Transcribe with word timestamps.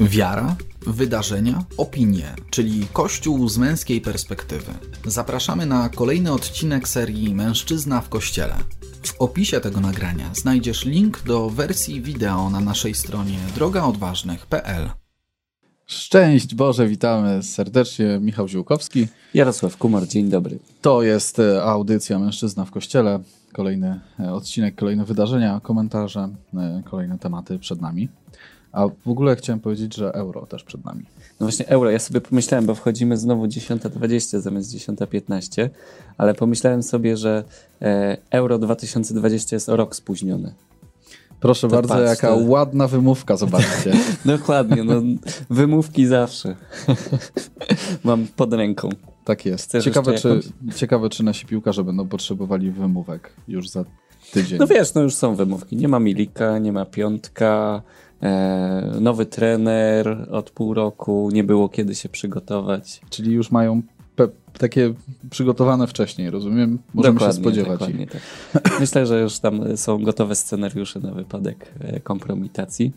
Wiara, 0.00 0.56
wydarzenia, 0.86 1.64
opinie, 1.76 2.34
czyli 2.50 2.86
Kościół 2.92 3.48
z 3.48 3.58
męskiej 3.58 4.00
perspektywy. 4.00 4.72
Zapraszamy 5.04 5.66
na 5.66 5.88
kolejny 5.88 6.32
odcinek 6.32 6.88
serii 6.88 7.34
Mężczyzna 7.34 8.00
w 8.00 8.08
Kościele. 8.08 8.54
W 9.02 9.20
opisie 9.20 9.60
tego 9.60 9.80
nagrania 9.80 10.30
znajdziesz 10.34 10.84
link 10.84 11.22
do 11.22 11.50
wersji 11.50 12.02
wideo 12.02 12.50
na 12.50 12.60
naszej 12.60 12.94
stronie 12.94 13.38
drogaodważnych.pl. 13.54 14.90
Szczęść 15.86 16.54
Boże, 16.54 16.88
witamy 16.88 17.42
serdecznie. 17.42 18.18
Michał 18.20 18.48
Ziółkowski. 18.48 19.06
Jarosław 19.34 19.76
Kumar, 19.76 20.08
dzień 20.08 20.30
dobry. 20.30 20.58
To 20.82 21.02
jest 21.02 21.38
e, 21.38 21.62
audycja 21.62 22.18
Mężczyzna 22.18 22.64
w 22.64 22.70
Kościele. 22.70 23.20
Kolejny 23.52 24.00
e, 24.20 24.32
odcinek, 24.32 24.74
kolejne 24.74 25.04
wydarzenia, 25.04 25.60
komentarze, 25.62 26.28
e, 26.54 26.82
kolejne 26.90 27.18
tematy 27.18 27.58
przed 27.58 27.80
nami. 27.80 28.08
A 28.72 28.88
w 28.88 29.08
ogóle 29.08 29.36
chciałem 29.36 29.60
powiedzieć, 29.60 29.94
że 29.96 30.12
euro 30.14 30.46
też 30.46 30.64
przed 30.64 30.84
nami. 30.84 31.04
No 31.40 31.46
właśnie 31.46 31.68
euro, 31.68 31.90
ja 31.90 31.98
sobie 31.98 32.20
pomyślałem, 32.20 32.66
bo 32.66 32.74
wchodzimy 32.74 33.16
znowu 33.16 33.44
10.20 33.46 34.40
zamiast 34.40 34.74
10.15, 34.74 35.68
ale 36.18 36.34
pomyślałem 36.34 36.82
sobie, 36.82 37.16
że 37.16 37.44
e, 37.82 38.16
euro 38.30 38.58
2020 38.58 39.56
jest 39.56 39.68
o 39.68 39.76
rok 39.76 39.96
spóźniony. 39.96 40.54
Proszę 41.40 41.68
To 41.68 41.74
bardzo, 41.76 41.94
patrz, 41.94 42.08
jaka 42.08 42.28
to- 42.28 42.36
ładna 42.36 42.88
wymówka, 42.88 43.36
zobaczcie. 43.36 43.92
Dokładnie, 44.24 44.84
no 44.84 45.02
wymówki 45.50 46.06
zawsze. 46.06 46.56
Mam 48.04 48.26
pod 48.36 48.52
ręką. 48.52 48.88
tak 49.24 49.46
jest. 49.46 49.64
Chcesz 49.68 49.84
Ciekawe 49.84 50.14
czy, 50.14 50.40
ciekawe, 50.76 51.08
czy 51.08 51.22
nasi 51.24 51.46
piłkarze 51.46 51.84
będą 51.84 52.08
potrzebowali 52.08 52.70
wymówek 52.70 53.32
już 53.48 53.68
za 53.68 53.84
tydzień. 54.32 54.58
No 54.58 54.66
wiesz, 54.66 54.94
no 54.94 55.00
już 55.02 55.14
są 55.14 55.34
wymówki. 55.34 55.76
Nie 55.76 55.88
ma 55.88 56.00
Milika, 56.00 56.58
nie 56.58 56.72
ma 56.72 56.84
Piątka, 56.84 57.82
nowy 59.00 59.26
trener 59.26 60.26
od 60.30 60.50
pół 60.50 60.74
roku, 60.74 61.30
nie 61.32 61.44
było 61.44 61.68
kiedy 61.68 61.94
się 61.94 62.08
przygotować. 62.08 63.00
Czyli 63.10 63.32
już 63.32 63.50
mają 63.50 63.82
takie 64.58 64.94
przygotowane 65.30 65.86
wcześniej, 65.86 66.30
rozumiem? 66.30 66.78
Możemy 66.94 67.20
się 67.20 67.32
spodziewać 67.32 67.72
dokładnie 67.78 68.04
ich. 68.04 68.10
tak. 68.10 68.22
Myślę, 68.80 69.06
że 69.06 69.20
już 69.20 69.38
tam 69.38 69.76
są 69.76 70.02
gotowe 70.04 70.34
scenariusze 70.34 71.00
na 71.00 71.10
wypadek 71.14 71.72
e, 71.80 72.00
kompromitacji. 72.00 72.92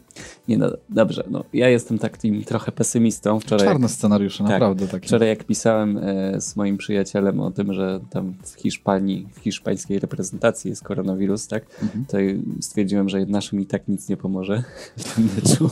Nie 0.48 0.58
no, 0.58 0.72
dobrze, 0.90 1.24
no 1.30 1.44
ja 1.54 1.70
jestem 1.70 2.00
takim 2.00 2.44
trochę 2.44 2.72
pesymistą. 2.72 3.40
Wczoraj, 3.40 3.68
Czarne 3.68 3.90
scenariusze, 3.90 4.44
Tak. 4.44 4.48
naprawdę 4.54 4.88
takie. 4.88 5.08
wczoraj 5.08 5.30
jak 5.30 5.44
pisałem 5.44 5.98
e, 5.98 6.42
z 6.42 6.56
moim 6.56 6.78
przyjacielem 6.78 7.40
o 7.40 7.52
tym, 7.52 7.74
że 7.74 8.00
tam 8.10 8.34
w 8.44 8.54
Hiszpanii, 8.62 9.28
w 9.34 9.40
hiszpańskiej 9.40 10.00
reprezentacji 10.00 10.70
jest 10.70 10.84
koronawirus, 10.84 11.48
tak, 11.48 11.64
Mhm. 11.84 12.06
to 12.06 12.18
stwierdziłem, 12.62 13.10
że 13.10 13.26
naszym 13.26 13.62
i 13.62 13.66
tak 13.66 13.88
nic 13.88 14.10
nie 14.10 14.18
pomoże 14.18 14.64
w 14.98 15.16
tym 15.16 15.30
meczu. 15.36 15.70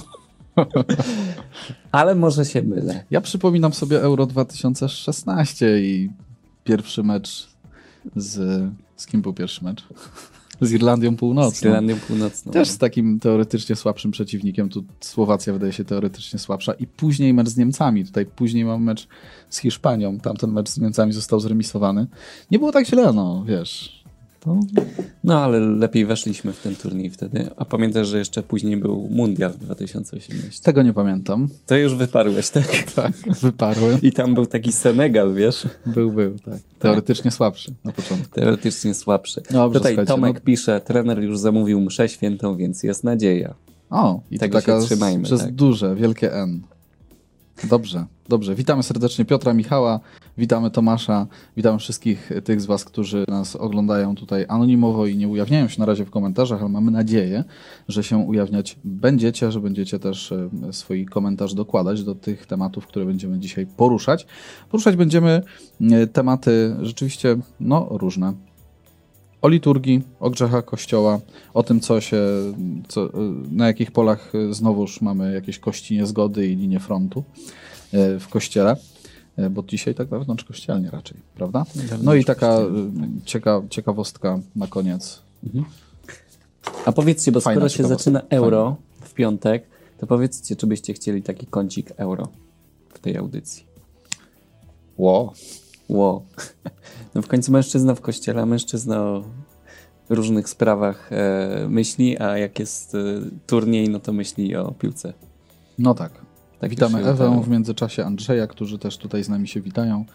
Ale 1.92 2.16
może 2.16 2.45
się 2.45 2.61
mylę. 2.61 3.03
Ja 3.11 3.22
przypominam 3.22 3.73
sobie 3.73 4.02
Euro 4.02 4.25
2016 4.25 5.80
i 5.80 6.09
pierwszy 6.64 7.03
mecz 7.03 7.47
z... 8.16 8.64
Z 8.95 9.05
kim 9.05 9.22
był 9.22 9.33
pierwszy 9.33 9.64
mecz? 9.64 9.83
Z 10.61 10.72
Irlandią 10.72 11.16
Północną. 11.16 11.59
Z 11.59 11.64
Irlandią 11.64 11.95
Północną. 12.08 12.52
Też 12.52 12.70
z 12.70 12.77
takim 12.77 13.20
teoretycznie 13.20 13.75
słabszym 13.75 14.11
przeciwnikiem. 14.11 14.70
Tu 14.70 14.83
Słowacja 15.00 15.53
wydaje 15.53 15.73
się 15.73 15.86
teoretycznie 15.86 16.39
słabsza. 16.39 16.73
I 16.73 16.88
później 16.88 17.33
mecz 17.33 17.50
z 17.50 17.58
Niemcami. 17.58 18.05
Tutaj 18.05 18.25
później 18.25 18.66
mam 18.66 18.83
mecz 18.83 19.08
z 19.50 19.58
Hiszpanią. 19.58 20.20
Tamten 20.20 20.52
mecz 20.52 20.70
z 20.70 20.77
Niemcami 20.77 21.14
został 21.14 21.39
zremisowany. 21.39 22.08
Nie 22.52 22.59
było 22.59 22.72
tak 22.72 22.88
źle, 22.88 23.14
no 23.14 23.44
wiesz. 23.47 23.98
To... 24.39 24.59
No, 25.23 25.39
ale 25.43 25.59
lepiej 25.59 26.05
weszliśmy 26.05 26.53
w 26.53 26.61
ten 26.61 26.75
turniej 26.75 27.09
wtedy. 27.09 27.49
A 27.57 27.65
pamiętasz, 27.65 28.07
że 28.07 28.17
jeszcze 28.17 28.43
później 28.43 28.77
był 28.77 29.07
Mundial 29.11 29.51
w 29.51 29.57
2018. 29.57 30.63
Tego 30.63 30.81
nie 30.83 30.93
pamiętam. 30.93 31.47
To 31.65 31.77
już 31.77 31.95
wyparłeś, 31.95 32.49
tak? 32.49 32.65
Tak, 32.95 33.13
wyparłem. 33.41 34.01
I 34.01 34.11
tam 34.11 34.33
był 34.33 34.45
taki 34.45 34.71
Senegal, 34.71 35.33
wiesz? 35.33 35.67
Był, 35.85 36.11
był, 36.11 36.39
tak. 36.39 36.59
Teoretycznie 36.79 37.31
słabszy 37.31 37.73
na 37.83 37.91
początku. 37.91 38.36
Teoretycznie 38.36 38.93
słabszy. 38.93 39.41
Dobrze, 39.52 39.80
Tutaj 39.80 40.05
Tomek 40.05 40.33
no- 40.36 40.41
pisze, 40.41 40.81
trener 40.81 41.19
już 41.23 41.39
zamówił 41.39 41.81
mszę 41.81 42.09
świętą, 42.09 42.58
więc 42.58 42.83
jest 42.83 43.03
nadzieja. 43.03 43.53
O, 43.89 44.21
i 44.31 44.39
Tego 44.39 44.61
taka 44.61 44.80
się 44.80 44.85
trzymajmy, 44.85 45.23
przez 45.23 45.41
tak. 45.41 45.52
duże, 45.52 45.95
wielkie 45.95 46.33
N. 46.33 46.61
Dobrze, 47.64 48.05
dobrze. 48.30 48.55
Witamy 48.55 48.83
serdecznie 48.83 49.25
Piotra, 49.25 49.53
Michała, 49.53 49.99
witamy 50.37 50.71
Tomasza, 50.71 51.27
witamy 51.58 51.80
wszystkich 51.80 52.31
tych 52.43 52.61
z 52.61 52.65
Was, 52.65 52.86
którzy 52.86 53.25
nas 53.27 53.55
oglądają 53.55 54.15
tutaj 54.15 54.45
anonimowo 54.47 55.05
i 55.05 55.17
nie 55.17 55.27
ujawniają 55.27 55.67
się 55.67 55.80
na 55.80 55.86
razie 55.86 56.05
w 56.05 56.11
komentarzach, 56.11 56.61
ale 56.61 56.70
mamy 56.70 56.92
nadzieję, 56.92 57.43
że 57.87 58.03
się 58.03 58.17
ujawniać 58.17 58.80
będziecie, 58.83 59.52
że 59.52 59.59
będziecie 59.59 59.99
też 59.99 60.31
e, 60.31 60.49
swój 60.71 61.05
komentarz 61.05 61.53
dokładać 61.53 62.03
do 62.03 62.15
tych 62.15 62.45
tematów, 62.45 62.87
które 62.87 63.05
będziemy 63.05 63.39
dzisiaj 63.39 63.65
poruszać. 63.77 64.26
Poruszać 64.70 64.95
będziemy 64.95 65.41
e, 65.81 66.08
tematy 66.08 66.76
rzeczywiście 66.81 67.37
no, 67.59 67.87
różne 67.91 68.33
o 69.42 69.48
liturgii, 69.48 70.02
o 70.20 70.30
grzechach 70.30 70.66
Kościoła, 70.66 71.20
o 71.54 71.64
tym, 71.64 71.80
co 71.80 72.02
się, 72.02 72.22
co, 72.88 73.10
na 73.52 73.67
jakich 73.67 73.92
polach 73.92 74.33
znowuż 74.52 75.02
mamy 75.02 75.33
jakieś 75.33 75.60
kości 75.60 75.95
niezgody 75.98 76.48
i 76.48 76.55
linie 76.55 76.80
frontu 76.80 77.23
e, 77.94 78.20
w 78.20 78.27
Kościele, 78.27 78.76
e, 79.38 79.50
bo 79.50 79.64
dzisiaj 79.64 79.95
tak 79.95 80.08
wewnątrz 80.08 80.44
kościelnie 80.44 80.89
raczej, 80.92 81.17
prawda? 81.36 81.66
No 82.04 82.14
i 82.14 82.26
taka 82.26 82.48
e, 82.48 82.66
cieka, 83.26 83.61
ciekawostka 83.70 84.39
na 84.55 84.67
koniec. 84.67 85.22
A 86.86 86.92
powiedzcie, 86.92 87.32
bo 87.32 87.42
Fajna 87.42 87.60
skoro 87.60 87.70
się 87.70 87.83
zaczyna 87.83 88.21
euro 88.30 88.76
w 89.02 89.14
piątek, 89.14 89.64
to 89.98 90.08
powiedzcie, 90.08 90.56
czy 90.56 90.67
byście 90.67 90.94
chcieli 90.94 91.23
taki 91.23 91.45
kącik 91.45 91.92
euro 91.98 92.27
w 92.94 93.00
tej 93.00 93.17
audycji. 93.17 93.66
Ło. 94.98 95.33
Ło. 95.89 96.23
No 97.16 97.22
w 97.22 97.27
końcu 97.27 97.52
mężczyzna 97.52 97.95
w 97.95 98.02
kościele, 98.02 98.42
a 98.42 98.45
mężczyzna 98.45 99.02
o 99.02 99.23
różnych 100.10 100.50
sprawach 100.50 101.10
e, 101.14 101.67
myśli, 101.70 102.20
a 102.20 102.38
jak 102.38 102.60
jest 102.60 102.95
e, 102.95 102.98
turniej, 103.48 103.89
no 103.89 104.00
to 104.00 104.14
myśli 104.14 104.55
o 104.55 104.72
piłce. 104.72 105.14
No 105.80 105.94
tak. 105.94 106.11
Tak 106.60 106.70
Witamy 106.70 107.05
Ewę, 107.05 107.42
w 107.44 107.50
międzyczasie 107.50 108.05
Andrzeja, 108.05 108.48
którzy 108.48 108.80
też 108.80 108.98
tutaj 108.98 109.23
z 109.23 109.30
nami 109.30 109.48
się 109.48 109.61
witają. 109.61 110.05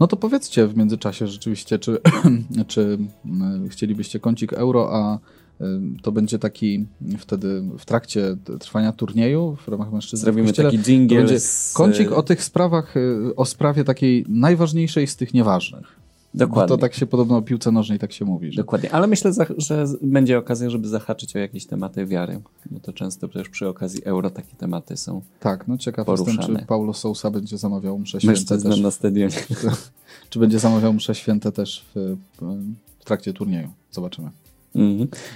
No 0.00 0.06
to 0.06 0.16
powiedzcie 0.16 0.66
w 0.66 0.76
międzyczasie 0.76 1.26
rzeczywiście, 1.26 1.78
czy, 1.78 1.98
czy 2.66 2.98
mm, 3.24 3.68
chcielibyście 3.68 4.20
kącik 4.20 4.52
euro, 4.52 4.96
a 4.96 5.18
to 6.02 6.12
będzie 6.12 6.38
taki 6.38 6.86
wtedy 7.18 7.62
w 7.78 7.84
trakcie 7.84 8.36
trwania 8.60 8.92
turnieju 8.92 9.56
w 9.66 9.68
ramach 9.68 9.92
mężczyzn 9.92 10.22
Zrobimy 10.22 10.52
taki 10.52 10.78
jingle 10.78 11.18
będzie 11.18 11.40
z, 11.40 11.72
kącik 11.72 12.12
e, 12.12 12.16
o 12.16 12.22
tych 12.22 12.44
sprawach, 12.44 12.96
y, 12.96 13.36
o 13.36 13.44
sprawie 13.44 13.84
takiej 13.84 14.24
najważniejszej 14.28 15.06
z 15.06 15.16
tych 15.16 15.34
nieważnych. 15.34 15.98
Bo 16.34 16.38
Dokładnie. 16.38 16.68
to 16.68 16.78
tak 16.78 16.94
się 16.94 17.06
podobno 17.06 17.36
o 17.36 17.42
piłce 17.42 17.72
nożnej 17.72 17.98
tak 17.98 18.12
się 18.12 18.24
mówi. 18.24 18.52
Że... 18.52 18.56
Dokładnie, 18.56 18.92
ale 18.92 19.06
myślę, 19.06 19.32
że 19.56 19.84
będzie 20.02 20.38
okazja, 20.38 20.70
żeby 20.70 20.88
zahaczyć 20.88 21.36
o 21.36 21.38
jakieś 21.38 21.66
tematy 21.66 22.06
wiary, 22.06 22.40
bo 22.70 22.80
to 22.80 22.92
często 22.92 23.28
też 23.28 23.48
przy 23.48 23.68
okazji 23.68 24.04
euro 24.04 24.30
takie 24.30 24.56
tematy 24.56 24.96
są 24.96 25.22
Tak, 25.40 25.68
no 25.68 25.78
ciekaw 25.78 26.08
jestem, 26.08 26.26
Poruszane. 26.26 26.60
czy 26.60 26.66
Paulo 26.66 26.94
Sousa 26.94 27.30
będzie 27.30 27.58
zamawiał 27.58 27.98
msze 27.98 28.20
święte 28.20 28.40
mężczyzna 28.40 28.70
też 28.70 28.80
na 28.80 28.90
stadionie. 28.90 29.36
Czy 30.30 30.38
będzie 30.38 30.58
zamawiał 30.58 30.92
msze 30.92 31.14
święte 31.14 31.52
też 31.52 31.84
w, 31.94 32.16
w 32.98 33.04
trakcie 33.04 33.32
turnieju? 33.32 33.68
Zobaczymy. 33.90 34.30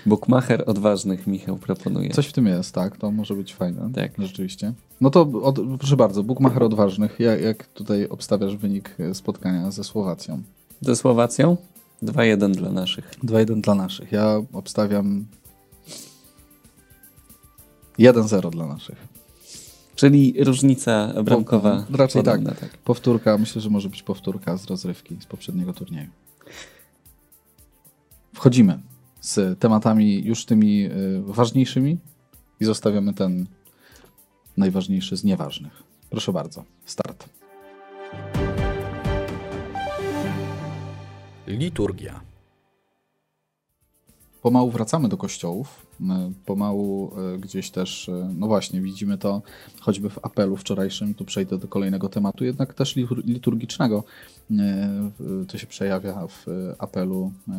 Bukmacher 0.06 0.64
odważnych 0.66 1.26
Michał 1.26 1.56
proponuje. 1.56 2.10
Coś 2.10 2.26
w 2.26 2.32
tym 2.32 2.46
jest, 2.46 2.74
tak? 2.74 2.96
To 2.96 3.10
może 3.10 3.34
być 3.34 3.54
fajne. 3.54 3.90
Tak. 3.94 4.12
Rzeczywiście. 4.18 4.72
No 5.00 5.10
to 5.10 5.20
od, 5.20 5.58
proszę 5.78 5.96
bardzo, 5.96 6.22
Bukmacher 6.22 6.62
odważnych. 6.62 7.20
Jak, 7.20 7.40
jak 7.40 7.66
tutaj 7.66 8.06
obstawiasz 8.08 8.56
wynik 8.56 8.96
spotkania 9.12 9.70
ze 9.70 9.84
Słowacją? 9.84 10.42
Ze 10.80 10.96
Słowacją? 10.96 11.56
2-1 12.02 12.50
dla 12.50 12.72
naszych. 12.72 13.10
2-1 13.24 13.60
dla 13.60 13.74
naszych. 13.74 14.12
Ja 14.12 14.42
obstawiam 14.52 15.26
1-0 17.98 18.50
dla 18.50 18.66
naszych. 18.66 19.08
Czyli 19.94 20.44
różnica 20.44 21.22
bramkowa. 21.24 21.84
Po- 21.90 21.96
raczej 21.96 22.22
tak. 22.22 22.34
podobna, 22.34 22.60
tak. 22.60 22.78
Powtórka, 22.78 23.38
myślę, 23.38 23.62
że 23.62 23.70
może 23.70 23.88
być 23.88 24.02
powtórka 24.02 24.56
z 24.56 24.66
rozrywki 24.66 25.16
z 25.20 25.26
poprzedniego 25.26 25.72
turnieju. 25.72 26.08
Wchodzimy 28.34 28.78
z 29.22 29.58
tematami 29.58 30.24
już 30.24 30.44
tymi 30.44 30.84
y, 30.84 30.90
ważniejszymi 31.22 31.98
i 32.60 32.64
zostawiamy 32.64 33.14
ten 33.14 33.46
najważniejszy 34.56 35.16
z 35.16 35.24
nieważnych. 35.24 35.82
Proszę 36.10 36.32
bardzo, 36.32 36.64
start. 36.84 37.28
Liturgia. 41.46 42.20
Pomału 44.42 44.70
wracamy 44.70 45.08
do 45.08 45.16
kościołów. 45.16 45.86
My 46.00 46.32
Pomału 46.46 47.12
y, 47.34 47.38
gdzieś 47.38 47.70
też, 47.70 48.08
y, 48.08 48.28
no 48.38 48.46
właśnie, 48.46 48.80
widzimy 48.80 49.18
to 49.18 49.42
choćby 49.80 50.10
w 50.10 50.18
apelu 50.24 50.56
wczorajszym. 50.56 51.14
Tu 51.14 51.24
przejdę 51.24 51.58
do 51.58 51.68
kolejnego 51.68 52.08
tematu, 52.08 52.44
jednak 52.44 52.74
też 52.74 52.96
litur- 52.96 53.24
liturgicznego. 53.24 54.04
Y, 54.50 54.54
y, 55.42 55.46
To 55.46 55.58
się 55.58 55.66
przejawia 55.66 56.26
w 56.26 56.48
y, 56.48 56.74
apelu 56.78 57.32
y, 57.48 57.52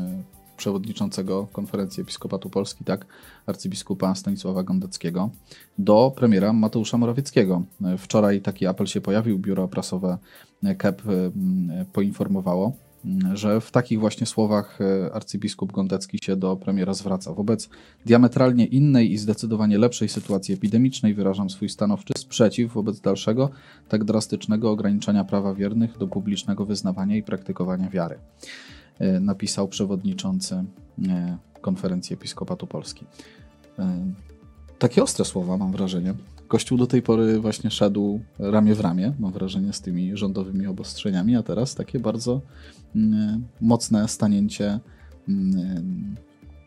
przewodniczącego 0.63 1.47
Konferencji 1.53 2.01
Episkopatu 2.01 2.49
Polski, 2.49 2.83
tak, 2.83 3.05
arcybiskupa 3.45 4.15
Stanisława 4.15 4.63
Gondeckiego, 4.63 5.29
do 5.77 6.13
premiera 6.15 6.53
Mateusza 6.53 6.97
Morawieckiego. 6.97 7.63
Wczoraj 7.97 8.41
taki 8.41 8.67
apel 8.67 8.87
się 8.87 9.01
pojawił, 9.01 9.39
biuro 9.39 9.67
prasowe 9.67 10.17
KEP 10.77 11.01
poinformowało, 11.93 12.73
że 13.33 13.61
w 13.61 13.71
takich 13.71 13.99
właśnie 13.99 14.27
słowach 14.27 14.79
arcybiskup 15.13 15.71
Gondecki 15.71 16.19
się 16.21 16.35
do 16.35 16.55
premiera 16.55 16.93
zwraca. 16.93 17.33
Wobec 17.33 17.69
diametralnie 18.05 18.65
innej 18.65 19.11
i 19.11 19.17
zdecydowanie 19.17 19.77
lepszej 19.77 20.09
sytuacji 20.09 20.53
epidemicznej 20.53 21.13
wyrażam 21.13 21.49
swój 21.49 21.69
stanowczy 21.69 22.13
sprzeciw 22.17 22.73
wobec 22.73 23.01
dalszego, 23.01 23.49
tak 23.89 24.03
drastycznego 24.03 24.71
ograniczania 24.71 25.23
prawa 25.23 25.53
wiernych 25.53 25.97
do 25.97 26.07
publicznego 26.07 26.65
wyznawania 26.65 27.17
i 27.17 27.23
praktykowania 27.23 27.89
wiary. 27.89 28.19
E, 28.99 29.19
napisał 29.19 29.67
przewodniczący 29.67 30.63
e, 31.09 31.37
konferencji 31.61 32.13
Episkopatu 32.13 32.67
Polski. 32.67 33.05
Takie 34.79 35.03
ostre 35.03 35.25
słowa, 35.25 35.57
mam 35.57 35.71
wrażenie. 35.71 36.13
Kościół 36.47 36.77
do 36.77 36.87
tej 36.87 37.01
pory 37.01 37.39
właśnie 37.39 37.71
szedł 37.71 38.19
ramię 38.39 38.75
w 38.75 38.79
ramię, 38.79 39.13
mam 39.19 39.31
wrażenie, 39.31 39.73
z 39.73 39.81
tymi 39.81 40.17
rządowymi 40.17 40.67
obostrzeniami, 40.67 41.35
a 41.35 41.43
teraz 41.43 41.75
takie 41.75 41.99
bardzo 41.99 42.41
mm, 42.95 43.47
mocne 43.61 44.07
stanięcie. 44.07 44.79
Mm, 45.29 46.15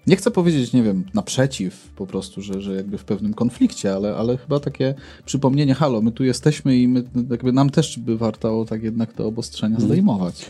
nie 0.06 0.16
chcę 0.16 0.30
powiedzieć, 0.30 0.72
nie 0.72 0.82
wiem, 0.82 1.04
naprzeciw 1.14 1.92
po 1.96 2.06
prostu, 2.06 2.42
że, 2.42 2.60
że 2.60 2.74
jakby 2.74 2.98
w 2.98 3.04
pewnym 3.04 3.34
konflikcie, 3.34 3.94
ale, 3.94 4.16
ale 4.16 4.36
chyba 4.36 4.60
takie 4.60 4.94
przypomnienie, 5.24 5.74
halo, 5.74 6.02
my 6.02 6.12
tu 6.12 6.24
jesteśmy 6.24 6.76
i 6.76 6.88
my, 6.88 7.04
jakby 7.30 7.52
nam 7.52 7.70
też 7.70 7.98
by 7.98 8.18
warto 8.18 8.64
tak 8.64 8.82
jednak 8.82 9.12
te 9.12 9.24
obostrzenia 9.24 9.74
mhm. 9.74 9.88
zdejmować. 9.88 10.46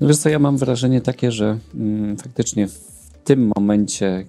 No 0.00 0.08
wiesz 0.08 0.16
co, 0.16 0.28
ja 0.28 0.38
mam 0.38 0.56
wrażenie 0.56 1.00
takie, 1.00 1.32
że 1.32 1.58
mm, 1.74 2.16
faktycznie 2.16 2.68
w 2.68 2.80
tym 3.24 3.52
momencie 3.56 4.26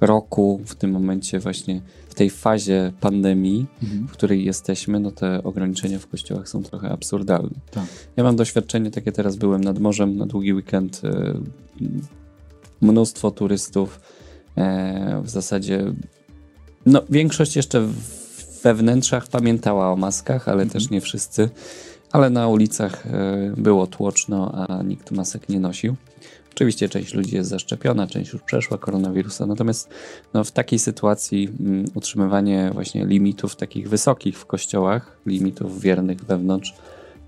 roku, 0.00 0.60
w 0.66 0.74
tym 0.74 0.90
momencie 0.90 1.38
właśnie 1.38 1.80
w 2.08 2.14
tej 2.14 2.30
fazie 2.30 2.92
pandemii, 3.00 3.66
mhm. 3.82 4.08
w 4.08 4.12
której 4.12 4.44
jesteśmy, 4.44 5.00
no 5.00 5.10
te 5.10 5.42
ograniczenia 5.42 5.98
w 5.98 6.06
kościołach 6.06 6.48
są 6.48 6.62
trochę 6.62 6.90
absurdalne. 6.90 7.50
Tak. 7.70 7.84
Ja 8.16 8.24
mam 8.24 8.36
doświadczenie 8.36 8.90
takie, 8.90 9.12
teraz 9.12 9.36
byłem 9.36 9.64
nad 9.64 9.78
morzem 9.78 10.16
na 10.16 10.26
długi 10.26 10.54
weekend, 10.54 11.00
e, 11.04 11.34
mnóstwo 12.80 13.30
turystów, 13.30 14.00
e, 14.56 15.22
w 15.24 15.30
zasadzie 15.30 15.92
no 16.86 17.02
większość 17.10 17.56
jeszcze 17.56 17.88
we 18.62 18.74
wnętrzach 18.74 19.28
pamiętała 19.28 19.92
o 19.92 19.96
maskach, 19.96 20.48
ale 20.48 20.62
mhm. 20.62 20.70
też 20.70 20.90
nie 20.90 21.00
wszyscy, 21.00 21.50
ale 22.12 22.30
na 22.30 22.48
ulicach 22.48 23.06
e, 23.06 23.52
było 23.56 23.86
tłoczno, 23.86 24.52
a 24.68 24.82
nikt 24.82 25.10
masek 25.10 25.48
nie 25.48 25.60
nosił. 25.60 25.96
Oczywiście 26.54 26.88
część 26.88 27.14
ludzi 27.14 27.36
jest 27.36 27.50
zaszczepiona, 27.50 28.06
część 28.06 28.32
już 28.32 28.42
przeszła 28.42 28.78
koronawirusa, 28.78 29.46
natomiast 29.46 29.88
no, 30.34 30.44
w 30.44 30.52
takiej 30.52 30.78
sytuacji 30.78 31.48
mm, 31.60 31.84
utrzymywanie 31.94 32.70
właśnie 32.74 33.06
limitów 33.06 33.56
takich 33.56 33.88
wysokich 33.88 34.38
w 34.38 34.46
kościołach, 34.46 35.16
limitów 35.26 35.80
wiernych 35.80 36.24
wewnątrz 36.24 36.74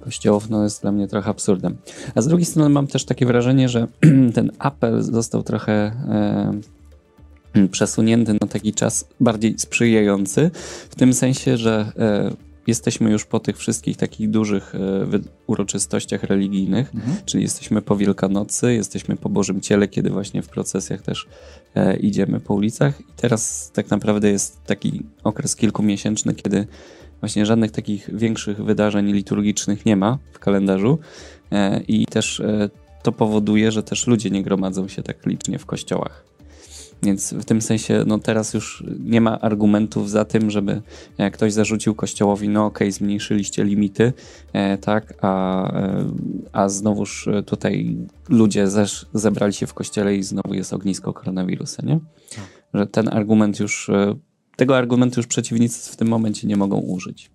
kościołów, 0.01 0.51
no 0.51 0.65
jest 0.65 0.83
dla 0.83 0.93
mnie 0.93 1.09
trochę 1.09 1.31
absurdem. 1.31 1.77
A 2.15 2.23
z 2.23 2.27
drugiej 2.27 2.47
strony 2.47 2.69
mam 2.69 2.87
też 2.87 3.05
takie 3.05 3.27
wrażenie, 3.27 3.69
że 3.69 3.87
ten 4.35 4.51
apel 4.59 5.03
został 5.03 5.43
trochę 5.43 5.73
e, 5.73 7.69
przesunięty 7.69 8.33
na 8.33 8.47
taki 8.49 8.73
czas 8.73 9.09
bardziej 9.21 9.59
sprzyjający, 9.59 10.51
w 10.91 10.95
tym 10.95 11.15
sensie, 11.15 11.57
że 11.57 11.93
e, 11.99 12.52
jesteśmy 12.67 13.11
już 13.11 13.25
po 13.25 13.41
tych 13.41 13.59
wszystkich 13.59 13.97
takich 13.97 14.31
dużych 14.31 14.75
e, 14.75 14.79
uroczystościach 15.47 16.23
religijnych, 16.23 16.95
mhm. 16.95 17.17
czyli 17.25 17.43
jesteśmy 17.43 17.83
po 17.83 17.97
Wielkanocy, 17.97 18.75
jesteśmy 18.75 19.17
po 19.17 19.29
Bożym 19.29 19.61
Ciele, 19.61 19.89
kiedy 19.89 20.11
właśnie 20.11 20.43
w 20.43 20.49
procesjach 20.49 21.03
też 21.03 21.27
e, 21.75 21.97
idziemy 21.97 22.41
po 22.41 22.55
ulicach 22.55 23.01
i 23.01 23.05
teraz 23.17 23.71
tak 23.75 23.91
naprawdę 23.91 24.31
jest 24.31 24.65
taki 24.65 25.03
okres 25.25 25.57
kilkumiesięczny, 25.57 26.35
kiedy 26.35 26.67
właśnie 27.21 27.47
żadnych 27.47 27.71
takich 27.71 28.17
większych 28.17 28.65
wydarzeń 28.65 29.13
liturgicznych 29.13 29.87
nie 29.87 29.97
ma 29.97 30.19
w 30.33 30.39
kalendarzu 30.39 30.99
e, 31.53 31.81
i 31.81 32.07
też 32.07 32.43
to 33.03 33.13
powoduje, 33.13 33.73
że 33.73 33.83
też 33.83 34.07
ludzie 34.07 34.31
nie 34.31 34.43
gromadzą 34.43 34.89
się 34.89 35.03
tak 35.03 35.27
licznie 35.27 35.59
w 35.59 35.67
kościołach. 35.67 36.25
Więc 37.03 37.33
w 37.33 37.45
tym 37.45 37.63
sensie, 37.63 38.05
no 38.07 38.19
teraz 38.19 38.55
już 38.55 38.85
nie 39.05 39.21
ma 39.21 39.41
argumentów 39.41 40.11
za 40.11 40.25
tym, 40.25 40.51
żeby 40.51 40.83
jak 41.19 41.35
ktoś 41.35 41.53
zarzucił 41.53 41.95
kościołowi, 41.95 42.49
no 42.49 42.67
okej, 42.67 42.89
okay, 42.89 42.93
zmniejszyliście 42.93 43.65
limity, 43.65 44.13
e, 44.53 44.79
tak, 44.79 45.15
a, 45.21 45.73
e, 45.73 46.05
a 46.53 46.69
znowuż 46.69 47.29
tutaj 47.47 47.97
ludzie 48.29 48.69
zesz, 48.69 49.07
zebrali 49.15 49.53
się 49.53 49.67
w 49.67 49.75
kościele 49.75 50.17
i 50.17 50.23
znowu 50.23 50.55
jest 50.55 50.73
ognisko 50.73 51.13
koronawirusa, 51.13 51.83
nie? 51.87 52.01
Tak. 52.35 52.45
Że 52.75 52.87
ten 52.87 53.09
argument 53.09 53.61
już, 53.61 53.89
e, 53.89 54.15
tego 54.57 54.77
argumentu 54.77 55.21
już 55.21 55.27
przeciwnicy 55.27 55.93
w 55.93 55.97
tym 55.97 56.09
momencie 56.09 56.49
nie 56.49 56.57
mogą 56.57 56.77
użyć. 56.79 57.31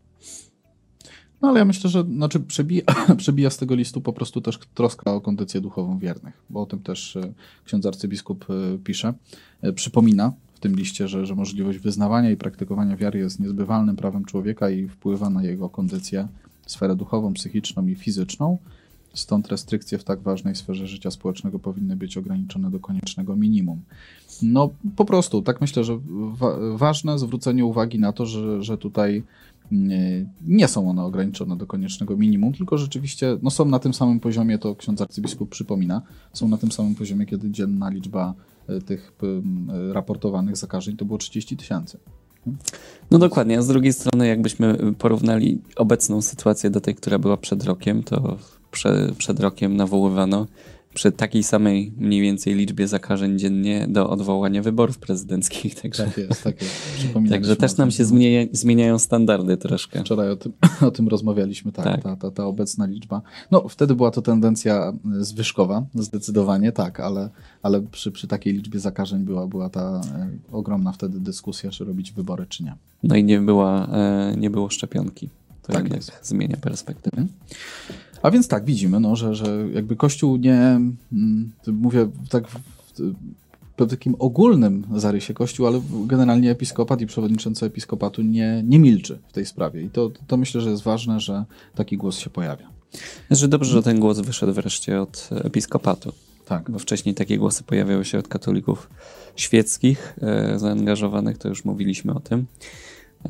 No 1.42 1.48
ale 1.48 1.60
ja 1.60 1.66
myślę, 1.66 1.90
że 1.90 2.04
znaczy 2.04 2.40
przebija, 2.40 2.84
przebija 3.18 3.50
z 3.50 3.58
tego 3.58 3.76
listu 3.76 4.02
po 4.02 4.14
prostu 4.14 4.42
też 4.42 4.60
troska 4.74 5.14
o 5.14 5.22
kondycję 5.22 5.62
duchową 5.62 6.00
wiernych, 6.00 6.34
bo 6.50 6.62
o 6.62 6.66
tym 6.66 6.80
też 6.80 7.16
e, 7.16 7.34
ksiądz 7.66 7.86
arcybiskup 7.86 8.46
e, 8.50 8.78
pisze. 8.78 9.14
E, 9.62 9.74
przypomina 9.74 10.34
w 10.56 10.60
tym 10.60 10.76
liście, 10.76 11.08
że, 11.08 11.26
że 11.26 11.36
możliwość 11.36 11.80
wyznawania 11.80 12.32
i 12.32 12.38
praktykowania 12.38 12.98
wiary 12.98 13.20
jest 13.20 13.40
niezbywalnym 13.40 13.96
prawem 13.96 14.26
człowieka 14.26 14.70
i 14.70 14.88
wpływa 14.88 15.30
na 15.30 15.44
jego 15.44 15.70
kondycję, 15.70 16.28
sferę 16.68 16.96
duchową, 16.96 17.34
psychiczną 17.34 17.88
i 17.88 17.96
fizyczną. 17.96 18.58
Stąd 19.14 19.48
restrykcje 19.48 19.98
w 19.98 20.04
tak 20.04 20.22
ważnej 20.22 20.56
sferze 20.56 20.88
życia 20.88 21.12
społecznego 21.12 21.60
powinny 21.60 21.96
być 21.96 22.18
ograniczone 22.18 22.72
do 22.72 22.80
koniecznego 22.80 23.36
minimum. 23.36 23.82
No 24.42 24.70
po 24.96 25.06
prostu, 25.06 25.42
tak 25.42 25.62
myślę, 25.62 25.84
że 25.84 26.00
wa 26.32 26.58
ważne 26.76 27.20
zwrócenie 27.20 27.66
uwagi 27.66 28.00
na 28.00 28.14
to, 28.14 28.26
że, 28.26 28.64
że 28.64 28.78
tutaj 28.78 29.24
nie 30.48 30.68
są 30.68 30.90
one 30.90 31.04
ograniczone 31.04 31.58
do 31.58 31.68
koniecznego 31.68 32.18
minimum, 32.18 32.54
tylko 32.54 32.78
rzeczywiście 32.78 33.38
no, 33.42 33.50
są 33.50 33.66
na 33.66 33.80
tym 33.80 33.94
samym 33.94 34.20
poziomie, 34.20 34.58
to 34.58 34.76
ksiądz 34.76 35.02
arcybiskup 35.02 35.50
przypomina, 35.50 36.02
są 36.34 36.48
na 36.48 36.58
tym 36.58 36.72
samym 36.72 36.96
poziomie, 36.96 37.26
kiedy 37.26 37.52
dzienna 37.52 37.90
liczba 37.90 38.34
e, 38.68 38.82
tych 38.82 39.14
e, 39.24 39.94
raportowanych 39.94 40.58
zakażeń 40.58 40.98
to 40.98 41.06
było 41.06 41.18
30 41.18 41.58
tysięcy. 41.58 41.98
No 43.12 43.20
dokładnie, 43.20 43.58
a 43.58 43.62
z 43.62 43.68
drugiej 43.68 43.94
strony 43.94 44.28
jakbyśmy 44.28 44.78
porównali 44.98 45.62
obecną 45.76 46.22
sytuację 46.22 46.70
do 46.70 46.82
tej, 46.82 46.96
która 46.96 47.20
była 47.20 47.38
przed 47.38 47.64
rokiem, 47.64 48.04
to 48.04 48.38
prze, 48.72 49.12
przed 49.18 49.40
rokiem 49.40 49.76
nawoływano 49.76 50.48
przy 50.98 51.12
takiej 51.12 51.44
samej 51.44 51.92
mniej 51.98 52.22
więcej 52.22 52.56
liczbie 52.56 52.88
zakażeń 52.88 53.40
dziennie 53.40 53.88
do 53.90 54.10
odwołania 54.10 54.62
wyborów 54.62 54.98
prezydenckich. 54.98 55.76
Także, 55.82 56.06
tak 56.06 56.18
jest, 56.18 56.44
tak 56.44 56.62
jest. 56.62 57.30
Także 57.30 57.56
też 57.56 57.78
nam 57.78 57.92
się 57.92 58.06
zmienia, 58.06 58.46
zmieniają 58.52 59.00
standardy 59.00 59.58
troszkę. 59.58 60.00
Wczoraj 60.00 60.30
o 60.30 60.36
tym, 60.36 60.54
o 60.88 60.92
tym 60.92 61.08
rozmawialiśmy, 61.08 61.72
tak, 61.72 61.86
tak. 61.86 62.04
Ta, 62.04 62.16
ta, 62.16 62.32
ta 62.32 62.46
obecna 62.46 62.86
liczba. 62.86 63.22
No 63.52 63.68
wtedy 63.68 63.96
była 63.96 64.12
to 64.12 64.22
tendencja 64.22 64.94
zwyżkowa, 65.20 65.86
zdecydowanie 65.96 66.72
tak, 66.72 67.00
ale, 67.00 67.30
ale 67.62 67.82
przy, 67.82 68.12
przy 68.12 68.28
takiej 68.28 68.54
liczbie 68.54 68.80
zakażeń 68.80 69.24
była, 69.24 69.48
była 69.48 69.70
ta 69.70 70.02
e, 70.16 70.30
ogromna 70.52 70.92
wtedy 70.92 71.20
dyskusja, 71.20 71.72
czy 71.72 71.86
robić 71.86 72.12
wybory, 72.12 72.46
czy 72.50 72.64
nie. 72.64 72.76
No 73.04 73.16
i 73.16 73.24
nie, 73.24 73.42
była, 73.42 73.88
e, 73.88 74.36
nie 74.38 74.50
było 74.50 74.70
szczepionki. 74.70 75.30
To 75.62 75.74
tak 75.74 75.94
jest. 75.94 76.20
zmienia 76.24 76.58
perspektywę. 76.58 77.26
A 78.22 78.32
więc 78.32 78.48
tak, 78.48 78.66
widzimy, 78.66 79.00
no, 79.00 79.16
że, 79.16 79.36
że 79.36 79.68
jakby 79.74 79.96
Kościół 79.96 80.38
nie, 80.38 80.58
mm, 81.12 81.52
mówię 81.68 82.10
tak 82.30 82.48
w, 82.48 82.60
w 83.78 83.90
takim 83.90 84.16
ogólnym 84.20 84.84
zarysie 84.96 85.34
Kościół, 85.34 85.68
ale 85.68 85.82
generalnie 86.06 86.52
episkopat 86.52 87.02
i 87.02 87.06
przewodniczący 87.06 87.66
episkopatu 87.66 88.22
nie, 88.22 88.64
nie 88.66 88.80
milczy 88.80 89.20
w 89.28 89.34
tej 89.34 89.46
sprawie. 89.46 89.82
I 89.82 89.90
to, 89.90 90.12
to 90.28 90.38
myślę, 90.38 90.62
że 90.62 90.70
jest 90.70 90.84
ważne, 90.84 91.20
że 91.20 91.46
taki 91.76 91.98
głos 91.98 92.18
się 92.18 92.30
pojawia. 92.30 92.70
Znaczy 93.28 93.48
dobrze, 93.48 93.72
że 93.72 93.84
ten 93.84 94.00
głos 94.00 94.20
wyszedł 94.20 94.54
wreszcie 94.54 95.02
od 95.02 95.30
episkopatu. 95.32 96.14
Tak. 96.46 96.72
Bo 96.72 96.80
wcześniej 96.80 97.16
takie 97.16 97.38
głosy 97.38 97.64
pojawiały 97.64 98.06
się 98.06 98.20
od 98.20 98.28
katolików 98.28 98.90
świeckich 99.36 100.16
e, 100.22 100.60
zaangażowanych, 100.60 101.38
to 101.38 101.48
już 101.50 101.66
mówiliśmy 101.66 102.14
o 102.14 102.20
tym. 102.20 102.46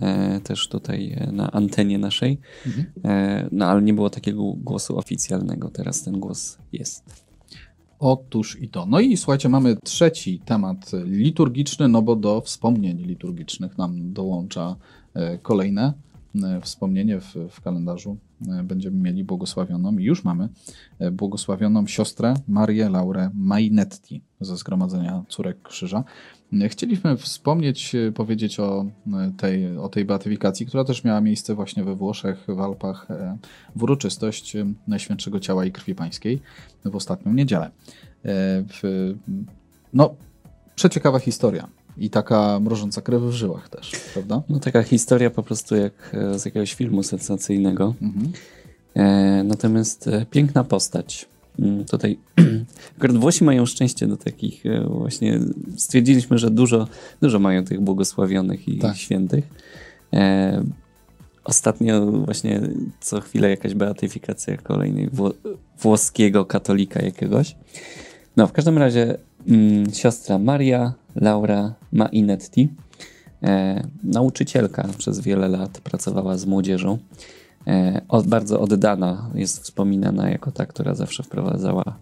E, 0.01 0.39
też 0.39 0.67
tutaj 0.67 1.13
e, 1.17 1.31
na 1.31 1.51
antenie 1.51 1.97
naszej. 1.97 2.39
Mhm. 2.65 2.85
E, 3.05 3.49
no 3.51 3.65
ale 3.65 3.81
nie 3.81 3.93
było 3.93 4.09
takiego 4.09 4.43
głosu 4.43 4.97
oficjalnego, 4.97 5.69
teraz 5.69 6.03
ten 6.03 6.19
głos 6.19 6.57
jest. 6.73 7.25
Otóż 7.99 8.61
i 8.61 8.69
to. 8.69 8.85
No 8.85 8.99
i 8.99 9.17
słuchajcie, 9.17 9.49
mamy 9.49 9.75
trzeci 9.83 10.39
temat 10.45 10.91
liturgiczny, 11.05 11.87
no 11.87 12.01
bo 12.01 12.15
do 12.15 12.41
wspomnień 12.41 12.97
liturgicznych 12.97 13.77
nam 13.77 14.13
dołącza 14.13 14.75
kolejne 15.41 15.93
wspomnienie 16.61 17.19
w, 17.19 17.35
w 17.49 17.61
kalendarzu. 17.61 18.17
Będziemy 18.63 18.97
mieli 18.97 19.23
błogosławioną 19.23 19.97
i 19.97 20.03
już 20.03 20.23
mamy 20.23 20.49
błogosławioną 21.11 21.87
siostrę 21.87 22.33
Marię 22.47 22.89
Laurę 22.89 23.29
Mainetti 23.33 24.21
ze 24.41 24.57
Zgromadzenia 24.57 25.23
Córek 25.29 25.61
Krzyża. 25.61 26.03
Chcieliśmy 26.67 27.17
wspomnieć, 27.17 27.95
e, 27.95 28.11
powiedzieć 28.11 28.59
o 28.59 28.85
e, 29.07 29.31
tej, 29.37 29.77
o 29.77 29.89
tej 29.89 30.05
beatyfikacji, 30.05 30.65
która 30.65 30.83
też 30.83 31.03
miała 31.03 31.21
miejsce 31.21 31.55
właśnie 31.55 31.83
we 31.83 31.95
Włoszech, 31.95 32.45
w 32.47 32.59
Alpach, 32.59 33.11
e, 33.11 33.37
w 33.75 33.83
uroczystość 33.83 34.57
Najświętszego 34.87 35.39
Ciała 35.39 35.65
i 35.65 35.71
Krwi 35.71 35.95
Pańskiej 35.95 36.41
w 36.85 36.95
ostatnią 36.95 37.33
niedzielę. 37.33 37.71
no, 39.93 40.15
przeciekawa 40.75 41.19
historia. 41.19 41.67
I 41.97 42.09
taka 42.09 42.59
mrożąca 42.59 43.01
krew 43.01 43.21
w 43.21 43.31
żyłach 43.31 43.69
też, 43.69 43.91
prawda? 44.13 44.41
No 44.49 44.59
taka 44.59 44.83
historia 44.83 45.29
po 45.29 45.43
prostu 45.43 45.75
jak 45.75 46.15
z 46.35 46.45
jakiegoś 46.45 46.73
filmu 46.73 47.03
sensacyjnego. 47.03 47.93
Mhm. 48.01 48.31
Natomiast 49.47 50.09
piękna 50.31 50.63
postać. 50.63 51.27
Mm, 51.59 51.85
tutaj 51.85 52.17
akurat 52.97 53.17
Włosi 53.17 53.43
mają 53.43 53.65
szczęście 53.65 54.07
do 54.07 54.17
takich 54.17 54.65
e, 54.65 54.83
właśnie, 54.83 55.39
stwierdziliśmy, 55.77 56.37
że 56.37 56.51
dużo, 56.51 56.87
dużo 57.21 57.39
mają 57.39 57.65
tych 57.65 57.81
błogosławionych 57.81 58.67
i 58.67 58.77
tak. 58.77 58.97
świętych. 58.97 59.47
E, 60.13 60.63
ostatnio 61.43 62.11
właśnie 62.11 62.61
co 62.99 63.21
chwilę 63.21 63.49
jakaś 63.49 63.73
beatyfikacja 63.73 64.57
kolejnej 64.57 65.09
wło 65.09 65.33
włoskiego 65.81 66.45
katolika 66.45 67.01
jakiegoś. 67.01 67.55
No 68.37 68.47
w 68.47 68.51
każdym 68.51 68.77
razie 68.77 69.17
mm, 69.47 69.93
siostra 69.93 70.37
Maria 70.37 70.93
Laura 71.15 71.73
Mainetti, 71.91 72.69
e, 73.43 73.83
nauczycielka 74.03 74.87
przez 74.97 75.19
wiele 75.19 75.47
lat 75.47 75.81
pracowała 75.81 76.37
z 76.37 76.45
młodzieżą. 76.45 76.97
E, 77.67 78.01
bardzo 78.27 78.59
oddana 78.59 79.29
jest 79.35 79.63
wspominana 79.63 80.29
jako 80.29 80.51
ta, 80.51 80.65
która 80.65 80.95
zawsze 80.95 81.23
wprowadzała 81.23 81.99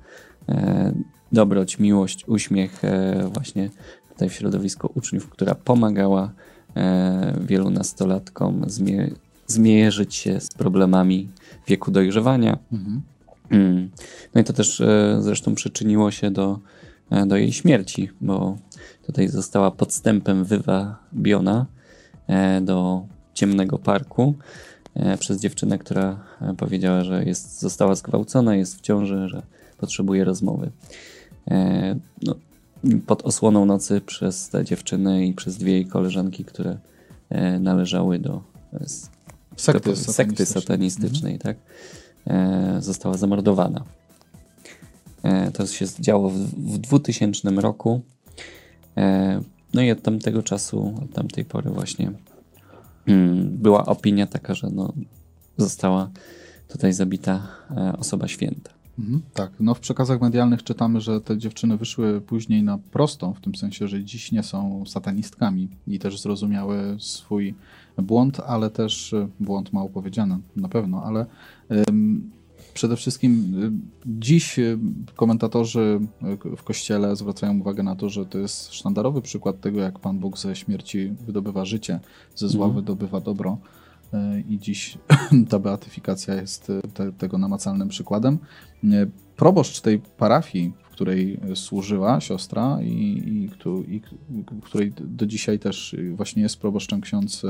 e, 0.50 0.94
dobroć, 1.32 1.80
miłość, 1.80 2.28
uśmiech 2.28 2.86
e, 2.86 3.30
właśnie 3.34 3.70
tutaj 4.10 4.30
w 4.30 4.34
środowisku 4.34 4.92
uczniów, 4.96 5.30
która 5.30 5.56
pomagała 5.56 6.32
wielu 7.42 7.70
nastolatkom 7.70 8.64
zmie 8.68 9.10
zmierzyć 9.48 10.16
się 10.16 10.40
z 10.40 10.50
problemami 10.50 11.30
wieku 11.68 11.92
dojrzewania. 11.92 12.58
Mhm. 12.72 13.02
Mm. 13.50 13.90
No 14.36 14.42
i 14.42 14.44
to 14.44 14.54
też 14.54 14.82
zresztą 15.20 15.56
przyczyniło 15.56 16.12
się 16.12 16.32
do, 16.32 16.60
do 17.28 17.38
jej 17.38 17.52
śmierci, 17.52 18.10
bo 18.22 18.58
tutaj 19.06 19.28
została 19.28 19.72
podstępem 19.72 20.44
wywabiona 20.44 21.66
do 22.62 23.06
ciemnego 23.34 23.78
parku 23.78 24.36
przez 25.20 25.42
dziewczynę, 25.42 25.80
która 25.80 26.20
e, 26.42 26.54
powiedziała, 26.58 27.04
że 27.04 27.24
jest, 27.24 27.60
została 27.60 27.96
zgwałcona, 27.96 28.56
jest 28.56 28.78
w 28.78 28.82
ciąży, 28.82 29.30
że 29.30 29.42
potrzebuje 29.78 30.24
rozmowy. 30.24 30.72
E, 31.48 31.96
no, 32.22 32.36
pod 33.08 33.26
osłoną 33.26 33.66
nocy 33.66 34.02
przez 34.02 34.50
tę 34.50 34.66
dziewczynę 34.66 35.26
i 35.26 35.34
przez 35.34 35.58
dwie 35.58 35.72
jej 35.72 35.86
koleżanki, 35.86 36.46
które 36.46 36.78
należały 37.60 38.20
do 38.20 38.42
sekty, 39.56 39.90
do, 39.90 39.96
sekty 39.96 40.46
satanistycznej, 40.46 41.34
mhm. 41.34 41.56
tak? 41.56 41.58
Została 42.84 43.18
zamordowana. 43.18 43.84
To 45.54 45.68
się 45.68 45.86
działo 46.00 46.30
w, 46.30 46.38
w 46.38 46.78
2000 46.78 47.52
roku. 47.52 48.02
No 49.74 49.82
i 49.82 49.92
od 49.92 50.02
tamtego 50.02 50.44
czasu, 50.44 50.94
od 51.04 51.14
tamtej 51.14 51.46
pory 51.46 51.70
właśnie 51.70 52.12
była 53.44 53.86
opinia 53.86 54.28
taka, 54.28 54.54
że 54.54 54.70
no, 54.74 54.94
została 55.58 56.10
tutaj 56.68 56.94
zabita 56.94 57.48
e, 57.72 57.98
osoba 57.98 58.28
święta. 58.28 58.72
Mhm, 59.00 59.22
tak, 59.34 59.52
no 59.60 59.74
w 59.74 59.80
przekazach 59.80 60.22
medialnych 60.22 60.64
czytamy, 60.64 61.02
że 61.02 61.22
te 61.22 61.38
dziewczyny 61.38 61.78
wyszły 61.78 62.22
później 62.22 62.64
na 62.64 62.78
prostą, 62.78 63.34
w 63.34 63.42
tym 63.42 63.56
sensie, 63.56 63.88
że 63.88 64.04
dziś 64.04 64.32
nie 64.32 64.44
są 64.44 64.84
satanistkami 64.86 65.70
i 65.88 66.00
też 66.00 66.22
zrozumiały 66.22 66.98
swój 67.00 67.56
błąd, 67.98 68.40
ale 68.40 68.70
też 68.70 69.14
e, 69.14 69.28
błąd 69.40 69.74
mało 69.74 69.90
powiedziane 69.90 70.40
na 70.56 70.70
pewno, 70.70 71.04
ale 71.04 71.26
Przede 72.76 72.96
wszystkim 72.96 73.54
y, 73.64 73.72
dziś 74.20 74.60
y, 74.60 74.78
komentatorzy 75.16 76.00
y, 76.54 76.56
w 76.58 76.64
kościele 76.64 77.16
zwracają 77.16 77.60
uwagę 77.60 77.84
na 77.84 77.96
to, 77.96 78.10
że 78.10 78.26
to 78.26 78.38
jest 78.38 78.74
sztandarowy 78.74 79.22
przykład 79.22 79.62
tego, 79.62 79.80
jak 79.80 80.00
Pan 80.00 80.20
Bóg 80.20 80.38
ze 80.38 80.56
śmierci 80.56 81.14
wydobywa 81.26 81.66
życie, 81.66 82.00
ze 82.36 82.50
zła 82.50 82.66
mm. 82.66 82.76
wydobywa 82.76 83.20
dobro. 83.20 83.58
I 84.50 84.60
dziś 84.60 84.98
ta 85.50 85.60
beatyfikacja 85.60 86.34
jest 86.34 86.72
te, 86.94 87.12
tego 87.12 87.38
namacalnym 87.38 87.90
przykładem. 87.90 88.40
Proboszcz 89.36 89.82
tej 89.82 90.00
parafii, 90.00 90.74
w 90.84 90.90
której 90.90 91.40
służyła 91.56 92.22
siostra 92.22 92.78
i, 92.82 92.88
i, 92.88 93.50
i, 93.96 93.96
i 93.96 94.02
której 94.62 94.94
do 95.00 95.26
dzisiaj 95.26 95.60
też 95.60 95.96
właśnie 96.16 96.42
jest 96.44 96.58
proboszczem 96.58 97.02
ksiądz 97.02 97.42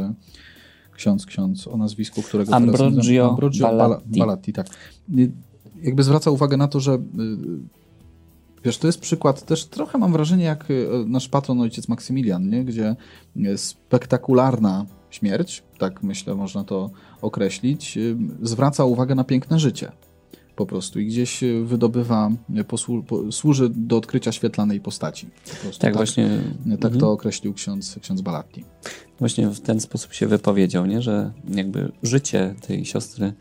ksiądz, 0.96 1.26
ksiądz 1.26 1.68
o 1.68 1.78
nazwisku, 1.78 2.22
którego 2.22 2.54
Ambrogio, 2.54 2.92
teraz, 2.92 3.30
Ambrogio 3.30 3.64
Balatti. 3.64 4.20
Balatti. 4.20 4.54
tak. 4.54 4.68
Jakby 5.82 6.04
zwraca 6.04 6.32
uwagę 6.32 6.58
na 6.58 6.68
to, 6.68 6.80
że 6.80 6.94
y, 6.94 7.00
wiesz, 8.64 8.78
to 8.78 8.88
jest 8.88 9.00
przykład 9.00 9.46
też 9.46 9.66
trochę 9.66 9.98
mam 9.98 10.12
wrażenie 10.12 10.44
jak 10.44 10.72
y, 10.72 10.88
nasz 11.08 11.30
patron 11.30 11.62
ojciec 11.62 11.88
Maksymilian, 11.88 12.50
nie? 12.50 12.66
gdzie 12.66 12.96
spektakularna 13.56 14.86
śmierć, 15.10 15.64
tak 15.78 16.04
myślę 16.04 16.36
można 16.36 16.64
to 16.64 16.90
określić, 17.22 17.98
y, 17.98 18.18
zwraca 18.42 18.86
uwagę 18.86 19.16
na 19.16 19.24
piękne 19.24 19.60
życie 19.60 19.92
po 20.56 20.66
prostu 20.66 21.00
i 21.00 21.06
gdzieś 21.06 21.44
wydobywa, 21.64 22.32
posłu, 22.68 23.04
po, 23.04 23.32
służy 23.32 23.70
do 23.70 23.98
odkrycia 23.98 24.32
świetlanej 24.32 24.80
postaci. 24.80 25.28
tak, 25.62 25.74
tak, 25.80 25.96
właśnie. 25.96 26.30
Tak 26.66 26.86
mhm. 26.86 27.00
to 27.00 27.12
określił 27.12 27.54
ksiądz, 27.54 28.00
ksiądz 28.02 28.22
Balatti. 28.22 28.64
Właśnie 29.20 29.48
w 29.48 29.60
ten 29.60 29.80
sposób 29.80 30.14
się 30.14 30.28
wypowiedział, 30.28 30.86
nie? 30.86 31.02
że 31.02 31.32
jakby 31.50 31.92
życie 32.04 32.56
tej 32.68 32.86
siostry 32.86 33.34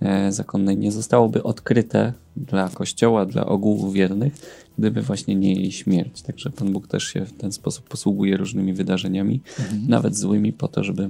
e, 0.00 0.32
zakonnej 0.32 0.76
nie 0.76 0.92
zostałoby 0.92 1.42
odkryte 1.42 2.12
dla 2.36 2.68
Kościoła, 2.68 3.26
dla 3.26 3.46
ogółu 3.46 3.90
wiernych, 3.90 4.34
gdyby 4.78 5.02
właśnie 5.02 5.34
nie 5.34 5.54
jej 5.54 5.72
śmierć. 5.72 6.22
Także 6.22 6.50
Pan 6.50 6.72
Bóg 6.72 6.86
też 6.86 7.04
się 7.04 7.24
w 7.24 7.32
ten 7.32 7.52
sposób 7.52 7.88
posługuje 7.88 8.36
różnymi 8.36 8.72
wydarzeniami, 8.72 9.40
mhm. 9.58 9.88
nawet 9.88 10.16
złymi, 10.16 10.52
po 10.52 10.68
to, 10.68 10.84
żeby 10.84 11.08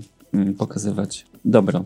pokazywać 0.59 1.27
dobro. 1.45 1.85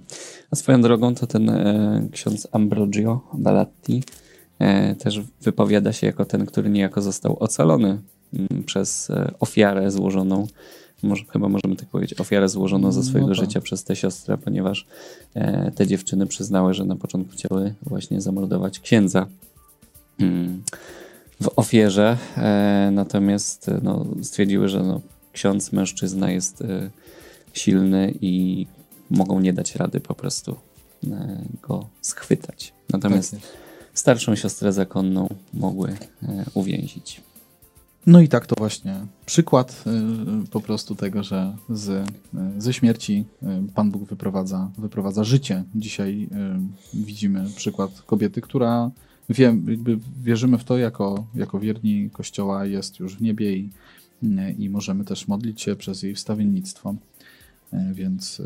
A 0.50 0.56
swoją 0.56 0.82
drogą 0.82 1.14
to 1.14 1.26
ten 1.26 1.50
e, 1.50 2.08
ksiądz 2.12 2.48
Ambrogio 2.52 3.20
Balatti 3.34 4.02
e, 4.58 4.94
też 4.94 5.20
wypowiada 5.42 5.92
się 5.92 6.06
jako 6.06 6.24
ten, 6.24 6.46
który 6.46 6.70
niejako 6.70 7.02
został 7.02 7.36
ocalony 7.38 7.88
m, 7.88 8.46
mm, 8.50 8.64
przez 8.64 9.10
e, 9.10 9.30
ofiarę 9.40 9.90
złożoną 9.90 10.46
może, 11.02 11.24
chyba 11.24 11.48
możemy 11.48 11.76
tak 11.76 11.88
powiedzieć, 11.88 12.20
ofiarę 12.20 12.48
złożoną 12.48 12.92
ze 12.92 13.02
swojego 13.02 13.28
no 13.28 13.34
tak. 13.34 13.44
życia 13.44 13.60
przez 13.60 13.84
tę 13.84 13.96
siostrę, 13.96 14.38
ponieważ 14.38 14.86
e, 15.34 15.70
te 15.70 15.86
dziewczyny 15.86 16.26
przyznały, 16.26 16.74
że 16.74 16.84
na 16.84 16.96
początku 16.96 17.32
chciały 17.32 17.74
właśnie 17.82 18.20
zamordować 18.20 18.80
księdza 18.80 19.26
mm, 20.20 20.62
w 21.42 21.48
ofierze, 21.56 22.16
e, 22.36 22.90
natomiast 22.92 23.70
no, 23.82 24.06
stwierdziły, 24.22 24.68
że 24.68 24.82
no, 24.82 25.00
ksiądz, 25.32 25.72
mężczyzna 25.72 26.30
jest 26.30 26.62
e, 26.62 26.90
silny 27.52 28.14
i 28.20 28.66
mogą 29.10 29.40
nie 29.40 29.52
dać 29.52 29.76
rady 29.76 30.00
po 30.00 30.14
prostu 30.14 30.56
e, 31.10 31.42
go 31.62 31.88
schwytać. 32.02 32.72
Natomiast 32.90 33.30
tak 33.30 33.40
starszą 33.94 34.36
siostrę 34.36 34.72
zakonną 34.72 35.28
mogły 35.54 35.88
e, 36.22 36.44
uwięzić. 36.54 37.20
No 38.06 38.20
i 38.20 38.28
tak 38.28 38.46
to 38.46 38.54
właśnie 38.58 38.96
przykład 39.26 39.84
y, 40.44 40.50
po 40.50 40.60
prostu 40.60 40.94
tego, 40.94 41.22
że 41.22 41.56
z, 41.70 42.10
ze 42.58 42.72
śmierci 42.72 43.24
Pan 43.74 43.90
Bóg 43.90 44.04
wyprowadza, 44.04 44.70
wyprowadza 44.78 45.24
życie. 45.24 45.64
Dzisiaj 45.74 46.28
widzimy 46.94 47.46
przykład 47.56 48.02
kobiety, 48.02 48.40
która 48.40 48.90
wie, 49.28 49.56
wierzymy 50.22 50.58
w 50.58 50.64
to 50.64 50.78
jako, 50.78 51.26
jako 51.34 51.60
wierni 51.60 52.10
Kościoła 52.10 52.66
jest 52.66 52.98
już 52.98 53.16
w 53.16 53.22
niebie 53.22 53.56
i, 53.56 53.70
i 54.58 54.70
możemy 54.70 55.04
też 55.04 55.28
modlić 55.28 55.62
się 55.62 55.76
przez 55.76 56.02
jej 56.02 56.14
wstawiennictwo. 56.14 56.94
Więc 57.92 58.42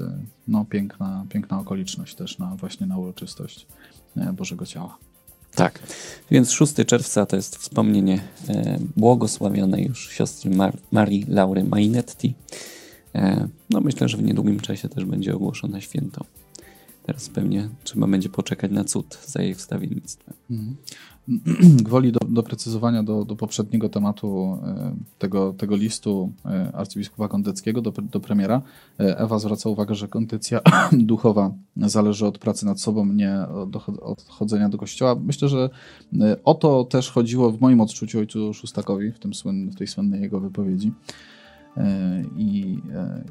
no, 0.49 0.65
piękna, 0.65 1.27
piękna 1.29 1.61
okoliczność 1.61 2.15
też 2.15 2.39
na, 2.39 2.57
właśnie 2.57 2.87
na 2.87 2.99
uroczystość 2.99 3.67
Bożego 4.33 4.67
Ciała. 4.67 4.99
Tak, 5.55 5.79
więc 6.31 6.51
6 6.51 6.75
czerwca 6.87 7.27
to 7.27 7.37
jest 7.37 7.57
wspomnienie 7.57 8.23
e, 8.49 8.79
błogosławionej 8.97 9.87
już 9.87 10.09
siostry 10.09 10.51
Mar 10.51 10.77
Marii 10.93 11.25
Laury 11.29 11.65
Mainetti. 11.65 12.35
E, 13.15 13.49
no 13.71 13.81
myślę, 13.81 14.09
że 14.09 14.17
w 14.17 14.23
niedługim 14.23 14.61
czasie 14.61 14.89
też 14.89 15.05
będzie 15.05 15.35
ogłoszona 15.35 15.81
święto. 15.81 16.25
Teraz 17.07 17.29
pewnie 17.29 17.69
trzeba 17.85 18.07
będzie 18.07 18.29
poczekać 18.29 18.71
na 18.71 18.85
cud 18.85 19.19
za 19.27 19.43
jej 19.43 19.55
wstawiennictwem. 19.55 20.35
Gwoli 21.83 22.13
do, 22.13 22.19
doprecyzowania 22.29 23.03
do, 23.03 23.25
do 23.25 23.37
poprzedniego 23.37 23.89
tematu 23.89 24.59
e, 24.67 24.95
tego, 25.19 25.53
tego 25.53 25.77
listu 25.77 26.33
e, 26.45 26.73
arcybiskupa 26.75 27.29
Kondeckiego 27.29 27.83
do, 27.83 27.91
do 27.91 28.21
premiera, 28.21 28.63
e, 29.01 29.19
Ewa 29.19 29.39
zwraca 29.39 29.69
uwagę, 29.69 29.95
że 29.95 30.09
kondycja 30.09 30.61
duchowa 30.93 31.53
zależy 31.77 32.27
od 32.27 32.39
pracy 32.39 32.67
nad 32.67 32.81
sobą, 32.81 33.07
nie 33.07 33.39
od 34.03 34.23
chodzenia 34.29 34.69
do 34.69 34.79
kościoła. 34.79 35.15
Myślę, 35.15 35.49
że 35.49 35.71
o 36.45 36.55
to 36.55 36.85
też 36.85 37.11
chodziło 37.11 37.51
w 37.51 37.61
moim 37.61 37.81
odczuciu 37.81 38.19
ojcu 38.19 38.55
Szustakowi 38.55 39.13
w, 39.13 39.19
tym 39.19 39.35
słyn, 39.35 39.71
w 39.71 39.75
tej 39.75 39.87
słynnej 39.87 40.21
jego 40.21 40.41
wypowiedzi. 40.41 40.93
I, 42.37 42.79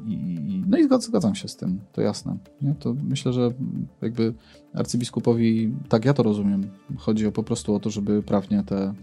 i, 0.06 0.64
no 0.68 0.78
i 0.78 0.88
zgadzam 1.00 1.34
się 1.34 1.48
z 1.48 1.56
tym, 1.56 1.80
to 1.92 2.00
jasne. 2.00 2.36
Nie? 2.62 2.74
To 2.74 2.94
myślę, 3.04 3.32
że 3.32 3.50
jakby 4.02 4.34
arcybiskupowi, 4.74 5.74
tak 5.88 6.04
ja 6.04 6.14
to 6.14 6.22
rozumiem, 6.22 6.70
chodzi 6.96 7.26
o 7.26 7.32
po 7.32 7.42
prostu 7.42 7.74
o 7.74 7.80
to, 7.80 7.90
żeby 7.90 8.22
prawnie 8.22 8.62
te 8.66 8.94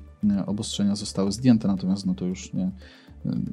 obostrzenia 0.45 0.95
zostały 0.95 1.31
zdjęte, 1.31 1.67
natomiast 1.67 2.05
no 2.05 2.13
to 2.13 2.25
już 2.25 2.53
nie, 2.53 2.71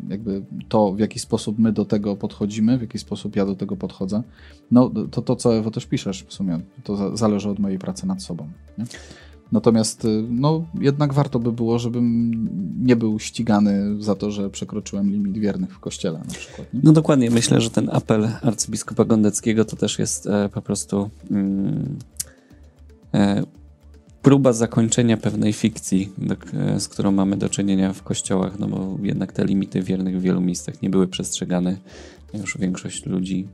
jakby 0.09 0.45
to, 0.69 0.93
w 0.93 0.99
jaki 0.99 1.19
sposób 1.19 1.59
my 1.59 1.73
do 1.73 1.85
tego 1.85 2.17
podchodzimy, 2.17 2.79
w 2.79 2.81
jaki 2.81 2.99
sposób 2.99 3.37
ja 3.37 3.47
do 3.47 3.55
tego 3.55 3.77
podchodzę, 3.77 4.23
no 4.71 4.91
to 5.11 5.23
to, 5.23 5.37
co 5.37 5.57
Ewo 5.57 5.71
też 5.71 5.87
piszesz 5.87 6.23
w 6.23 6.33
sumie, 6.33 6.61
to 6.85 7.17
zależy 7.17 7.51
od 7.51 7.59
mojej 7.59 7.79
pracy 7.79 8.07
nad 8.07 8.23
sobą. 8.23 8.49
Nie? 8.79 8.85
Natomiast 9.53 10.05
y, 10.05 10.25
no, 10.31 10.65
jednak 10.81 11.15
warto 11.15 11.39
by 11.39 11.53
było, 11.53 11.79
żebym 11.79 12.33
nie 12.87 12.97
był 12.97 13.19
ścigany 13.19 14.03
za 14.03 14.15
to, 14.15 14.31
że 14.31 14.51
przekroczyłem 14.51 15.11
limit 15.11 15.39
wiernych 15.39 15.75
w 15.75 15.79
kościele 15.79 16.19
na 16.19 16.35
przykład. 16.35 16.75
Nie? 16.75 16.81
No 16.85 16.93
dokładnie, 16.93 17.31
myślę, 17.31 17.61
że 17.61 17.71
ten 17.71 17.91
apel 17.93 18.29
arcybiskupa 18.43 19.05
Gondeckiego 19.05 19.65
to 19.65 19.77
też 19.77 19.99
jest 19.99 20.27
e, 20.27 20.49
po 20.49 20.63
prostu 20.63 21.11
mm, 21.31 21.99
e, 23.15 23.43
próba 24.23 24.53
zakończenia 24.53 25.17
pewnej 25.17 25.53
fikcji, 25.53 26.13
do, 26.19 26.37
e, 26.55 26.81
z 26.81 26.89
którą 26.89 27.13
mamy 27.13 27.37
do 27.37 27.49
czynienia 27.49 27.93
w 27.93 28.03
kościołach, 28.03 28.59
no 28.59 28.69
bo 28.69 28.99
jednak 29.03 29.33
te 29.33 29.45
limity 29.45 29.83
wiernych 29.83 30.19
w 30.19 30.23
wielu 30.23 30.41
miejscach 30.41 30.83
nie 30.83 30.91
były 30.91 31.09
przestrzegane. 31.09 31.77
Już 32.35 32.59
większość 32.59 33.07
ludzi, 33.07 33.49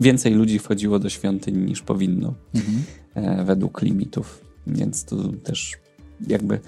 więcej 0.00 0.34
ludzi 0.34 0.58
wchodziło 0.58 0.98
do 0.98 1.08
świątyń 1.08 1.56
niż 1.56 1.82
powinno 1.82 2.34
mhm. 2.54 2.82
e, 3.14 3.44
według 3.44 3.82
limitów. 3.82 4.49
Więc 4.66 5.04
tu 5.04 5.32
też 5.32 5.78
jakby 6.26 6.60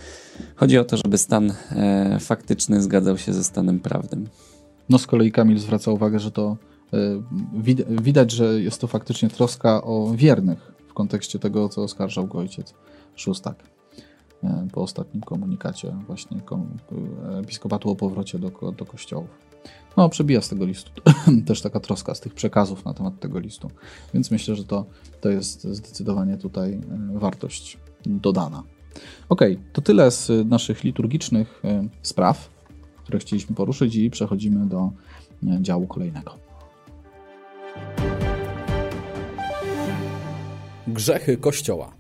chodzi 0.56 0.78
o 0.78 0.84
to, 0.84 0.96
żeby 0.96 1.18
stan 1.18 1.52
e, 1.70 2.18
faktyczny 2.20 2.82
zgadzał 2.82 3.18
się 3.18 3.32
ze 3.32 3.44
stanem 3.44 3.80
prawnym. 3.80 4.28
No 4.88 4.98
z 4.98 5.06
kolei 5.06 5.32
Kamil 5.32 5.58
zwraca 5.58 5.90
uwagę, 5.90 6.18
że 6.18 6.30
to 6.30 6.56
e, 6.92 6.96
widać, 8.02 8.30
że 8.30 8.60
jest 8.60 8.80
to 8.80 8.86
faktycznie 8.86 9.28
troska 9.28 9.82
o 9.82 10.14
wiernych 10.16 10.72
w 10.88 10.94
kontekście 10.94 11.38
tego, 11.38 11.68
co 11.68 11.82
oskarżał 11.82 12.26
go 12.26 12.38
ojciec 12.38 12.74
Szóstak 13.16 13.56
e, 14.44 14.68
po 14.72 14.82
ostatnim 14.82 15.22
komunikacie 15.22 15.96
właśnie 16.06 16.40
episkopatu 17.40 17.90
o 17.90 17.96
powrocie 17.96 18.38
do, 18.38 18.50
do 18.72 18.84
kościołów. 18.84 19.51
No, 19.96 20.08
przebija 20.08 20.40
z 20.40 20.48
tego 20.48 20.64
listu 20.64 20.90
też 21.46 21.62
taka 21.62 21.80
troska 21.80 22.14
z 22.14 22.20
tych 22.20 22.34
przekazów 22.34 22.84
na 22.84 22.94
temat 22.94 23.20
tego 23.20 23.38
listu. 23.38 23.70
Więc 24.14 24.30
myślę, 24.30 24.56
że 24.56 24.64
to, 24.64 24.86
to 25.20 25.28
jest 25.28 25.64
zdecydowanie 25.64 26.36
tutaj 26.36 26.72
e, 26.72 26.80
wartość 27.18 27.78
dodana. 28.06 28.62
Ok, 29.28 29.40
to 29.72 29.80
tyle 29.80 30.10
z 30.10 30.48
naszych 30.48 30.84
liturgicznych 30.84 31.62
e, 31.64 31.88
spraw, 32.02 32.48
które 33.02 33.18
chcieliśmy 33.18 33.56
poruszyć 33.56 33.94
i 33.96 34.10
przechodzimy 34.10 34.66
do 34.66 34.90
działu 35.60 35.86
kolejnego. 35.86 36.38
Grzechy 40.86 41.36
Kościoła. 41.36 41.92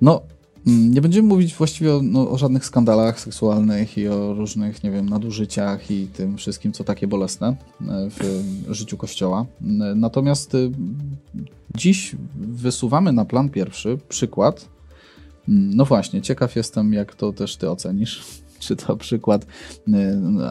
No, 0.00 0.22
nie 0.66 1.00
będziemy 1.00 1.28
mówić 1.28 1.54
właściwie 1.54 1.94
o, 1.94 2.02
no, 2.02 2.30
o, 2.30 2.38
żadnych 2.38 2.64
skandalach 2.64 3.20
seksualnych 3.20 3.98
i 3.98 4.08
o 4.08 4.34
różnych, 4.34 4.84
nie 4.84 4.90
wiem, 4.90 5.08
nadużyciach 5.08 5.90
i 5.90 6.06
tym 6.06 6.36
wszystkim, 6.36 6.72
co 6.72 6.84
takie 6.84 7.06
bolesne 7.06 7.48
e, 7.48 7.56
w 8.10 8.44
życiu 8.68 8.96
Kościoła. 8.96 9.46
E, 9.62 9.64
natomiast 9.94 10.54
e, 10.54 10.58
dziś 11.76 12.16
wysuwamy 12.34 13.12
na 13.12 13.24
plan 13.24 13.50
pierwszy 13.50 13.98
przykład. 14.08 14.68
Mm, 15.48 15.76
no 15.76 15.84
właśnie, 15.84 16.22
ciekaw 16.22 16.56
jestem, 16.56 16.92
jak 16.92 17.14
to 17.14 17.32
też 17.32 17.56
ty 17.56 17.70
ocenisz. 17.70 18.41
Czy 18.62 18.76
to 18.76 18.96
przykład 18.96 19.46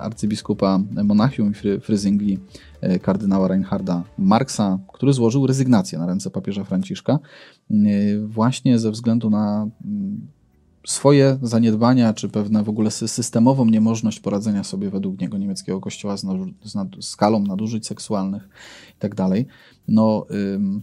arcybiskupa 0.01 0.79
Monachium 1.03 1.51
i 1.51 1.79
Fryzingli 1.79 2.39
E, 2.81 2.99
kardynała 2.99 3.47
Reinharda 3.47 4.03
Marksa, 4.17 4.79
który 4.93 5.13
złożył 5.13 5.47
rezygnację 5.47 5.99
na 5.99 6.05
ręce 6.05 6.29
papieża 6.29 6.63
Franciszka 6.63 7.19
e, 7.71 7.75
właśnie 8.19 8.79
ze 8.79 8.91
względu 8.91 9.29
na 9.29 9.67
mm, 9.85 10.27
swoje 10.87 11.37
zaniedbania, 11.41 12.13
czy 12.13 12.29
pewne 12.29 12.63
w 12.63 12.69
ogóle 12.69 12.91
systemową 12.91 13.65
niemożność 13.65 14.19
poradzenia 14.19 14.63
sobie 14.63 14.89
według 14.89 15.21
niego 15.21 15.37
niemieckiego 15.37 15.81
kościoła 15.81 16.17
z, 16.17 16.25
z 16.63 16.75
nad, 16.75 16.87
skalą 16.99 17.39
nadużyć 17.39 17.87
seksualnych 17.87 18.49
itd. 18.93 19.15
Tak 19.15 19.29
no, 19.87 20.25
ym, 20.31 20.81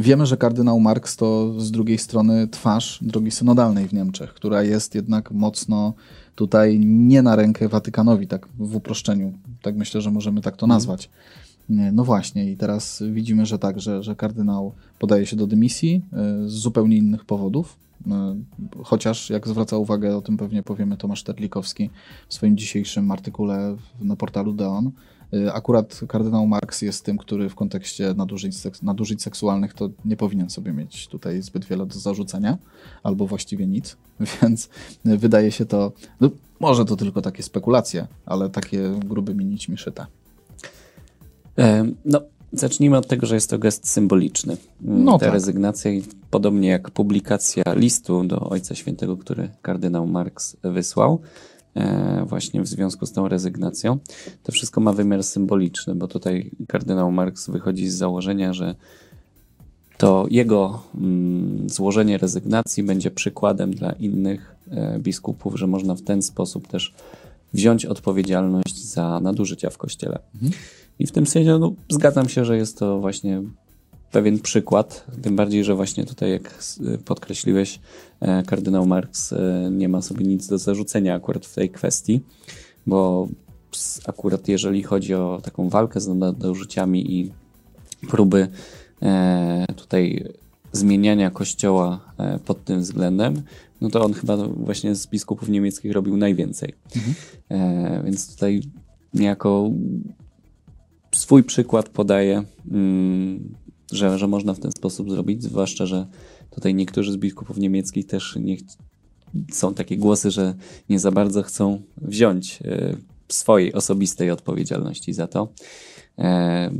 wiemy, 0.00 0.26
że 0.26 0.36
kardynał 0.36 0.80
Marks 0.80 1.16
to 1.16 1.60
z 1.60 1.70
drugiej 1.70 1.98
strony 1.98 2.48
twarz 2.48 2.98
drogi 3.02 3.30
synodalnej 3.30 3.88
w 3.88 3.92
Niemczech, 3.92 4.34
która 4.34 4.62
jest 4.62 4.94
jednak 4.94 5.30
mocno 5.30 5.94
tutaj 6.34 6.78
nie 6.78 7.22
na 7.22 7.36
rękę 7.36 7.68
Watykanowi, 7.68 8.26
tak 8.26 8.48
w 8.58 8.76
uproszczeniu. 8.76 9.32
Tak 9.62 9.76
myślę, 9.76 10.00
że 10.00 10.10
możemy 10.10 10.40
tak 10.40 10.56
to 10.56 10.66
mhm. 10.66 10.76
nazwać. 10.76 11.10
No 11.92 12.04
właśnie, 12.04 12.50
i 12.50 12.56
teraz 12.56 13.02
widzimy, 13.12 13.46
że 13.46 13.58
tak, 13.58 13.80
że, 13.80 14.02
że 14.02 14.16
kardynał 14.16 14.72
podaje 14.98 15.26
się 15.26 15.36
do 15.36 15.46
dymisji 15.46 16.02
e, 16.12 16.48
z 16.48 16.52
zupełnie 16.52 16.96
innych 16.96 17.24
powodów. 17.24 17.76
E, 18.10 18.36
chociaż, 18.82 19.30
jak 19.30 19.48
zwraca 19.48 19.76
uwagę, 19.76 20.16
o 20.16 20.22
tym 20.22 20.36
pewnie 20.36 20.62
powiemy 20.62 20.96
Tomasz 20.96 21.22
Terlikowski 21.22 21.90
w 22.28 22.34
swoim 22.34 22.56
dzisiejszym 22.56 23.10
artykule 23.10 23.76
na 24.00 24.16
portalu 24.16 24.52
Deon, 24.52 24.90
Akurat 25.52 26.00
kardynał 26.08 26.46
Marx 26.46 26.82
jest 26.82 27.04
tym, 27.04 27.18
który 27.18 27.48
w 27.48 27.54
kontekście 27.54 28.14
nadużyć, 28.16 28.58
seks, 28.58 28.82
nadużyć 28.82 29.22
seksualnych 29.22 29.74
to 29.74 29.90
nie 30.04 30.16
powinien 30.16 30.50
sobie 30.50 30.72
mieć 30.72 31.08
tutaj 31.08 31.42
zbyt 31.42 31.64
wiele 31.64 31.86
do 31.86 31.98
zarzucenia, 31.98 32.58
albo 33.02 33.26
właściwie 33.26 33.66
nic, 33.66 33.96
więc 34.42 34.68
wydaje 35.04 35.52
się 35.52 35.66
to, 35.66 35.92
no, 36.20 36.30
może 36.60 36.84
to 36.84 36.96
tylko 36.96 37.22
takie 37.22 37.42
spekulacje, 37.42 38.06
ale 38.26 38.50
takie 38.50 38.92
grubymi 39.04 39.44
nićmi 39.44 39.78
szyte. 39.78 40.06
No, 42.04 42.20
zacznijmy 42.52 42.96
od 42.96 43.06
tego, 43.06 43.26
że 43.26 43.34
jest 43.34 43.50
to 43.50 43.58
gest 43.58 43.88
symboliczny. 43.88 44.56
Mm, 44.82 45.04
no 45.04 45.12
Ta 45.12 45.24
tak. 45.24 45.34
rezygnacja, 45.34 45.90
podobnie 46.30 46.68
jak 46.68 46.90
publikacja 46.90 47.62
listu 47.74 48.24
do 48.24 48.40
Ojca 48.40 48.74
Świętego, 48.74 49.16
który 49.16 49.48
kardynał 49.62 50.06
Marx 50.06 50.56
wysłał, 50.62 51.20
e, 51.22 51.49
właśnie 52.26 52.62
w 52.62 52.66
związku 52.66 53.06
z 53.06 53.12
tą 53.12 53.28
rezygnacją, 53.28 53.98
to 54.42 54.52
wszystko 54.52 54.80
ma 54.80 54.92
wymiar 54.92 55.24
symboliczny, 55.24 55.94
bo 55.94 56.08
tutaj 56.08 56.50
kardynał 56.68 57.12
Marx 57.12 57.50
wychodzi 57.50 57.88
z 57.88 57.94
założenia, 57.94 58.52
że 58.52 58.74
to 59.98 60.26
jego 60.30 60.82
mm, 60.94 61.68
złożenie 61.70 62.18
rezygnacji 62.18 62.82
będzie 62.82 63.10
przykładem 63.10 63.74
dla 63.74 63.92
innych 63.92 64.54
e, 64.70 64.98
biskupów, 64.98 65.58
że 65.58 65.66
można 65.66 65.94
w 65.94 66.02
ten 66.02 66.22
sposób 66.22 66.68
też 66.68 66.94
wziąć 67.52 67.86
odpowiedzialność 67.86 68.84
za 68.84 69.20
nadużycia 69.20 69.70
w 69.70 69.78
kościele. 69.78 70.18
Mhm. 70.34 70.52
I 70.98 71.06
w 71.06 71.12
tym 71.12 71.26
sensie 71.26 71.58
no, 71.58 71.72
zgadzam 71.88 72.28
się, 72.28 72.44
że 72.44 72.56
jest 72.56 72.78
to 72.78 73.00
właśnie 73.00 73.42
pewien 74.10 74.38
przykład, 74.38 75.06
tym 75.22 75.36
bardziej, 75.36 75.64
że 75.64 75.74
właśnie 75.74 76.06
tutaj, 76.06 76.30
jak 76.30 76.64
podkreśliłeś, 77.04 77.80
e, 78.20 78.42
kardynał 78.42 78.86
Marx 78.86 79.32
e, 79.32 79.68
nie 79.72 79.88
ma 79.88 80.02
sobie 80.02 80.26
nic 80.26 80.46
do 80.46 80.58
zarzucenia 80.58 81.14
akurat 81.14 81.46
w 81.46 81.54
tej 81.54 81.70
kwestii, 81.70 82.20
bo 82.86 83.28
akurat 84.06 84.48
jeżeli 84.48 84.82
chodzi 84.82 85.14
o 85.14 85.40
taką 85.42 85.68
walkę 85.68 86.00
z 86.00 86.08
nadużyciami 86.08 87.14
i 87.14 87.32
próby 88.08 88.48
e, 89.02 89.66
tutaj 89.76 90.24
zmieniania 90.72 91.30
kościoła 91.30 92.00
pod 92.44 92.64
tym 92.64 92.80
względem, 92.80 93.42
no 93.80 93.90
to 93.90 94.04
on 94.04 94.12
chyba 94.12 94.36
właśnie 94.36 94.94
z 94.94 95.06
biskupów 95.06 95.48
niemieckich 95.48 95.92
robił 95.92 96.16
najwięcej. 96.16 96.74
Mhm. 96.96 98.04
Więc 98.04 98.34
tutaj 98.34 98.62
niejako 99.14 99.70
swój 101.14 101.42
przykład 101.42 101.88
podaje, 101.88 102.42
mm, 102.70 103.54
że, 103.90 104.18
że 104.18 104.26
można 104.26 104.54
w 104.54 104.58
ten 104.58 104.72
sposób 104.72 105.10
zrobić, 105.10 105.42
zwłaszcza, 105.42 105.86
że 105.86 106.06
tutaj 106.50 106.74
niektórzy 106.74 107.12
z 107.12 107.16
biskupów 107.16 107.58
niemieckich 107.58 108.06
też 108.06 108.36
nie 108.40 108.56
są 109.52 109.74
takie 109.74 109.96
głosy, 109.96 110.30
że 110.30 110.54
nie 110.88 110.98
za 110.98 111.10
bardzo 111.10 111.42
chcą 111.42 111.82
wziąć 111.96 112.58
e, 112.64 112.96
swojej 113.28 113.74
osobistej 113.74 114.30
odpowiedzialności 114.30 115.12
za 115.12 115.26
to. 115.26 115.52
E, 116.18 116.70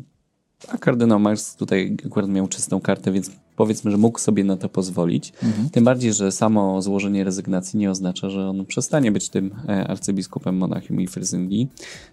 a 0.69 0.79
kardynał 0.79 1.21
Marx 1.21 1.57
tutaj 1.57 1.97
akurat 2.07 2.31
miał 2.31 2.49
czystą 2.49 2.81
kartę, 2.81 3.13
więc 3.13 3.31
powiedzmy, 3.57 3.91
że 3.91 3.97
mógł 3.97 4.19
sobie 4.19 4.45
na 4.45 4.57
to 4.57 4.69
pozwolić. 4.69 5.33
Mhm. 5.43 5.71
Tym 5.71 5.85
bardziej, 5.85 6.13
że 6.13 6.33
samo 6.33 6.83
złożenie 6.83 7.25
rezygnacji 7.25 7.79
nie 7.79 7.91
oznacza, 7.91 8.31
że 8.31 8.49
on 8.49 8.67
przestanie 8.67 9.13
być 9.13 9.29
tym 9.29 9.55
e, 9.69 9.89
arcybiskupem 9.89 10.57
Monachium 10.57 11.01
i 11.01 11.07
Fryzyngii. 11.07 11.69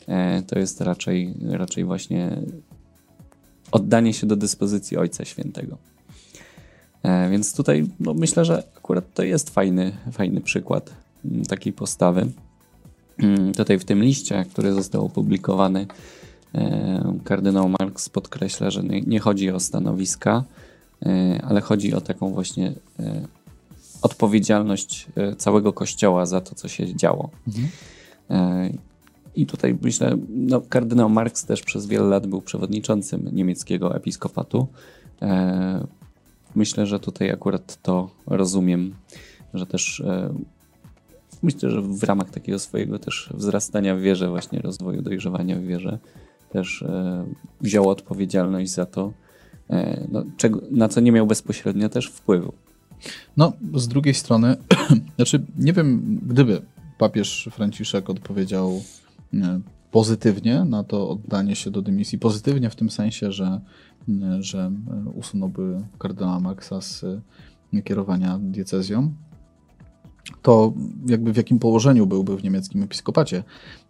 E, 0.08 0.42
to 0.42 0.60
jest 0.60 0.82
raczej, 0.82 1.34
raczej 1.50 1.86
właśnie 1.86 2.42
oddanie 3.72 4.14
się 4.14 4.28
do 4.28 4.36
dyspozycji 4.36 4.98
Ojca 4.98 5.26
Świętego. 5.26 5.78
E, 7.04 7.30
więc 7.30 7.56
tutaj 7.56 7.88
no, 8.00 8.14
myślę, 8.14 8.46
że 8.46 8.64
akurat 8.78 9.14
to 9.14 9.24
jest 9.24 9.50
fajny, 9.50 9.92
fajny 10.12 10.42
przykład 10.42 10.94
mm, 11.26 11.46
takiej 11.46 11.74
postawy. 11.74 12.28
Mm, 13.18 13.54
tutaj 13.54 13.80
w 13.80 13.86
tym 13.86 14.04
liście, 14.04 14.46
który 14.52 14.74
został 14.74 15.06
opublikowany, 15.06 15.88
kardynał 17.24 17.70
Marx 17.80 18.10
podkreśla, 18.10 18.70
że 18.70 18.84
nie 18.84 19.20
chodzi 19.20 19.52
o 19.52 19.60
stanowiska, 19.60 20.44
E, 21.06 21.42
ale 21.44 21.62
chodzi 21.62 21.94
o 21.94 22.02
taką 22.02 22.34
właśnie 22.34 22.74
e, 23.00 23.28
odpowiedzialność 24.02 25.08
e, 25.16 25.36
całego 25.36 25.74
kościoła 25.74 26.26
za 26.26 26.42
to, 26.42 26.56
co 26.56 26.68
się 26.68 26.96
działo. 26.96 27.30
Mhm. 27.48 27.68
I 29.38 29.46
tutaj 29.46 29.78
myślę, 29.82 30.18
no, 30.30 30.62
kardynał 30.62 31.10
Marx 31.10 31.46
też 31.46 31.62
przez 31.62 31.86
wiele 31.86 32.06
lat 32.06 32.28
był 32.28 32.42
przewodniczącym 32.42 33.30
niemieckiego 33.34 33.96
episkopatu. 33.96 34.68
Myślę, 36.56 36.86
że 36.86 37.00
tutaj 37.00 37.32
akurat 37.32 37.82
to 37.82 38.10
rozumiem, 38.28 38.96
że 39.54 39.66
też 39.66 40.04
myślę, 41.44 41.70
że 41.70 41.82
w 41.82 42.04
ramach 42.04 42.30
takiego 42.30 42.60
swojego 42.60 43.00
też 43.00 43.30
wzrastania 43.34 43.96
w 43.96 44.00
wierze, 44.00 44.30
właśnie 44.30 44.60
rozwoju, 44.60 45.02
dojrzewania 45.02 45.56
w 45.56 45.64
wierze, 45.64 46.00
też 46.50 46.84
wziął 47.62 47.90
odpowiedzialność 47.90 48.72
za 48.72 48.86
to, 48.86 49.14
E, 49.70 50.08
no, 50.12 50.24
czego, 50.38 50.62
na 50.72 50.90
co 50.90 51.00
nie 51.02 51.12
miał 51.12 51.28
bezpośrednio 51.28 51.90
też 51.90 52.08
wpływu. 52.08 52.54
No, 53.38 53.54
z 53.74 53.88
drugiej 53.88 54.14
strony, 54.14 54.56
znaczy 55.16 55.46
nie 55.60 55.74
wiem, 55.74 56.20
gdyby 56.28 56.62
papież 56.98 57.50
Franciszek 57.52 58.10
odpowiedział 58.10 58.82
pozytywnie 59.92 60.66
na 60.66 60.84
to 60.84 61.10
oddanie 61.10 61.56
się 61.56 61.72
do 61.72 61.82
dymisji, 61.82 62.20
pozytywnie 62.20 62.70
w 62.70 62.76
tym 62.76 62.90
sensie, 62.90 63.32
że, 63.32 63.62
nie, 64.08 64.44
że 64.44 64.72
usunąłby 65.14 65.82
kardynała 66.00 66.40
Maxa 66.40 66.82
z 66.82 67.06
kierowania 67.84 68.40
diecezją, 68.42 69.14
to 70.42 70.74
jakby 71.08 71.34
w 71.34 71.38
jakim 71.38 71.60
położeniu 71.60 72.08
byłby 72.08 72.38
w 72.38 72.44
niemieckim 72.44 72.84
episkopacie 72.84 73.44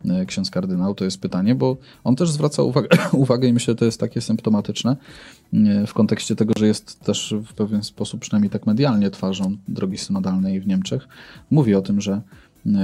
e, 0.06 0.26
ksiądz 0.26 0.50
kardynał, 0.50 0.96
to 0.96 1.06
jest 1.06 1.22
pytanie, 1.22 1.56
bo 1.56 1.78
on 2.04 2.16
też 2.16 2.32
zwraca 2.32 2.64
uwagę, 2.64 2.90
uwagę 3.12 3.48
i 3.48 3.54
myślę, 3.54 3.72
że 3.72 3.76
to 3.76 3.86
jest 3.86 4.00
takie 4.00 4.22
symptomatyczne 4.22 4.98
e, 5.54 5.88
w 5.88 5.94
kontekście 5.94 6.36
tego, 6.36 6.54
że 6.58 6.68
jest 6.68 7.00
też 7.00 7.36
w 7.50 7.54
pewien 7.54 7.84
sposób, 7.84 8.22
przynajmniej 8.22 8.50
tak 8.50 8.66
medialnie, 8.66 9.10
twarzą 9.10 9.58
drogi 9.68 9.98
synodalnej 9.98 10.62
w 10.62 10.68
Niemczech. 10.68 11.08
Mówi 11.52 11.76
o 11.76 11.82
tym, 11.82 12.02
że 12.02 12.14
e, 12.14 12.22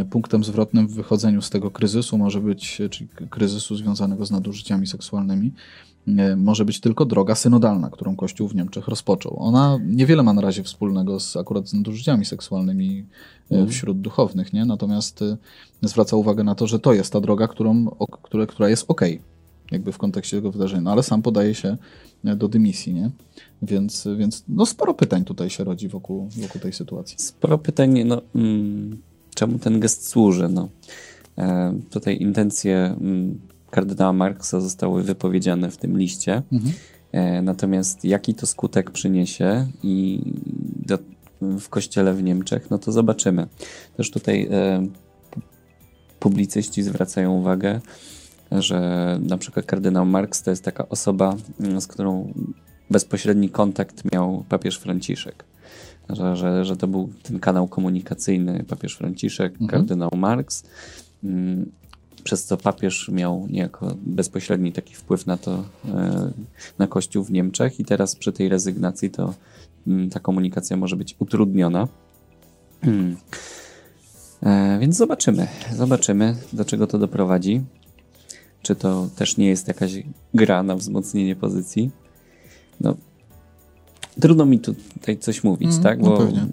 punktem 0.10 0.44
zwrotnym 0.44 0.88
w 0.88 0.94
wychodzeniu 0.94 1.42
z 1.42 1.50
tego 1.50 1.72
kryzysu 1.72 2.18
może 2.18 2.42
być, 2.42 2.82
czyli 2.92 3.08
kryzysu 3.30 3.76
związanego 3.76 4.26
z 4.26 4.32
nadużyciami 4.32 4.88
seksualnymi, 4.88 5.52
może 6.38 6.66
być 6.66 6.80
tylko 6.80 7.06
droga 7.06 7.36
synodalna, 7.36 7.90
którą 7.90 8.16
Kościół 8.16 8.48
w 8.48 8.56
Niemczech 8.56 8.88
rozpoczął. 8.88 9.36
Ona 9.40 9.80
niewiele 9.86 10.24
ma 10.24 10.34
na 10.34 10.42
razie 10.42 10.64
wspólnego 10.64 11.20
z 11.20 11.38
akurat 11.38 11.70
z 11.70 11.74
nadużyciami 11.74 12.26
seksualnymi 12.26 13.06
mm. 13.52 13.70
wśród 13.70 14.02
duchownych, 14.02 14.54
nie? 14.54 14.66
natomiast 14.66 15.22
e, 15.22 15.38
zwraca 15.82 16.16
uwagę 16.16 16.44
na 16.44 16.56
to, 16.56 16.68
że 16.68 16.80
to 16.80 16.94
jest 16.94 17.14
ta 17.14 17.22
droga, 17.22 17.48
którą, 17.48 17.88
o, 18.00 18.08
która, 18.08 18.46
która 18.46 18.70
jest 18.70 18.86
ok, 18.88 19.02
jakby 19.72 19.92
w 19.92 19.98
kontekście 19.98 20.38
tego 20.38 20.52
wydarzenia, 20.52 20.82
no, 20.82 20.92
ale 20.92 21.04
sam 21.04 21.22
podaje 21.22 21.56
się 21.56 21.78
e, 22.26 22.36
do 22.36 22.48
dymisji, 22.48 22.94
nie? 22.94 23.12
Więc, 23.62 24.08
więc 24.18 24.44
no 24.48 24.66
sporo 24.66 24.94
pytań 24.94 25.26
tutaj 25.26 25.50
się 25.50 25.64
rodzi 25.64 25.88
wokół, 25.88 26.30
wokół 26.42 26.62
tej 26.62 26.74
sytuacji. 26.74 27.16
Sporo 27.20 27.58
pytań, 27.58 28.04
no 28.04 28.22
mm, 28.36 28.98
czemu 29.34 29.60
ten 29.60 29.80
gest 29.80 30.08
służy, 30.08 30.50
no. 30.50 30.70
E, 31.38 31.74
tutaj 31.90 32.18
intencje 32.22 32.96
mm, 33.02 33.40
kardynała 33.72 34.14
Marksa 34.14 34.60
zostały 34.60 35.04
wypowiedziane 35.04 35.72
w 35.72 35.78
tym 35.78 35.98
liście. 35.98 36.42
Mhm. 36.52 36.74
E, 37.12 37.42
natomiast 37.42 38.06
jaki 38.06 38.34
to 38.34 38.48
skutek 38.48 38.92
przyniesie 38.92 39.68
i 39.84 40.22
do, 40.86 40.98
w 41.42 41.70
kościele 41.70 42.14
w 42.14 42.24
Niemczech, 42.24 42.70
no 42.70 42.78
to 42.78 42.92
zobaczymy. 42.92 43.48
Też 43.98 44.12
tutaj 44.12 44.48
e, 44.52 44.88
publicyści 46.20 46.84
zwracają 46.84 47.34
uwagę, 47.34 47.82
że 48.52 48.80
na 49.22 49.38
przykład 49.38 49.66
kardynał 49.66 50.06
Marks 50.06 50.44
to 50.44 50.50
jest 50.50 50.64
taka 50.64 50.90
osoba, 50.90 51.36
mm, 51.60 51.82
z 51.82 51.88
którą 51.88 52.34
bezpośredni 52.90 53.50
kontakt 53.50 54.12
miał 54.14 54.46
papież 54.50 54.78
Franciszek. 54.78 55.46
Że, 56.10 56.36
że, 56.36 56.66
że 56.66 56.78
to 56.78 56.88
był 56.88 57.10
ten 57.24 57.40
kanał 57.40 57.68
komunikacyjny 57.68 58.64
papież 58.68 58.96
Franciszek, 58.96 59.52
mhm. 59.52 59.70
kardynał 59.70 60.10
Marks. 60.16 60.64
Mm, 61.24 61.72
przez 62.24 62.46
co 62.46 62.58
papież 62.58 63.10
miał 63.10 63.48
niejako 63.50 63.96
bezpośredni 64.06 64.72
taki 64.72 64.96
wpływ 64.96 65.28
na 65.28 65.38
to, 65.38 65.64
e, 65.86 66.32
na 66.80 66.88
Kościół 66.88 67.24
w 67.24 67.32
Niemczech 67.32 67.80
i 67.80 67.86
teraz 67.86 68.16
przy 68.16 68.32
tej 68.32 68.50
rezygnacji 68.50 69.10
to 69.10 69.34
mm, 69.88 70.10
ta 70.10 70.20
komunikacja 70.20 70.78
może 70.78 70.96
być 70.96 71.16
utrudniona. 71.20 71.88
Hmm. 72.82 73.18
E, 74.44 74.78
więc 74.80 74.98
zobaczymy, 74.98 75.48
zobaczymy, 75.76 76.36
do 76.54 76.66
czego 76.66 76.88
to 76.88 77.00
doprowadzi. 77.00 77.62
Czy 78.62 78.76
to 78.76 79.10
też 79.16 79.38
nie 79.38 79.48
jest 79.48 79.68
jakaś 79.68 80.04
gra 80.34 80.64
na 80.64 80.76
wzmocnienie 80.76 81.36
pozycji? 81.36 81.92
No, 82.82 82.96
Trudno 84.22 84.46
mi 84.46 84.60
tutaj 84.60 85.18
coś 85.18 85.44
mówić, 85.44 85.70
mm, 85.70 85.84
tak? 85.84 86.00
No 86.00 86.10
Bo 86.10 86.26
no 86.26 86.48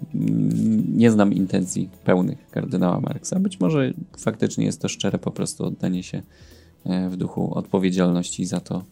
nie 0.93 1.11
znam 1.11 1.33
intencji 1.33 1.89
pełnych 2.03 2.49
kardynała 2.51 2.99
Marksa. 2.99 3.39
Być 3.39 3.59
może 3.59 3.93
faktycznie 4.17 4.65
jest 4.65 4.81
to 4.81 4.87
szczere 4.87 5.19
po 5.19 5.31
prostu 5.31 5.65
oddanie 5.65 6.03
się 6.03 6.21
e, 6.85 7.09
w 7.09 7.17
duchu 7.17 7.53
odpowiedzialności 7.57 8.45
za 8.45 8.59
to, 8.59 8.83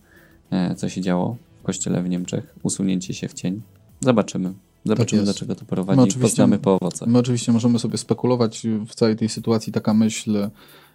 e, 0.52 0.76
co 0.76 0.90
się 0.90 1.02
działo 1.02 1.38
w 1.60 1.64
kościele 1.64 2.04
w 2.04 2.10
Niemczech, 2.10 2.56
usunięcie 2.64 3.14
się 3.14 3.28
w 3.28 3.34
cień. 3.34 3.62
Zobaczymy. 4.02 4.54
Zobaczymy, 4.86 5.22
tak 5.22 5.34
do 5.34 5.40
czego 5.40 5.56
to 5.56 5.66
prowadzi. 5.66 6.18
My 6.18 6.22
Poznamy 6.22 6.60
po 6.60 6.76
owocach. 6.76 7.10
My 7.10 7.20
oczywiście 7.20 7.52
możemy 7.52 7.80
sobie 7.80 7.98
spekulować 7.98 8.68
w 8.88 8.96
całej 8.96 9.16
tej 9.16 9.30
sytuacji. 9.30 9.74
Taka 9.74 9.94
myśl 9.94 10.50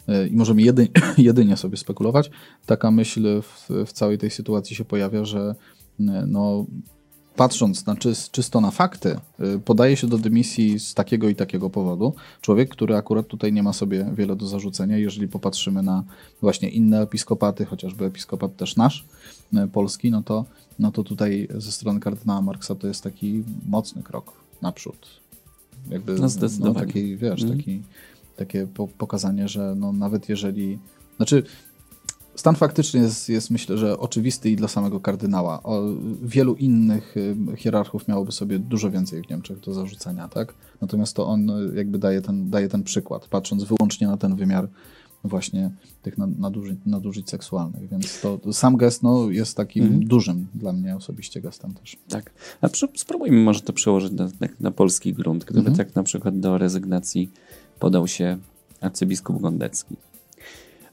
e, 0.08 0.28
i 0.28 0.36
możemy 0.36 0.62
jedynie, 0.62 0.88
jedynie 1.18 1.56
sobie 1.56 1.76
spekulować. 1.76 2.30
Taka 2.66 2.90
myśl 2.90 3.42
w, 3.42 3.70
w 3.86 3.92
całej 3.92 4.18
tej 4.18 4.30
sytuacji 4.30 4.76
się 4.76 4.84
pojawia, 4.84 5.24
że 5.24 5.54
no, 6.26 6.66
patrząc 7.36 7.86
na 7.86 7.96
czyst, 7.96 8.30
czysto 8.30 8.60
na 8.60 8.70
fakty, 8.70 9.16
y, 9.56 9.58
podaje 9.58 9.96
się 9.96 10.06
do 10.06 10.18
dymisji 10.18 10.80
z 10.80 10.94
takiego 10.94 11.28
i 11.28 11.34
takiego 11.34 11.70
powodu. 11.70 12.14
Człowiek, 12.40 12.68
który 12.68 12.96
akurat 12.96 13.26
tutaj 13.26 13.52
nie 13.52 13.62
ma 13.62 13.72
sobie 13.72 14.06
wiele 14.14 14.36
do 14.36 14.46
zarzucenia, 14.46 14.98
jeżeli 14.98 15.28
popatrzymy 15.28 15.82
na 15.82 16.04
właśnie 16.40 16.68
inne 16.68 17.02
episkopaty, 17.02 17.64
chociażby 17.64 18.04
episkopat 18.04 18.56
też 18.56 18.76
nasz, 18.76 19.04
y, 19.54 19.68
polski, 19.68 20.10
no 20.10 20.22
to, 20.22 20.44
no 20.78 20.92
to 20.92 21.04
tutaj 21.04 21.48
ze 21.56 21.72
strony 21.72 22.00
kardynała 22.00 22.42
Marksa 22.42 22.74
to 22.74 22.86
jest 22.86 23.02
taki 23.02 23.42
mocny 23.68 24.02
krok 24.02 24.32
naprzód. 24.62 25.06
Jakby, 25.90 26.14
no, 26.14 26.28
no 26.60 26.74
taki, 26.74 27.16
wiesz, 27.16 27.42
mm. 27.42 27.56
taki, 27.56 27.82
takie 28.36 28.66
pokazanie, 28.98 29.48
że 29.48 29.74
no 29.76 29.92
nawet 29.92 30.28
jeżeli, 30.28 30.78
znaczy 31.16 31.42
Stan 32.36 32.56
faktyczny 32.56 33.00
jest, 33.00 33.28
jest, 33.28 33.50
myślę, 33.50 33.78
że 33.78 33.98
oczywisty 33.98 34.50
i 34.50 34.56
dla 34.56 34.68
samego 34.68 35.00
kardynała. 35.00 35.62
O, 35.62 35.82
wielu 36.22 36.54
innych 36.54 37.16
y, 37.16 37.36
hierarchów 37.56 38.08
miałoby 38.08 38.32
sobie 38.32 38.58
dużo 38.58 38.90
więcej 38.90 39.22
w 39.22 39.30
Niemczech 39.30 39.60
do 39.60 39.74
zarzucenia, 39.74 40.28
tak? 40.28 40.54
Natomiast 40.80 41.16
to 41.16 41.26
on 41.26 41.50
y, 41.50 41.76
jakby 41.76 41.98
daje 41.98 42.22
ten, 42.22 42.50
daje 42.50 42.68
ten 42.68 42.82
przykład, 42.82 43.26
patrząc 43.26 43.64
wyłącznie 43.64 44.06
na 44.06 44.16
ten 44.16 44.36
wymiar 44.36 44.68
właśnie 45.24 45.70
tych 46.02 46.18
nadużyć, 46.18 46.78
nadużyć 46.86 47.30
seksualnych. 47.30 47.88
Więc 47.88 48.20
to 48.20 48.52
sam 48.52 48.76
gest 48.76 49.02
no, 49.02 49.30
jest 49.30 49.56
takim 49.56 49.84
mhm. 49.84 50.04
dużym 50.04 50.46
dla 50.54 50.72
mnie 50.72 50.96
osobiście 50.96 51.40
gestem 51.40 51.74
też. 51.74 51.96
Tak. 52.08 52.32
A 52.60 52.68
spróbujmy 52.96 53.40
może 53.40 53.60
to 53.60 53.72
przełożyć 53.72 54.12
na, 54.12 54.28
na 54.60 54.70
polski 54.70 55.14
grunt. 55.14 55.44
Gdyby 55.44 55.68
mhm. 55.68 55.76
tak 55.76 55.96
na 55.96 56.02
przykład 56.02 56.40
do 56.40 56.58
rezygnacji 56.58 57.30
podał 57.78 58.08
się 58.08 58.38
arcybiskup 58.80 59.40
Gondecki 59.40 59.96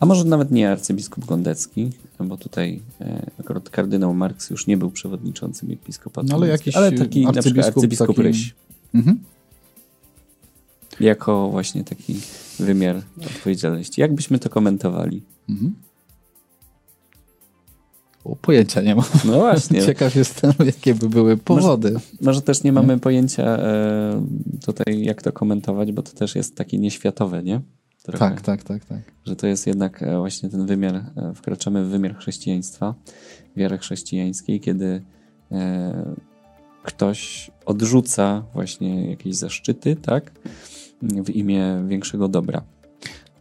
a 0.02 0.06
może 0.06 0.26
nawet 0.26 0.52
nie 0.52 0.72
arcybiskup 0.72 1.26
Gondecki, 1.26 1.90
bo 2.20 2.38
tutaj 2.38 2.82
e, 3.02 3.32
akurat 3.40 3.70
kardynał 3.70 4.14
Marks 4.14 4.50
już 4.50 4.68
nie 4.68 4.78
był 4.78 4.92
przewodniczącym 4.92 5.72
episkopatu. 5.72 6.28
No, 6.28 6.36
ale 6.36 6.48
jakiś 6.48 6.76
ale 6.76 6.92
taki 6.92 7.26
arcybiskup, 7.26 7.76
arcybiskup 7.76 8.08
taki... 8.08 8.22
Ryś. 8.22 8.56
Mhm. 8.94 9.20
Jako 11.00 11.50
właśnie 11.50 11.84
taki 11.84 12.16
wymiar 12.60 13.02
odpowiedzialności. 13.26 14.02
Jak 14.02 14.16
byśmy 14.16 14.40
to 14.40 14.50
komentowali? 14.50 15.24
Mhm. 15.50 15.76
O, 18.24 18.36
pojęcia 18.36 18.82
nie 18.82 18.96
mam. 18.96 19.06
No 19.26 19.40
właśnie. 19.40 19.82
Ciekaw 19.86 20.16
jestem, 20.16 20.54
jakie 20.66 20.96
by 20.96 21.10
były 21.10 21.38
powody. 21.38 21.92
Może, 21.92 22.06
może 22.22 22.42
też 22.42 22.64
nie 22.64 22.72
mamy 22.72 23.00
pojęcia 23.00 23.44
e, 23.44 24.28
tutaj, 24.66 25.04
jak 25.04 25.22
to 25.22 25.32
komentować, 25.32 25.92
bo 25.92 26.02
to 26.02 26.12
też 26.12 26.36
jest 26.36 26.56
takie 26.56 26.78
nieświatowe, 26.78 27.44
nie? 27.44 27.62
Trochę, 28.04 28.20
tak, 28.20 28.42
tak, 28.42 28.64
tak, 28.64 28.86
tak. 28.86 29.02
Że 29.26 29.36
to 29.36 29.48
jest 29.48 29.68
jednak 29.68 30.04
e, 30.04 30.18
właśnie 30.18 30.50
ten 30.50 30.66
wymiar, 30.66 30.96
e, 30.96 31.34
wkraczamy 31.36 31.86
w 31.86 31.88
wymiar 31.88 32.16
chrześcijaństwa, 32.18 32.96
wiary 33.56 33.78
chrześcijańskiej, 33.78 34.60
kiedy 34.60 35.02
e, 35.52 36.16
ktoś 36.84 37.52
odrzuca 37.66 38.44
właśnie 38.54 39.10
jakieś 39.10 39.36
zaszczyty, 39.36 39.96
tak, 39.96 40.32
w 41.02 41.30
imię 41.30 41.84
większego 41.88 42.28
dobra. 42.28 42.62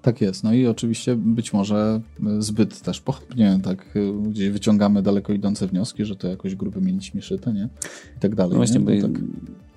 Tak 0.03 0.21
jest. 0.21 0.45
No 0.45 0.53
i 0.53 0.67
oczywiście 0.67 1.17
być 1.17 1.53
może 1.53 2.01
zbyt 2.39 2.81
też 2.81 3.01
pochopnie 3.01 3.61
tak 3.65 3.95
gdzieś 4.23 4.49
wyciągamy 4.51 5.03
daleko 5.03 5.33
idące 5.33 5.67
wnioski, 5.67 6.05
że 6.05 6.17
to 6.17 6.29
jakoś 6.29 6.55
grupy 6.55 6.81
mieliśmy 6.81 7.23
szyte, 7.23 7.53
nie? 7.53 7.69
I 8.17 8.21
tak 8.21 8.35
dalej. 8.35 8.51
No 8.51 8.57
właśnie, 8.57 8.81
bo, 8.81 8.91
tak... 9.03 9.23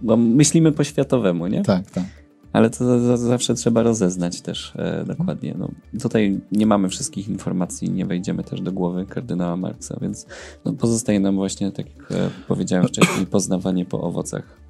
bo 0.02 0.18
myślimy 0.18 0.72
po 0.72 0.84
światowemu, 0.84 1.48
nie? 1.48 1.62
Tak, 1.62 1.92
tak 1.92 2.23
ale 2.54 2.70
to 2.70 3.18
zawsze 3.18 3.54
trzeba 3.54 3.84
rozeznać 3.84 4.42
też 4.42 4.74
e, 4.76 5.06
dokładnie. 5.06 5.56
No, 5.58 5.70
tutaj 6.02 6.40
nie 6.52 6.66
mamy 6.66 6.90
wszystkich 6.90 7.30
informacji, 7.30 7.92
nie 7.92 8.06
wejdziemy 8.06 8.44
też 8.44 8.62
do 8.62 8.72
głowy 8.72 9.06
kardynała 9.06 9.58
Marksa, 9.58 9.98
więc 10.02 10.26
no, 10.66 10.74
pozostaje 10.74 11.20
nam 11.20 11.36
właśnie, 11.36 11.72
tak 11.72 11.86
jak 11.86 12.12
e, 12.12 12.30
powiedziałem 12.48 12.88
wcześniej, 12.88 13.26
poznawanie 13.26 13.86
po 13.86 14.02
owocach. 14.02 14.64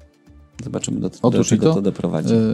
Zobaczymy, 0.64 1.00
do, 1.00 1.10
Otóż 1.22 1.38
do 1.38 1.44
czego 1.44 1.66
to, 1.66 1.74
to 1.74 1.82
doprowadzi. 1.82 2.34
Yy, 2.34 2.50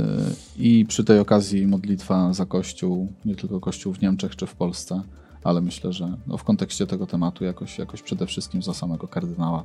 I 0.58 0.84
przy 0.84 1.04
tej 1.04 1.18
okazji 1.18 1.66
modlitwa 1.66 2.32
za 2.32 2.46
Kościół, 2.46 3.12
nie 3.24 3.36
tylko 3.36 3.60
Kościół 3.60 3.92
w 3.92 4.00
Niemczech 4.00 4.36
czy 4.36 4.46
w 4.46 4.54
Polsce, 4.54 5.02
ale 5.44 5.60
myślę, 5.60 5.92
że 5.92 6.16
no, 6.26 6.36
w 6.36 6.44
kontekście 6.44 6.86
tego 6.86 7.06
tematu 7.06 7.44
jakoś, 7.44 7.78
jakoś 7.78 8.02
przede 8.02 8.26
wszystkim 8.26 8.62
za 8.62 8.74
samego 8.74 9.08
kardynała. 9.08 9.64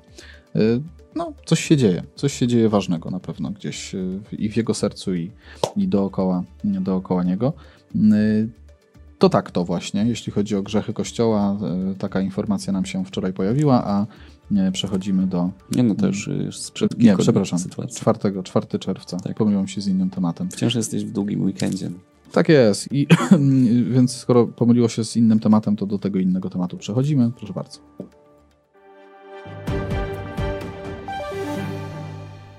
Yy, 0.56 0.82
no, 1.16 1.34
coś 1.46 1.60
się 1.60 1.78
dzieje, 1.78 2.04
coś 2.16 2.34
się 2.34 2.48
dzieje 2.48 2.70
ważnego 2.70 3.12
na 3.12 3.20
pewno 3.20 3.52
gdzieś 3.52 3.94
yy, 3.94 4.22
i 4.32 4.50
w 4.50 4.58
jego 4.58 4.74
sercu, 4.74 5.16
i, 5.16 5.32
i 5.76 5.88
dookoła, 5.88 6.44
dookoła 6.64 7.24
niego. 7.24 7.54
To 9.18 9.30
tak 9.30 9.52
to 9.52 9.66
właśnie, 9.66 10.06
jeśli 10.06 10.32
chodzi 10.32 10.56
o 10.56 10.62
grzechy 10.62 10.94
Kościoła, 10.94 11.58
taka 12.00 12.22
informacja 12.22 12.74
nam 12.74 12.86
się 12.86 13.06
wczoraj 13.06 13.34
pojawiła, 13.34 13.86
a 13.86 14.06
przechodzimy 14.72 15.28
do. 15.28 15.50
Nie, 15.72 15.84
no 15.84 15.96
to 15.96 16.08
już, 16.08 16.28
już 16.28 16.60
sprzed 16.60 17.00
Nie, 17.00 17.18
przepraszam. 17.18 17.60
Sytuacji. 17.60 18.02
4, 18.02 18.44
4 18.44 18.80
czerwca. 18.80 19.18
Tak. 19.18 19.38
Pomyliłem 19.38 19.68
się 19.68 19.82
z 19.82 19.88
innym 19.88 20.10
tematem. 20.10 20.50
Wciąż 20.50 20.76
jesteś 20.76 21.06
w 21.06 21.12
długim 21.12 21.44
weekendzie. 21.44 21.92
Tak 22.36 22.50
jest. 22.50 22.92
I, 22.92 23.08
więc 23.90 24.18
skoro 24.18 24.48
pomyliło 24.48 24.90
się 24.90 25.04
z 25.04 25.18
innym 25.18 25.40
tematem, 25.40 25.76
to 25.76 25.86
do 25.86 26.00
tego 26.00 26.20
innego 26.20 26.50
tematu 26.50 26.78
przechodzimy. 26.78 27.32
Proszę 27.32 27.54
bardzo. 27.54 27.80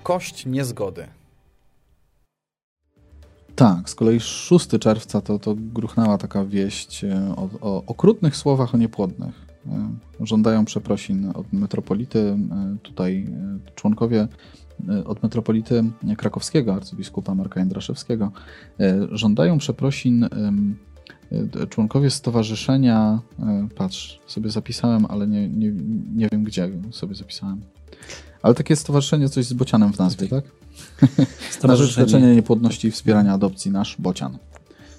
Kość 0.03 0.47
niezgody. 0.47 1.07
Tak, 3.57 3.91
z 3.91 3.95
kolei 3.95 4.21
6 4.21 4.69
czerwca 4.81 5.21
to, 5.21 5.39
to 5.39 5.55
gruchnęła 5.59 6.19
taka 6.19 6.45
wieść 6.45 7.05
e, 7.05 7.35
o, 7.37 7.49
o 7.61 7.85
okrutnych 7.87 8.37
słowach 8.37 8.75
o 8.75 8.79
niepłodnych. 8.79 9.46
E, 9.73 10.27
żądają 10.27 10.65
przeprosin 10.65 11.33
od 11.35 11.53
metropolity. 11.53 12.19
E, 12.19 12.77
tutaj 12.83 13.27
e, 13.67 13.71
członkowie 13.75 14.29
od 15.05 15.23
metropolity 15.23 15.85
krakowskiego, 16.17 16.75
arcybiskupa 16.75 17.35
Marka 17.35 17.61
Jędraszewskiego, 17.61 18.33
żądają 19.11 19.59
przeprosin 19.59 20.29
członkowie 21.71 22.11
stowarzyszenia, 22.11 23.21
patrz, 23.77 24.21
sobie 24.27 24.51
zapisałem, 24.51 25.07
ale 25.07 25.27
nie, 25.27 25.49
nie, 25.49 25.73
nie 26.15 26.29
wiem 26.33 26.45
gdzie 26.45 26.71
sobie 26.91 27.15
zapisałem. 27.15 27.61
Ale 28.43 28.55
takie 28.55 28.77
stowarzyszenie, 28.77 29.29
coś 29.29 29.47
z 29.47 29.53
bocianem 29.53 29.93
w 29.93 29.99
nazwie, 29.99 30.29
tak? 30.29 30.45
Na 31.69 31.77
rzecz 31.77 31.97
leczenia 31.97 32.35
niepłodności 32.35 32.89
i 32.89 32.91
wspierania 32.91 33.33
adopcji, 33.33 33.71
nasz 33.71 33.97
bocian. 33.99 34.39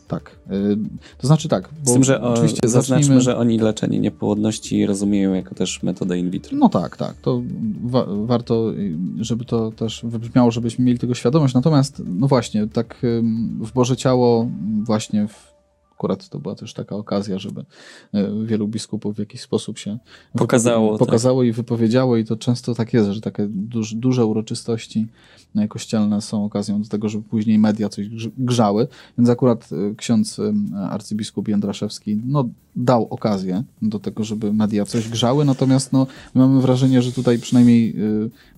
Tak. 0.07 0.39
Y, 0.51 0.77
to 1.17 1.27
znaczy 1.27 1.49
tak. 1.49 1.69
Bo 1.85 1.91
Z 1.91 1.93
tym, 1.93 2.03
że 2.03 2.21
oczywiście 2.21 2.59
zaznaczmy, 2.63 3.03
zacznijmy... 3.03 3.21
że 3.21 3.37
oni 3.37 3.59
leczenie 3.59 3.99
niepłodności 3.99 4.85
rozumieją 4.85 5.33
jako 5.33 5.55
też 5.55 5.83
metodę 5.83 6.19
in 6.19 6.29
vitro. 6.29 6.57
No 6.57 6.69
tak, 6.69 6.97
tak. 6.97 7.13
To 7.21 7.41
wa 7.83 8.05
warto, 8.25 8.73
żeby 9.19 9.45
to 9.45 9.71
też 9.71 10.01
wybrzmiało, 10.03 10.51
żebyśmy 10.51 10.85
mieli 10.85 10.99
tego 10.99 11.13
świadomość. 11.13 11.53
Natomiast, 11.53 12.01
no 12.05 12.27
właśnie, 12.27 12.67
tak 12.67 12.97
w 13.59 13.71
Boże 13.73 13.97
Ciało 13.97 14.49
właśnie 14.83 15.27
w 15.27 15.56
akurat 15.97 16.29
to 16.29 16.39
była 16.39 16.55
też 16.55 16.73
taka 16.73 16.95
okazja, 16.95 17.39
żeby 17.39 17.65
e, 18.13 18.45
wielu 18.45 18.67
biskupów 18.67 19.15
w 19.15 19.19
jakiś 19.19 19.41
sposób 19.41 19.77
się 19.77 19.97
pokazało, 20.33 20.97
pokazało 20.97 21.41
tak. 21.41 21.47
i 21.47 21.51
wypowiedziało 21.51 22.17
i 22.17 22.25
to 22.25 22.35
często 22.35 22.75
tak 22.75 22.93
jest, 22.93 23.09
że 23.09 23.21
takie 23.21 23.47
duż, 23.49 23.93
duże 23.93 24.25
uroczystości 24.25 25.07
e, 25.55 25.67
kościelne 25.67 26.21
są 26.21 26.45
okazją 26.45 26.81
do 26.81 26.89
tego, 26.89 27.09
żeby 27.09 27.23
później 27.23 27.59
media 27.59 27.89
coś 27.89 28.07
grzały, 28.37 28.87
więc 29.17 29.29
akurat 29.29 29.69
e, 29.71 29.95
ksiądz 29.95 30.41
arcybiskup 30.89 31.47
Jędraszewski 31.47 32.21
no, 32.25 32.49
dał 32.75 33.07
okazję 33.09 33.63
do 33.81 33.99
tego, 33.99 34.23
żeby 34.23 34.53
media 34.53 34.85
coś 34.85 35.09
grzały, 35.09 35.45
natomiast 35.45 35.93
no, 35.93 36.07
mamy 36.33 36.61
wrażenie, 36.61 37.01
że 37.01 37.11
tutaj 37.11 37.39
przynajmniej 37.39 37.95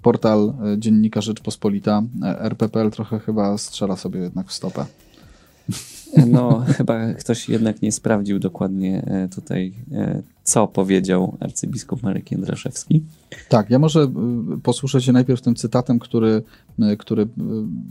portal 0.01 0.53
Dziennika 0.77 1.21
Rzeczpospolita, 1.21 2.03
RPPL 2.23 2.91
trochę 2.91 3.19
chyba 3.19 3.57
strzela 3.57 3.95
sobie 3.95 4.19
jednak 4.19 4.47
w 4.47 4.53
stopę. 4.53 4.85
No, 6.27 6.63
chyba 6.77 7.13
ktoś 7.13 7.49
jednak 7.49 7.81
nie 7.81 7.91
sprawdził 7.91 8.39
dokładnie 8.39 9.03
e, 9.05 9.27
tutaj, 9.27 9.73
e, 9.91 10.21
co 10.43 10.67
powiedział 10.67 11.37
arcybiskup 11.39 12.03
Marek 12.03 12.31
Jędraszewski. 12.31 13.03
Tak, 13.49 13.69
ja 13.69 13.79
może 13.79 14.01
e, 14.01 14.09
posłuszę 14.63 15.01
się 15.01 15.11
najpierw 15.11 15.41
tym 15.41 15.55
cytatem, 15.55 15.99
który, 15.99 16.43
który 16.99 17.27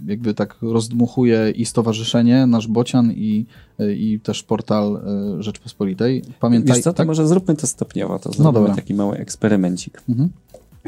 jakby 0.07 0.35
tak 0.35 0.57
rozdmuchuje 0.62 1.50
i 1.50 1.64
stowarzyszenie, 1.64 2.46
nasz 2.46 2.66
Bocian 2.66 3.12
i, 3.12 3.46
i 3.78 4.20
też 4.22 4.42
portal 4.42 5.00
Rzeczpospolitej. 5.38 6.22
Pamiętaj, 6.40 6.74
Wiesz 6.76 6.85
co, 6.85 6.92
tak? 6.92 7.07
może 7.07 7.28
zróbmy 7.28 7.57
to 7.57 7.66
stopniowo, 7.66 8.18
to 8.18 8.31
no 8.38 8.52
dobra. 8.52 8.74
taki 8.74 8.94
mały 8.94 9.16
eksperymencik. 9.16 10.02
Mhm. 10.09 10.28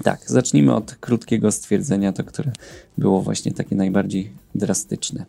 Tak, 0.03 0.21
zacznijmy 0.27 0.75
od 0.75 0.95
krótkiego 0.95 1.53
stwierdzenia, 1.53 2.13
to 2.13 2.25
które 2.25 2.53
było 2.99 3.23
właśnie 3.23 3.53
takie 3.53 3.77
najbardziej 3.77 4.31
drastyczne. 4.55 5.25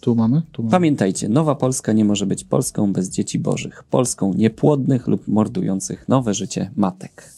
Tu 0.00 0.14
mamy? 0.14 0.42
tu 0.52 0.62
mamy? 0.62 0.70
Pamiętajcie, 0.70 1.28
Nowa 1.28 1.54
Polska 1.54 1.92
nie 1.92 2.04
może 2.04 2.26
być 2.26 2.44
Polską 2.44 2.92
bez 2.92 3.10
dzieci 3.10 3.38
bożych, 3.38 3.84
Polską 3.90 4.34
niepłodnych 4.34 5.06
lub 5.06 5.28
mordujących 5.28 6.08
nowe 6.08 6.34
życie 6.34 6.70
matek. 6.76 7.32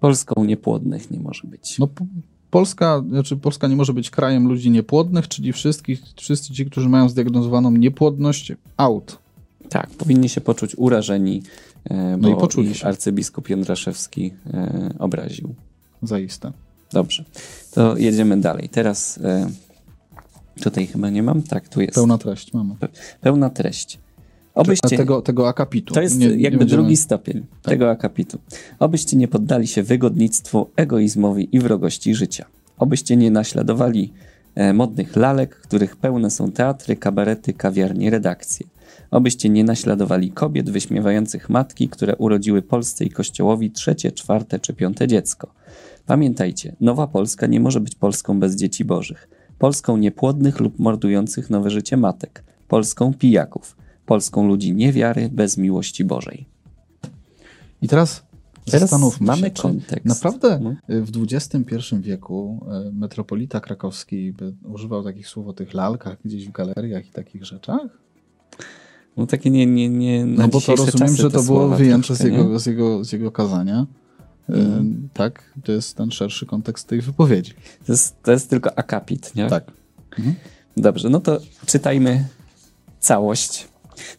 Polską 0.00 0.44
niepłodnych 0.44 1.10
nie 1.10 1.20
może 1.20 1.48
być. 1.48 1.78
No, 1.78 1.88
Polska, 2.50 3.04
znaczy 3.08 3.36
Polska 3.36 3.68
nie 3.68 3.76
może 3.76 3.92
być 3.92 4.10
krajem 4.10 4.48
ludzi 4.48 4.70
niepłodnych, 4.70 5.28
czyli 5.28 5.52
wszystkich, 5.52 6.02
wszyscy 6.16 6.52
ci, 6.52 6.66
którzy 6.66 6.88
mają 6.88 7.08
zdiagnozowaną 7.08 7.70
niepłodność, 7.70 8.52
out. 8.76 9.18
Tak, 9.68 9.90
powinni 9.90 10.28
się 10.28 10.40
poczuć 10.40 10.74
urażeni, 10.78 11.42
e, 11.84 12.16
no 12.16 12.28
bo 12.28 12.36
i 12.36 12.40
poczuli 12.40 12.74
się. 12.74 12.86
arcybiskup 12.86 13.50
Jędraszewski 13.50 14.32
e, 14.54 14.94
obraził. 14.98 15.54
Zaiste. 16.02 16.52
Dobrze, 16.92 17.24
to 17.70 17.96
jedziemy 17.96 18.40
dalej. 18.40 18.68
Teraz 18.68 19.18
e, 19.18 19.50
Tutaj 20.62 20.86
chyba 20.86 21.10
nie 21.10 21.22
mam. 21.22 21.42
Tak, 21.42 21.68
tu 21.68 21.80
jest. 21.80 21.94
Pełna 21.94 22.18
treść 22.18 22.52
mamy. 22.52 22.74
Pełna 23.20 23.50
treść. 23.50 23.98
Obyście, 24.54 24.96
tego, 24.96 25.22
tego 25.22 25.48
akapitu. 25.48 25.94
To 25.94 26.00
jest 26.00 26.18
nie, 26.18 26.26
jakby 26.26 26.64
nie 26.64 26.70
drugi 26.70 26.96
stopień 26.96 27.46
tak. 27.62 27.72
tego 27.72 27.90
akapitu. 27.90 28.38
Obyście 28.78 29.16
nie 29.16 29.28
poddali 29.28 29.66
się 29.66 29.82
wygodnictwu, 29.82 30.70
egoizmowi 30.76 31.48
i 31.52 31.60
wrogości 31.60 32.14
życia. 32.14 32.44
Obyście 32.78 33.16
nie 33.16 33.30
naśladowali 33.30 34.12
e, 34.54 34.72
modnych 34.72 35.16
lalek, 35.16 35.56
których 35.56 35.96
pełne 35.96 36.30
są 36.30 36.52
teatry, 36.52 36.96
kabarety, 36.96 37.52
kawiarnie, 37.52 38.10
redakcje. 38.10 38.66
Obyście 39.10 39.48
nie 39.48 39.64
naśladowali 39.64 40.30
kobiet 40.30 40.70
wyśmiewających 40.70 41.50
matki, 41.50 41.88
które 41.88 42.16
urodziły 42.16 42.62
Polsce 42.62 43.04
i 43.04 43.10
Kościołowi 43.10 43.70
trzecie, 43.70 44.12
czwarte 44.12 44.58
czy 44.58 44.74
piąte 44.74 45.08
dziecko. 45.08 45.52
Pamiętajcie, 46.06 46.76
nowa 46.80 47.06
Polska 47.06 47.46
nie 47.46 47.60
może 47.60 47.80
być 47.80 47.94
Polską 47.94 48.40
bez 48.40 48.56
dzieci 48.56 48.84
bożych. 48.84 49.28
Polską 49.58 49.96
niepłodnych 49.96 50.60
lub 50.60 50.78
mordujących 50.78 51.50
nowe 51.50 51.70
życie 51.70 51.96
matek, 51.96 52.44
Polską 52.68 53.14
pijaków, 53.14 53.76
Polską 54.06 54.48
ludzi 54.48 54.74
niewiary 54.74 55.28
bez 55.32 55.58
miłości 55.58 56.04
Bożej. 56.04 56.46
I 57.82 57.88
teraz, 57.88 58.22
teraz 58.64 58.80
zastanówmy 58.80 59.26
mamy 59.26 59.42
się, 59.42 59.50
kontekst. 59.50 60.06
Naprawdę 60.06 60.60
no. 60.62 60.74
w 60.88 61.32
XXI 61.32 61.96
wieku 62.00 62.66
e, 62.70 62.90
metropolita 62.92 63.60
krakowski 63.60 64.34
używał 64.64 65.04
takich 65.04 65.28
słów 65.28 65.48
o 65.48 65.52
tych 65.52 65.74
lalkach 65.74 66.16
gdzieś 66.24 66.48
w 66.48 66.52
galeriach 66.52 67.06
i 67.06 67.10
takich 67.10 67.44
rzeczach? 67.44 67.98
No 69.16 69.26
takie 69.26 69.50
nie, 69.50 69.66
nie, 69.66 69.88
nie 69.88 70.24
No 70.24 70.48
bo 70.48 70.60
to 70.60 70.76
rozumiem, 70.76 71.16
że 71.16 71.30
to 71.30 71.42
było 71.42 71.68
wyjęte 71.68 72.16
z 72.16 72.20
jego, 72.20 72.58
z, 72.58 72.66
jego, 72.66 73.04
z 73.04 73.12
jego 73.12 73.32
kazania. 73.32 73.86
Mm. 74.48 75.08
Tak, 75.12 75.52
to 75.64 75.72
jest 75.72 75.96
ten 75.96 76.10
szerszy 76.10 76.46
kontekst 76.46 76.88
tej 76.88 77.00
wypowiedzi. 77.00 77.52
To 77.86 77.92
jest, 77.92 78.22
to 78.22 78.32
jest 78.32 78.50
tylko 78.50 78.78
akapit, 78.78 79.34
nie? 79.34 79.46
Tak. 79.46 79.64
Mhm. 80.18 80.34
Dobrze, 80.76 81.10
no 81.10 81.20
to 81.20 81.40
czytajmy 81.66 82.24
całość. 83.00 83.68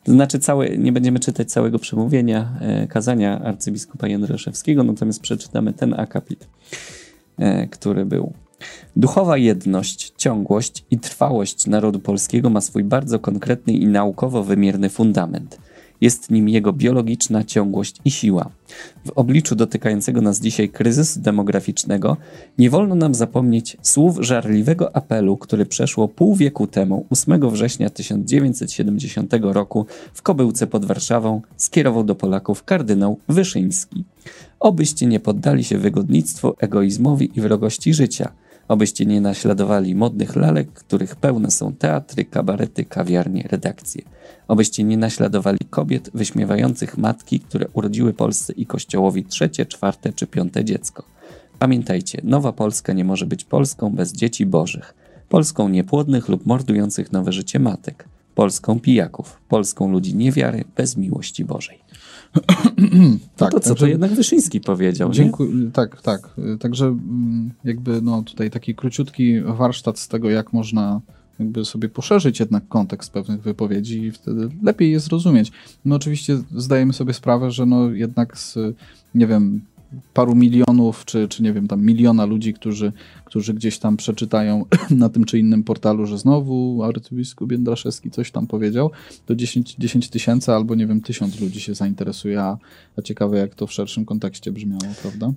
To 0.03 0.11
znaczy, 0.11 0.39
całe, 0.39 0.77
nie 0.77 0.91
będziemy 0.91 1.19
czytać 1.19 1.51
całego 1.51 1.79
przemówienia 1.79 2.57
e, 2.61 2.87
kazania 2.87 3.41
arcybiskupa 3.41 4.07
Jędraszewskiego, 4.07 4.83
natomiast 4.83 5.21
przeczytamy 5.21 5.73
ten 5.73 5.93
akapit, 5.93 6.47
e, 7.37 7.67
który 7.67 8.05
był. 8.05 8.33
Duchowa 8.95 9.37
jedność, 9.37 10.13
ciągłość 10.17 10.85
i 10.91 10.99
trwałość 10.99 11.67
narodu 11.67 11.99
polskiego 11.99 12.49
ma 12.49 12.61
swój 12.61 12.83
bardzo 12.83 13.19
konkretny 13.19 13.73
i 13.73 13.87
naukowo 13.87 14.43
wymierny 14.43 14.89
fundament– 14.89 15.57
jest 16.05 16.31
nim 16.31 16.49
jego 16.49 16.73
biologiczna 16.73 17.43
ciągłość 17.43 17.95
i 18.05 18.11
siła. 18.11 18.49
W 19.05 19.11
obliczu 19.15 19.55
dotykającego 19.55 20.21
nas 20.21 20.39
dzisiaj 20.39 20.69
kryzysu 20.69 21.19
demograficznego 21.19 22.17
nie 22.57 22.69
wolno 22.69 22.95
nam 22.95 23.15
zapomnieć 23.15 23.77
słów 23.81 24.17
żarliwego 24.19 24.95
apelu, 24.95 25.37
który 25.37 25.65
przeszło 25.65 26.07
pół 26.07 26.35
wieku 26.35 26.67
temu, 26.67 27.05
8 27.09 27.49
września 27.49 27.89
1970 27.89 29.33
roku 29.41 29.85
w 30.13 30.21
Kobyłce 30.21 30.67
pod 30.67 30.85
Warszawą, 30.85 31.41
skierował 31.57 32.03
do 32.03 32.15
Polaków 32.15 32.63
kardynał 32.63 33.19
Wyszyński. 33.29 34.03
Obyście 34.59 35.05
nie 35.05 35.19
poddali 35.19 35.63
się 35.63 35.77
wygodnictwu, 35.77 36.53
egoizmowi 36.59 37.31
i 37.35 37.41
wrogości 37.41 37.93
życia– 37.93 38.31
Obyście 38.67 39.05
nie 39.05 39.21
naśladowali 39.21 39.95
modnych 39.95 40.35
lalek, 40.35 40.71
których 40.73 41.15
pełne 41.15 41.51
są 41.51 41.73
teatry, 41.73 42.25
kabarety, 42.25 42.85
kawiarnie, 42.85 43.47
redakcje. 43.51 44.01
Obyście 44.47 44.83
nie 44.83 44.97
naśladowali 44.97 45.59
kobiet 45.69 46.09
wyśmiewających 46.13 46.97
matki, 46.97 47.39
które 47.39 47.67
urodziły 47.73 48.13
Polsce 48.13 48.53
i 48.53 48.65
Kościołowi 48.65 49.25
trzecie, 49.25 49.65
czwarte 49.65 50.13
czy 50.13 50.27
piąte 50.27 50.65
dziecko. 50.65 51.03
Pamiętajcie, 51.59 52.21
nowa 52.23 52.51
Polska 52.51 52.93
nie 52.93 53.05
może 53.05 53.25
być 53.25 53.43
Polską 53.43 53.89
bez 53.89 54.13
dzieci 54.13 54.45
bożych. 54.45 54.93
Polską 55.29 55.69
niepłodnych 55.69 56.29
lub 56.29 56.45
mordujących 56.45 57.11
nowe 57.11 57.31
życie 57.31 57.59
matek. 57.59 58.05
Polską 58.35 58.79
pijaków. 58.79 59.39
Polską 59.49 59.91
ludzi 59.91 60.15
niewiary 60.15 60.63
bez 60.75 60.97
miłości 60.97 61.45
Bożej. 61.45 61.84
Tak, 63.35 63.53
no 63.53 63.59
to 63.59 63.59
co 63.59 63.69
także, 63.69 63.75
to 63.75 63.87
jednak 63.87 64.11
Wyszyński 64.11 64.61
powiedział, 64.61 65.11
dziękuję, 65.11 65.49
Tak, 65.73 66.01
tak. 66.01 66.29
Także 66.59 66.85
mm, 66.85 67.51
jakby 67.63 68.01
no 68.01 68.23
tutaj 68.23 68.51
taki 68.51 68.75
króciutki 68.75 69.41
warsztat 69.41 69.99
z 69.99 70.07
tego, 70.07 70.29
jak 70.29 70.53
można 70.53 71.01
jakby 71.39 71.65
sobie 71.65 71.89
poszerzyć 71.89 72.39
jednak 72.39 72.67
kontekst 72.67 73.13
pewnych 73.13 73.41
wypowiedzi 73.41 74.01
i 74.01 74.11
wtedy 74.11 74.49
lepiej 74.63 74.91
je 74.91 74.99
zrozumieć. 74.99 75.51
No 75.85 75.95
oczywiście 75.95 76.37
zdajemy 76.55 76.93
sobie 76.93 77.13
sprawę, 77.13 77.51
że 77.51 77.65
no 77.65 77.89
jednak 77.89 78.37
z, 78.37 78.57
nie 79.15 79.27
wiem, 79.27 79.61
paru 80.13 80.35
milionów, 80.35 81.05
czy, 81.05 81.27
czy 81.27 81.43
nie 81.43 81.53
wiem, 81.53 81.67
tam 81.67 81.85
miliona 81.85 82.25
ludzi, 82.25 82.53
którzy, 82.53 82.91
którzy 83.25 83.53
gdzieś 83.53 83.79
tam 83.79 83.97
przeczytają 83.97 84.65
na 84.89 85.09
tym 85.09 85.25
czy 85.25 85.39
innym 85.39 85.63
portalu, 85.63 86.05
że 86.05 86.17
znowu 86.17 86.83
arcybiskup 86.83 87.51
Jędraszewski 87.51 88.11
coś 88.11 88.31
tam 88.31 88.47
powiedział, 88.47 88.91
to 89.25 89.35
10, 89.35 89.75
10 89.79 90.09
tysięcy 90.09 90.51
albo 90.51 90.75
nie 90.75 90.87
wiem, 90.87 91.01
tysiąc 91.01 91.39
ludzi 91.39 91.61
się 91.61 91.75
zainteresuje, 91.75 92.41
a, 92.41 92.57
a 92.97 93.01
ciekawe 93.01 93.37
jak 93.37 93.55
to 93.55 93.67
w 93.67 93.73
szerszym 93.73 94.05
kontekście 94.05 94.51
brzmiało, 94.51 94.93
prawda? 95.01 95.33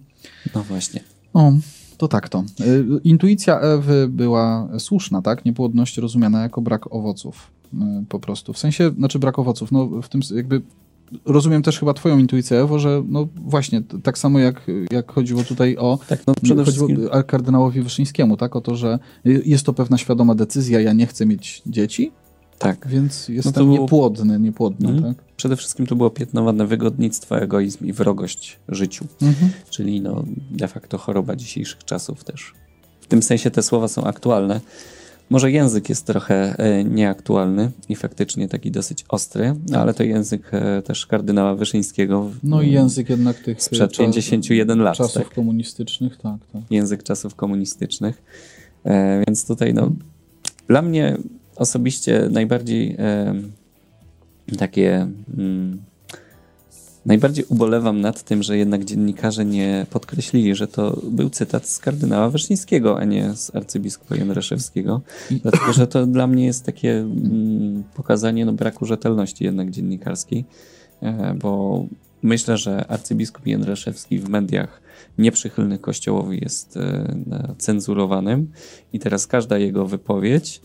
No 0.55 0.63
właśnie. 0.63 1.01
O, 1.35 1.53
to 1.99 2.09
tak 2.09 2.29
to. 2.29 2.45
Y, 2.61 2.85
intuicja 3.05 3.61
Ewy 3.61 4.09
była 4.11 4.69
słuszna, 4.79 5.23
tak? 5.23 5.45
Niepłodność 5.45 5.97
rozumiana 5.99 6.43
jako 6.43 6.61
brak 6.61 6.93
owoców 6.93 7.51
y, 7.75 7.77
po 8.09 8.21
prostu. 8.21 8.53
W 8.53 8.59
sensie, 8.59 8.91
znaczy 8.99 9.19
brak 9.19 9.39
owoców, 9.39 9.73
no 9.73 9.87
w 10.03 10.09
tym 10.09 10.21
jakby 10.35 10.63
rozumiem 11.25 11.63
też 11.63 11.79
chyba 11.79 11.95
twoją 11.95 12.19
intuicję, 12.19 12.61
Ewo, 12.61 12.79
że 12.79 13.03
no 13.09 13.29
właśnie, 13.37 13.83
tak 14.03 14.19
samo 14.19 14.39
jak, 14.39 14.67
jak 14.91 15.13
chodziło 15.13 15.45
tutaj 15.45 15.77
o 15.77 15.99
tak, 16.09 16.21
no 16.27 16.35
przede 16.43 16.65
chodziło 16.65 16.87
wszystkim... 16.89 17.23
kardynałowi 17.27 17.83
Wyszyńskiemu, 17.83 18.37
tak, 18.37 18.57
o 18.57 18.61
to, 18.61 18.77
że 18.77 18.99
jest 19.25 19.67
to 19.67 19.73
pewna 19.73 19.99
świadoma 19.99 20.35
decyzja, 20.35 20.81
ja 20.81 20.93
nie 20.93 21.07
chcę 21.07 21.27
mieć 21.27 21.63
dzieci, 21.67 22.13
tak. 22.59 22.89
Więc 22.89 23.29
jestem 23.29 23.53
no 23.57 23.65
było... 23.65 23.83
niepłodny, 23.83 24.41
niepłodny, 24.41 24.89
mm. 24.89 25.03
tak? 25.03 25.25
Przede 25.37 25.57
wszystkim 25.57 25.87
to 25.87 25.97
było 25.97 26.11
piętnowane 26.11 26.67
wygodnictwo, 26.67 27.39
egoizm 27.39 27.87
i 27.87 27.93
wrogość 27.93 28.59
życiu. 28.69 29.05
-hmm. 29.21 29.49
Czyli 29.71 30.01
no 30.01 30.25
de 30.51 30.69
facto 30.69 30.99
choroba 30.99 31.37
dzisiejszych 31.37 31.85
czasów 31.85 32.25
też. 32.25 32.55
W 33.01 33.07
tym 33.07 33.23
sensie 33.23 33.51
te 33.51 33.63
słowa 33.63 33.89
są 33.89 34.05
aktualne. 34.05 34.61
Może 35.31 35.51
język 35.51 35.89
jest 35.89 36.07
trochę 36.07 36.59
e, 36.59 36.85
nieaktualny 36.85 37.71
i 37.89 37.97
faktycznie 37.97 38.49
taki 38.49 38.71
dosyć 38.71 39.05
ostry, 39.09 39.55
ale 39.75 39.95
to 39.95 40.03
język 40.03 40.51
e, 40.53 40.83
też 40.83 41.07
kardynała 41.07 41.55
Wyszyńskiego. 41.55 42.31
No 42.43 42.63
i 42.63 42.73
język 42.73 43.11
jednak 43.11 43.39
tych 43.39 43.63
sprzed 43.63 43.97
51 43.97 44.79
lat. 44.79 44.97
Czasów 44.97 45.25
tak. 45.25 45.35
komunistycznych, 45.35 46.17
tak, 46.17 46.39
tak. 46.53 46.63
Język 46.71 47.03
czasów 47.03 47.35
komunistycznych. 47.35 48.23
E, 48.85 49.25
więc 49.27 49.47
tutaj 49.47 49.75
no, 49.75 49.93
dla 50.67 50.83
mnie 50.83 51.17
osobiście 51.57 52.29
najbardziej 52.31 52.97
e, 52.99 53.35
takie 54.59 55.09
mm, 55.39 55.83
Najbardziej 57.07 57.45
ubolewam 57.49 58.01
nad 58.01 58.23
tym, 58.23 58.43
że 58.43 58.59
jednak 58.59 58.85
dziennikarze 58.85 59.45
nie 59.45 59.87
podkreślili, 59.91 60.55
że 60.55 60.69
to 60.69 61.01
był 61.11 61.31
cytat 61.31 61.67
z 61.67 61.79
kardynała 61.79 62.31
Wyszyńskiego, 62.31 62.99
a 62.99 63.05
nie 63.05 63.35
z 63.35 63.57
arcybiskupa 63.57 64.17
Jędraszewskiego, 64.17 65.01
dlatego 65.31 65.73
że 65.73 65.87
to 65.87 66.07
dla 66.07 66.27
mnie 66.27 66.47
jest 66.47 66.65
takie 66.65 66.93
mm, 66.93 67.85
pokazanie 67.95 68.45
no, 68.45 68.53
braku 68.53 68.87
rzetelności 68.87 69.45
jednak 69.45 69.71
dziennikarskiej, 69.71 70.45
e, 71.03 71.35
bo 71.35 71.85
myślę, 72.23 72.57
że 72.57 72.87
arcybiskup 72.87 73.47
Jędraszewski 73.47 74.19
w 74.19 74.29
mediach 74.29 74.81
nieprzychylnych 75.19 75.81
Kościołowi 75.81 76.39
jest 76.43 76.77
e, 76.77 77.55
cenzurowanym. 77.59 78.53
I 78.93 78.99
teraz 78.99 79.27
każda 79.27 79.59
jego 79.59 79.87
wypowiedź 79.87 80.61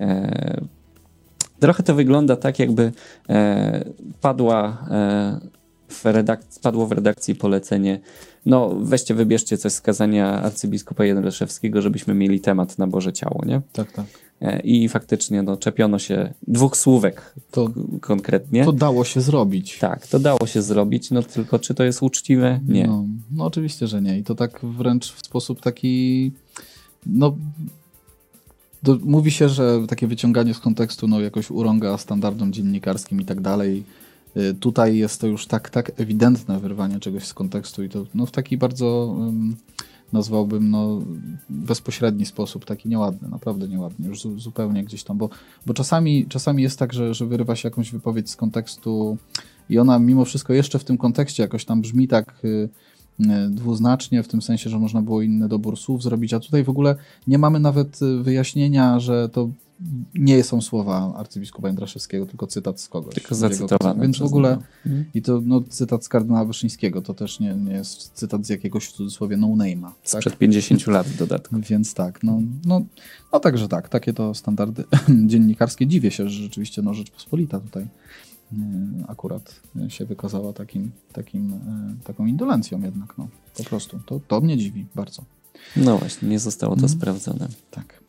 e, 0.00 0.60
Trochę 1.60 1.82
to 1.82 1.94
wygląda 1.94 2.36
tak, 2.36 2.58
jakby 2.58 2.92
e, 3.28 3.84
padła 4.20 4.88
w 5.88 6.04
redakcji, 6.04 6.60
padło 6.62 6.86
w 6.86 6.92
redakcji 6.92 7.34
polecenie, 7.34 8.00
no 8.46 8.74
weźcie, 8.80 9.14
wybierzcie 9.14 9.58
coś 9.58 9.72
z 9.72 9.80
kazania 9.80 10.42
arcybiskupa 10.42 11.04
Jędraszewskiego, 11.04 11.82
żebyśmy 11.82 12.14
mieli 12.14 12.40
temat 12.40 12.78
na 12.78 12.86
Boże 12.86 13.12
Ciało, 13.12 13.44
nie? 13.46 13.60
Tak, 13.72 13.92
tak. 13.92 14.06
E, 14.40 14.60
I 14.60 14.88
faktycznie 14.88 15.42
no, 15.42 15.56
czepiono 15.56 15.98
się 15.98 16.34
dwóch 16.48 16.76
słówek 16.76 17.34
to, 17.50 17.70
konkretnie. 18.00 18.64
To 18.64 18.72
dało 18.72 19.04
się 19.04 19.20
zrobić. 19.20 19.78
Tak, 19.78 20.06
to 20.06 20.18
dało 20.18 20.46
się 20.46 20.62
zrobić, 20.62 21.10
no 21.10 21.22
tylko 21.22 21.58
czy 21.58 21.74
to 21.74 21.84
jest 21.84 22.02
uczciwe? 22.02 22.60
Nie. 22.68 22.86
No, 22.86 23.04
no 23.30 23.44
oczywiście, 23.44 23.86
że 23.86 24.02
nie. 24.02 24.18
I 24.18 24.24
to 24.24 24.34
tak 24.34 24.60
wręcz 24.62 25.12
w 25.12 25.26
sposób 25.26 25.60
taki, 25.60 26.32
no 27.06 27.36
do, 28.82 28.98
mówi 29.04 29.30
się, 29.30 29.48
że 29.48 29.78
takie 29.88 30.06
wyciąganie 30.06 30.54
z 30.54 30.58
kontekstu 30.58 31.08
no, 31.08 31.20
jakoś 31.20 31.50
urąga 31.50 31.98
standardom 31.98 32.52
dziennikarskim 32.52 33.20
i 33.20 33.24
tak 33.24 33.40
dalej. 33.40 33.84
Y, 34.36 34.54
tutaj 34.54 34.96
jest 34.96 35.20
to 35.20 35.26
już 35.26 35.46
tak, 35.46 35.70
tak 35.70 35.92
ewidentne 36.00 36.60
wyrwanie 36.60 37.00
czegoś 37.00 37.24
z 37.24 37.34
kontekstu 37.34 37.82
i 37.82 37.88
to 37.88 38.06
no, 38.14 38.26
w 38.26 38.30
taki 38.30 38.56
bardzo 38.56 39.16
nazwałbym 40.12 40.70
no, 40.70 41.02
bezpośredni 41.50 42.26
sposób, 42.26 42.64
taki 42.64 42.88
nieładny, 42.88 43.28
naprawdę 43.28 43.68
nieładny, 43.68 44.08
już 44.08 44.20
zu, 44.20 44.40
zupełnie 44.40 44.84
gdzieś 44.84 45.04
tam, 45.04 45.18
bo, 45.18 45.30
bo 45.66 45.74
czasami, 45.74 46.26
czasami 46.26 46.62
jest 46.62 46.78
tak, 46.78 46.92
że, 46.92 47.14
że 47.14 47.26
wyrywa 47.26 47.56
się 47.56 47.68
jakąś 47.68 47.90
wypowiedź 47.90 48.30
z 48.30 48.36
kontekstu 48.36 49.16
i 49.70 49.78
ona 49.78 49.98
mimo 49.98 50.24
wszystko 50.24 50.52
jeszcze 50.52 50.78
w 50.78 50.84
tym 50.84 50.98
kontekście 50.98 51.42
jakoś 51.42 51.64
tam 51.64 51.80
brzmi 51.80 52.08
tak 52.08 52.44
y, 52.44 52.68
y, 53.20 53.24
dwuznacznie, 53.50 54.22
w 54.22 54.28
tym 54.28 54.42
sensie, 54.42 54.70
że 54.70 54.78
można 54.78 55.02
było 55.02 55.22
inny 55.22 55.48
dobór 55.48 55.76
słów 55.76 56.02
zrobić, 56.02 56.34
a 56.34 56.40
tutaj 56.40 56.64
w 56.64 56.68
ogóle 56.68 56.96
nie 57.26 57.38
mamy 57.38 57.60
nawet 57.60 58.00
wyjaśnienia, 58.22 59.00
że 59.00 59.28
to 59.28 59.48
nie 60.14 60.44
są 60.44 60.60
słowa 60.60 61.14
arcybiskupa 61.16 61.68
Jędraszewskiego, 61.68 62.26
tylko 62.26 62.46
cytat 62.46 62.80
z 62.80 62.88
kogoś. 62.88 63.14
Tylko 63.14 63.34
zacytowany. 63.34 64.02
Więc 64.02 64.18
w 64.18 64.22
ogóle, 64.22 64.58
mhm. 64.86 65.04
i 65.14 65.22
to 65.22 65.40
no, 65.44 65.60
cytat 65.68 66.04
z 66.04 66.08
kardynała 66.08 66.44
Wyszyńskiego, 66.44 67.02
to 67.02 67.14
też 67.14 67.40
nie, 67.40 67.54
nie 67.54 67.72
jest 67.72 68.12
cytat 68.12 68.46
z 68.46 68.48
jakiegoś 68.48 68.86
w 68.86 68.92
cudzysłowie 68.92 69.36
no-name'a. 69.36 69.82
Tak? 69.82 69.94
Sprzed 70.02 70.38
50 70.38 70.86
lat 70.86 71.06
w 71.06 71.16
dodatku. 71.16 71.56
Więc 71.60 71.94
tak, 71.94 72.22
no, 72.22 72.40
no, 72.64 72.82
no 73.32 73.40
także 73.40 73.68
tak, 73.68 73.88
takie 73.88 74.12
to 74.12 74.34
standardy 74.34 74.84
dziennikarskie. 75.26 75.86
Dziwię 75.86 76.10
się, 76.10 76.28
że 76.28 76.42
rzeczywiście 76.42 76.82
no, 76.82 76.94
Rzeczpospolita 76.94 77.60
tutaj 77.60 77.82
e, 77.82 78.56
akurat 79.08 79.60
się 79.88 80.04
wykazała 80.04 80.52
takim, 80.52 80.90
takim, 81.12 81.52
e, 81.52 82.04
taką 82.04 82.26
indolencją 82.26 82.82
jednak, 82.82 83.18
no, 83.18 83.28
po 83.56 83.64
prostu. 83.64 84.00
To, 84.06 84.20
to 84.28 84.40
mnie 84.40 84.56
dziwi 84.56 84.86
bardzo. 84.94 85.22
No 85.76 85.98
właśnie, 85.98 86.28
nie 86.28 86.38
zostało 86.38 86.74
to 86.74 86.80
hmm. 86.80 86.98
sprawdzone. 86.98 87.48
Tak. 87.70 88.07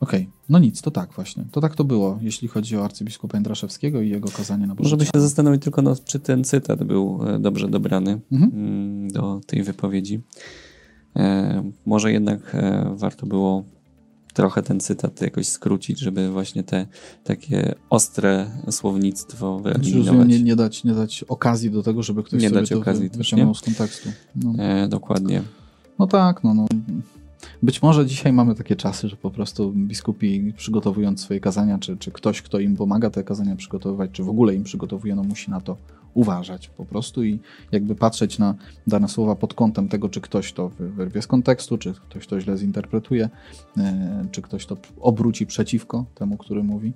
Okej, 0.00 0.20
okay. 0.20 0.32
no 0.48 0.58
nic, 0.58 0.82
to 0.82 0.90
tak 0.90 1.12
właśnie. 1.12 1.44
To 1.52 1.60
tak 1.60 1.74
to 1.74 1.84
było, 1.84 2.18
jeśli 2.22 2.48
chodzi 2.48 2.76
o 2.76 2.84
arcybiskupa 2.84 3.36
Jędraszewskiego 3.36 4.00
i 4.00 4.10
jego 4.10 4.28
kazanie 4.28 4.66
na 4.66 4.74
Boże 4.74 4.90
Żeby 4.90 5.04
się 5.04 5.10
zastanowić 5.14 5.62
tylko, 5.62 5.82
no, 5.82 5.96
czy 6.04 6.20
ten 6.20 6.44
cytat 6.44 6.84
był 6.84 7.20
e, 7.26 7.38
dobrze 7.38 7.68
dobrany 7.68 8.20
mhm. 8.32 8.52
Mm, 8.54 9.10
do 9.10 9.40
tej 9.46 9.62
wypowiedzi. 9.62 10.20
E, 11.16 11.70
może 11.86 12.12
jednak 12.12 12.54
e, 12.54 12.92
warto 12.96 13.26
było 13.26 13.64
trochę 14.34 14.62
ten 14.62 14.80
cytat 14.80 15.20
jakoś 15.20 15.48
skrócić, 15.48 15.98
żeby 15.98 16.30
właśnie 16.30 16.62
te 16.62 16.86
takie 17.24 17.74
ostre 17.90 18.50
słownictwo 18.70 19.58
wyeliminować. 19.58 20.28
Nie, 20.28 20.42
nie, 20.42 20.56
dać, 20.56 20.84
nie 20.84 20.94
dać 20.94 21.24
okazji 21.28 21.70
do 21.70 21.82
tego, 21.82 22.02
żeby 22.02 22.22
ktoś 22.22 22.42
nie 22.42 22.48
sobie 22.48 22.60
dać 22.60 22.68
to 22.68 22.78
okazji 22.78 23.08
wyciągnął 23.08 23.54
z 23.54 23.60
kontekstu. 23.60 24.08
No. 24.34 24.54
E, 24.58 24.88
dokładnie. 24.88 25.42
No 25.98 26.06
tak, 26.06 26.44
no, 26.44 26.54
no. 26.54 26.66
Być 27.62 27.82
może 27.82 28.06
dzisiaj 28.06 28.32
mamy 28.32 28.54
takie 28.54 28.76
czasy, 28.76 29.08
że 29.08 29.16
po 29.16 29.30
prostu 29.30 29.72
biskupi 29.72 30.52
przygotowując 30.56 31.20
swoje 31.20 31.40
kazania, 31.40 31.78
czy, 31.78 31.96
czy 31.96 32.10
ktoś, 32.10 32.42
kto 32.42 32.58
im 32.58 32.76
pomaga 32.76 33.10
te 33.10 33.24
kazania 33.24 33.56
przygotowywać, 33.56 34.10
czy 34.12 34.22
w 34.22 34.28
ogóle 34.28 34.54
im 34.54 34.64
przygotowuje, 34.64 35.14
no 35.14 35.22
musi 35.22 35.50
na 35.50 35.60
to 35.60 35.76
uważać 36.14 36.68
po 36.68 36.84
prostu 36.84 37.24
i 37.24 37.40
jakby 37.72 37.94
patrzeć 37.94 38.38
na 38.38 38.54
dane 38.86 39.08
słowa 39.08 39.36
pod 39.36 39.54
kątem 39.54 39.88
tego, 39.88 40.08
czy 40.08 40.20
ktoś 40.20 40.52
to 40.52 40.68
wyrwie 40.78 41.22
z 41.22 41.26
kontekstu, 41.26 41.78
czy 41.78 41.94
ktoś 41.94 42.26
to 42.26 42.40
źle 42.40 42.56
zinterpretuje, 42.56 43.28
e, 43.76 44.26
czy 44.30 44.42
ktoś 44.42 44.66
to 44.66 44.76
obróci 45.00 45.46
przeciwko 45.46 46.04
temu, 46.14 46.36
który 46.36 46.62
mówi. 46.62 46.92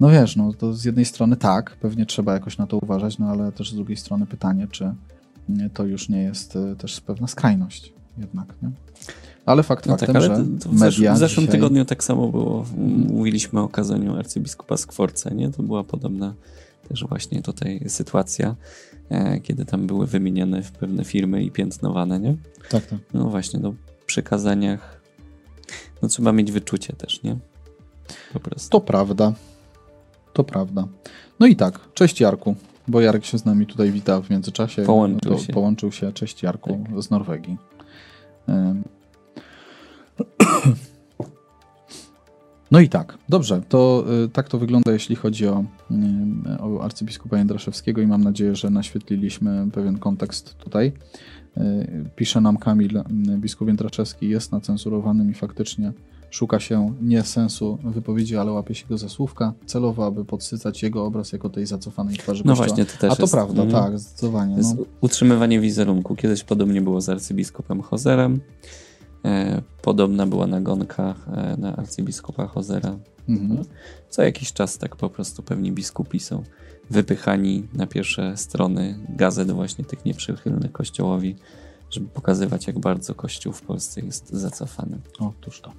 No 0.00 0.10
wiesz, 0.10 0.36
no 0.36 0.52
to 0.52 0.74
z 0.74 0.84
jednej 0.84 1.04
strony 1.04 1.36
tak, 1.36 1.76
pewnie 1.76 2.06
trzeba 2.06 2.32
jakoś 2.34 2.58
na 2.58 2.66
to 2.66 2.78
uważać, 2.78 3.18
no 3.18 3.26
ale 3.26 3.52
też 3.52 3.70
z 3.70 3.74
drugiej 3.74 3.96
strony 3.96 4.26
pytanie, 4.26 4.66
czy 4.70 4.94
to 5.74 5.84
już 5.84 6.08
nie 6.08 6.22
jest 6.22 6.56
e, 6.56 6.76
też 6.76 7.00
pewna 7.00 7.26
skrajność 7.26 7.92
jednak, 8.18 8.54
nie? 8.62 8.70
Ale 9.50 9.62
fakt 9.62 9.86
no 9.86 9.92
faktem, 9.92 10.14
tak, 10.14 10.16
ale 10.16 10.28
to, 10.28 10.64
to 10.64 10.68
w, 10.68 10.74
w 10.74 11.18
zeszłym 11.18 11.18
dzisiaj... 11.18 11.48
tygodniu 11.48 11.84
tak 11.84 12.04
samo 12.04 12.28
było. 12.28 12.66
Mówiliśmy 13.08 13.60
o 13.60 13.68
kazaniu 13.68 14.16
arcybiskupa 14.16 14.76
Skworce, 14.76 15.34
nie? 15.34 15.50
To 15.50 15.62
była 15.62 15.84
podobna 15.84 16.34
też 16.88 17.04
właśnie 17.04 17.42
tutaj 17.42 17.80
sytuacja, 17.88 18.56
e, 19.08 19.40
kiedy 19.40 19.64
tam 19.64 19.86
były 19.86 20.06
wymienione 20.06 20.62
w 20.62 20.72
pewne 20.72 21.04
firmy 21.04 21.44
i 21.44 21.50
piętnowane, 21.50 22.20
nie? 22.20 22.36
Tak, 22.70 22.86
tak. 22.86 22.98
No 23.14 23.24
właśnie, 23.24 23.60
no 23.60 23.74
przy 24.06 24.22
kazaniach 24.22 25.00
no 26.02 26.08
trzeba 26.08 26.32
mieć 26.32 26.52
wyczucie 26.52 26.92
też, 26.92 27.22
nie? 27.22 27.36
Po 28.32 28.40
prostu. 28.40 28.70
To 28.70 28.80
prawda. 28.80 29.32
To 30.32 30.44
prawda. 30.44 30.88
No 31.40 31.46
i 31.46 31.56
tak, 31.56 31.80
cześć 31.94 32.20
Jarku, 32.20 32.56
bo 32.88 33.00
Jarek 33.00 33.24
się 33.24 33.38
z 33.38 33.44
nami 33.44 33.66
tutaj 33.66 33.90
wita 33.90 34.20
w 34.20 34.30
międzyczasie. 34.30 34.82
Połączył 34.82 35.38
się. 35.38 35.52
Połączył 35.52 35.92
się, 35.92 36.12
cześć 36.12 36.42
Jarku, 36.42 36.84
tak. 36.90 37.02
z 37.02 37.10
Norwegii. 37.10 37.56
No 42.70 42.80
i 42.80 42.88
tak, 42.88 43.18
dobrze, 43.28 43.62
to 43.68 44.04
y, 44.24 44.28
tak 44.28 44.48
to 44.48 44.58
wygląda, 44.58 44.92
jeśli 44.92 45.16
chodzi 45.16 45.46
o, 45.46 45.64
y, 45.90 46.62
o 46.62 46.84
arcybiskupa 46.84 47.38
Jędraszewskiego 47.38 48.00
i 48.00 48.06
mam 48.06 48.24
nadzieję, 48.24 48.54
że 48.54 48.70
naświetliliśmy 48.70 49.68
pewien 49.72 49.98
kontekst 49.98 50.54
tutaj. 50.58 50.92
Y, 51.58 52.10
pisze 52.16 52.40
nam 52.40 52.56
Kamil, 52.56 53.02
biskup 53.38 53.68
Jędraszewski 53.68 54.28
jest 54.28 54.52
nacenzurowanym 54.52 55.30
i 55.30 55.34
faktycznie 55.34 55.92
szuka 56.30 56.60
się 56.60 56.94
nie 57.02 57.22
sensu 57.22 57.78
wypowiedzi, 57.84 58.36
ale 58.36 58.52
łapie 58.52 58.74
się 58.74 58.86
go 58.86 58.98
za 58.98 59.08
słówka, 59.08 59.52
celowo, 59.66 60.06
aby 60.06 60.24
podsycać 60.24 60.82
jego 60.82 61.04
obraz 61.04 61.32
jako 61.32 61.48
tej 61.48 61.66
zacofanej 61.66 62.16
twarzy 62.16 62.42
No 62.46 62.54
właśnie, 62.54 62.84
to 62.84 62.98
też 62.98 63.12
A 63.12 63.16
to 63.16 63.22
jest, 63.22 63.34
prawda, 63.34 63.62
mm, 63.62 63.74
tak, 63.74 63.98
zdecydowanie. 63.98 64.56
No. 64.62 64.76
utrzymywanie 65.00 65.60
wizerunku. 65.60 66.16
Kiedyś 66.16 66.44
podobnie 66.44 66.82
było 66.82 67.00
z 67.00 67.08
arcybiskupem 67.08 67.80
Hozerem. 67.80 68.40
E, 69.24 69.62
podobna 69.82 70.26
była 70.26 70.46
nagonka 70.46 71.14
e, 71.36 71.56
na 71.56 71.76
arcybiskupa 71.76 72.46
Hozera. 72.46 72.96
Mhm. 73.28 73.64
Co 74.08 74.22
jakiś 74.22 74.52
czas 74.52 74.78
tak 74.78 74.96
po 74.96 75.10
prostu 75.10 75.42
pewni 75.42 75.72
biskupi 75.72 76.20
są 76.20 76.42
wypychani 76.90 77.68
na 77.74 77.86
pierwsze 77.86 78.36
strony 78.36 78.98
gazet 79.08 79.50
właśnie 79.50 79.84
tych 79.84 80.04
nieprzychylnych 80.04 80.72
kościołowi, 80.72 81.36
żeby 81.90 82.08
pokazywać, 82.08 82.66
jak 82.66 82.78
bardzo 82.78 83.14
kościół 83.14 83.52
w 83.52 83.62
Polsce 83.62 84.00
jest 84.00 84.30
zacofany. 84.30 84.98
Otóż 85.18 85.60
to. 85.60 85.72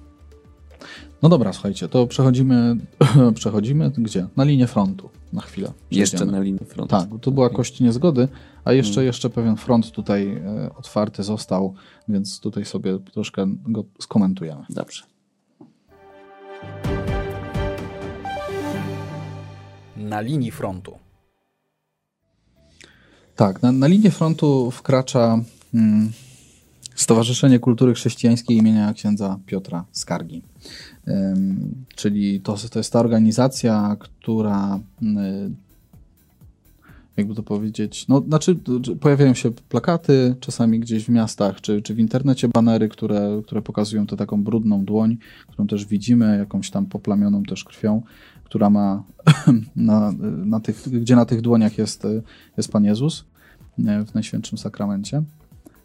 No 1.22 1.28
dobra, 1.28 1.52
słuchajcie, 1.52 1.88
to 1.88 2.06
przechodzimy, 2.06 2.76
przechodzimy 3.34 3.90
gdzie? 3.90 4.26
Na 4.36 4.44
linię 4.44 4.66
frontu 4.66 5.10
na 5.32 5.40
chwilę. 5.40 5.72
Jeszcze 5.90 6.26
na 6.26 6.40
linię 6.40 6.58
frontu. 6.58 6.96
Tak, 6.96 7.08
tu 7.20 7.32
była 7.32 7.50
kość 7.50 7.80
niezgody, 7.80 8.28
a 8.64 8.72
jeszcze, 8.72 8.94
hmm. 8.94 9.06
jeszcze 9.06 9.30
pewien 9.30 9.56
front 9.56 9.90
tutaj 9.90 10.28
e, 10.28 10.70
otwarty 10.74 11.22
został, 11.22 11.74
więc 12.08 12.40
tutaj 12.40 12.64
sobie 12.64 12.98
troszkę 12.98 13.46
go 13.66 13.84
skomentujemy. 14.00 14.64
Dobrze. 14.70 15.02
Na 19.96 20.20
linii 20.20 20.50
frontu. 20.50 20.98
Tak, 23.36 23.62
na, 23.62 23.72
na 23.72 23.86
linię 23.86 24.10
frontu 24.10 24.70
wkracza 24.70 25.38
hmm, 25.72 26.12
Stowarzyszenie 26.94 27.58
Kultury 27.58 27.94
Chrześcijańskiej 27.94 28.56
imienia 28.56 28.92
księdza 28.92 29.38
Piotra 29.46 29.84
Skargi. 29.92 30.42
Czyli 31.94 32.40
to, 32.40 32.56
to 32.70 32.78
jest 32.78 32.92
ta 32.92 33.00
organizacja, 33.00 33.96
która 34.00 34.80
jakby 37.16 37.34
to 37.34 37.42
powiedzieć, 37.42 38.08
no 38.08 38.20
znaczy 38.20 38.56
pojawiają 39.00 39.34
się 39.34 39.50
plakaty 39.50 40.36
czasami 40.40 40.80
gdzieś 40.80 41.04
w 41.04 41.08
miastach, 41.08 41.60
czy, 41.60 41.82
czy 41.82 41.94
w 41.94 41.98
internecie 41.98 42.48
banery, 42.48 42.88
które, 42.88 43.42
które 43.44 43.62
pokazują 43.62 44.06
tę 44.06 44.16
taką 44.16 44.44
brudną 44.44 44.84
dłoń, 44.84 45.16
którą 45.48 45.66
też 45.66 45.86
widzimy, 45.86 46.38
jakąś 46.38 46.70
tam 46.70 46.86
poplamioną 46.86 47.42
też 47.42 47.64
krwią, 47.64 48.02
która 48.44 48.70
ma 48.70 49.02
na, 49.76 50.12
na 50.44 50.60
tych, 50.60 50.88
gdzie 50.88 51.16
na 51.16 51.24
tych 51.24 51.40
dłoniach 51.40 51.78
jest, 51.78 52.06
jest 52.56 52.72
Pan 52.72 52.84
Jezus 52.84 53.24
e, 53.86 54.04
w 54.04 54.14
Najświętszym 54.14 54.58
Sakramencie. 54.58 55.22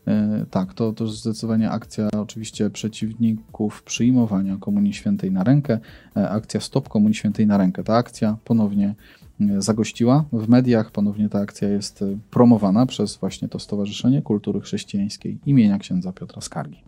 E, 0.07 0.45
tak, 0.51 0.73
to, 0.73 0.93
to 0.93 1.07
zdecydowanie 1.07 1.69
akcja 1.71 2.09
oczywiście 2.11 2.69
przeciwników 2.69 3.83
przyjmowania 3.83 4.57
Komunii 4.57 4.93
Świętej 4.93 5.31
na 5.31 5.43
rękę, 5.43 5.79
e, 6.17 6.29
akcja 6.29 6.59
Stop 6.59 6.89
Komunii 6.89 7.15
Świętej 7.15 7.47
na 7.47 7.57
rękę. 7.57 7.83
Ta 7.83 7.95
akcja 7.95 8.37
ponownie 8.43 8.95
e, 9.41 9.61
zagościła 9.61 10.25
w 10.33 10.49
mediach, 10.49 10.91
ponownie 10.91 11.29
ta 11.29 11.39
akcja 11.39 11.69
jest 11.69 12.03
promowana 12.31 12.85
przez 12.85 13.17
właśnie 13.17 13.47
to 13.47 13.59
Stowarzyszenie 13.59 14.21
Kultury 14.21 14.61
Chrześcijańskiej 14.61 15.39
imienia 15.45 15.77
księdza 15.77 16.13
Piotra 16.13 16.41
Skargi. 16.41 16.83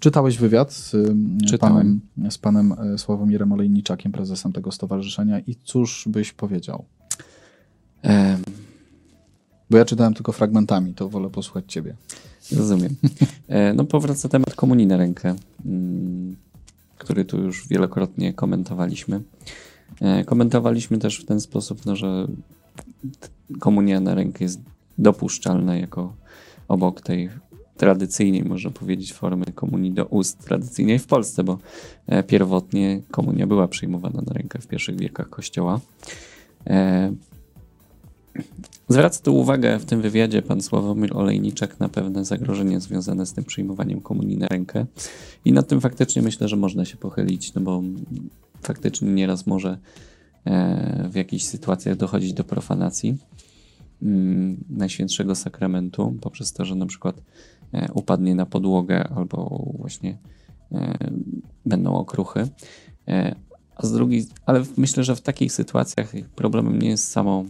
Czytałeś 0.00 0.38
wywiad 0.38 0.72
z 0.72 0.96
panem, 1.60 2.00
z 2.30 2.38
panem 2.38 2.74
Sławomirem 2.96 3.52
Olejniczakiem, 3.52 4.12
prezesem 4.12 4.52
tego 4.52 4.72
stowarzyszenia 4.72 5.38
i 5.38 5.56
cóż 5.64 6.04
byś 6.10 6.32
powiedział? 6.32 6.84
Bo 9.70 9.78
ja 9.78 9.84
czytałem 9.84 10.14
tylko 10.14 10.32
fragmentami, 10.32 10.94
to 10.94 11.08
wolę 11.08 11.30
posłuchać 11.30 11.64
ciebie. 11.68 11.94
Rozumiem. 12.56 12.94
E, 13.48 13.74
no 13.74 13.84
powraca 13.84 14.28
temat 14.28 14.54
komunii 14.54 14.86
na 14.86 14.96
rękę, 14.96 15.34
mm, 15.66 16.36
który 16.98 17.24
tu 17.24 17.40
już 17.40 17.68
wielokrotnie 17.68 18.32
komentowaliśmy. 18.32 19.20
E, 20.00 20.24
komentowaliśmy 20.24 20.98
też 20.98 21.20
w 21.20 21.24
ten 21.24 21.40
sposób, 21.40 21.86
no, 21.86 21.96
że 21.96 22.26
komunia 23.60 24.00
na 24.00 24.14
rękę 24.14 24.44
jest 24.44 24.60
dopuszczalna 24.98 25.76
jako 25.76 26.14
obok 26.68 27.00
tej 27.00 27.30
tradycyjnej, 27.76 28.44
można 28.44 28.70
powiedzieć, 28.70 29.12
formy 29.12 29.46
komunii 29.54 29.92
do 29.92 30.06
ust 30.06 30.38
tradycyjnej 30.38 30.98
w 30.98 31.06
Polsce, 31.06 31.44
bo 31.44 31.58
e, 32.06 32.22
pierwotnie 32.22 33.00
komunia 33.10 33.46
była 33.46 33.68
przyjmowana 33.68 34.22
na 34.26 34.32
rękę 34.32 34.58
w 34.58 34.66
pierwszych 34.66 34.96
wiekach 34.96 35.28
Kościoła. 35.28 35.80
Zwraca 38.88 39.22
tu 39.22 39.36
uwagę 39.36 39.78
w 39.78 39.84
tym 39.84 40.02
wywiadzie 40.02 40.42
pan 40.42 40.60
Sławomir 40.60 41.16
Olejniczak 41.16 41.80
na 41.80 41.88
pewne 41.88 42.24
zagrożenie 42.24 42.80
związane 42.80 43.26
z 43.26 43.32
tym 43.32 43.44
przyjmowaniem 43.44 44.00
komunii 44.00 44.36
na 44.36 44.46
rękę. 44.46 44.86
I 45.44 45.52
nad 45.52 45.68
tym 45.68 45.80
faktycznie 45.80 46.22
myślę, 46.22 46.48
że 46.48 46.56
można 46.56 46.84
się 46.84 46.96
pochylić, 46.96 47.54
no 47.54 47.60
bo 47.60 47.82
faktycznie 48.62 49.08
nieraz 49.08 49.46
może 49.46 49.78
e, 50.44 51.08
w 51.08 51.14
jakichś 51.14 51.44
sytuacjach 51.44 51.96
dochodzić 51.96 52.32
do 52.32 52.44
profanacji 52.44 53.16
mm, 54.02 54.64
Najświętszego 54.70 55.34
Sakramentu 55.34 56.14
poprzez 56.20 56.52
to, 56.52 56.64
że 56.64 56.74
na 56.74 56.86
przykład 56.86 57.22
e, 57.72 57.88
upadnie 57.94 58.34
na 58.34 58.46
podłogę 58.46 59.08
albo 59.16 59.64
właśnie 59.78 60.18
e, 60.72 61.10
będą 61.66 61.94
okruchy. 61.94 62.48
A 63.76 63.86
z 63.86 63.92
drugiej, 63.92 64.26
ale 64.46 64.62
myślę, 64.76 65.04
że 65.04 65.16
w 65.16 65.20
takich 65.20 65.52
sytuacjach 65.52 66.12
problemem 66.36 66.82
nie 66.82 66.88
jest 66.88 67.10
samo 67.10 67.44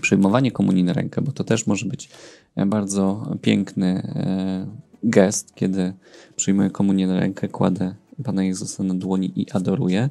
przyjmowanie 0.00 0.52
komunii 0.52 0.84
na 0.84 0.92
rękę, 0.92 1.22
bo 1.22 1.32
to 1.32 1.44
też 1.44 1.66
może 1.66 1.86
być 1.86 2.08
e, 2.56 2.66
bardzo 2.66 3.32
piękny 3.42 3.86
e, 3.86 4.66
gest, 5.02 5.54
kiedy 5.54 5.92
przyjmuję 6.36 6.70
komunię 6.70 7.06
na 7.06 7.20
rękę, 7.20 7.48
kładę 7.48 7.94
Pana 8.24 8.44
Jezusa 8.44 8.82
na 8.82 8.94
dłoni 8.94 9.32
i 9.36 9.50
adoruję 9.50 10.08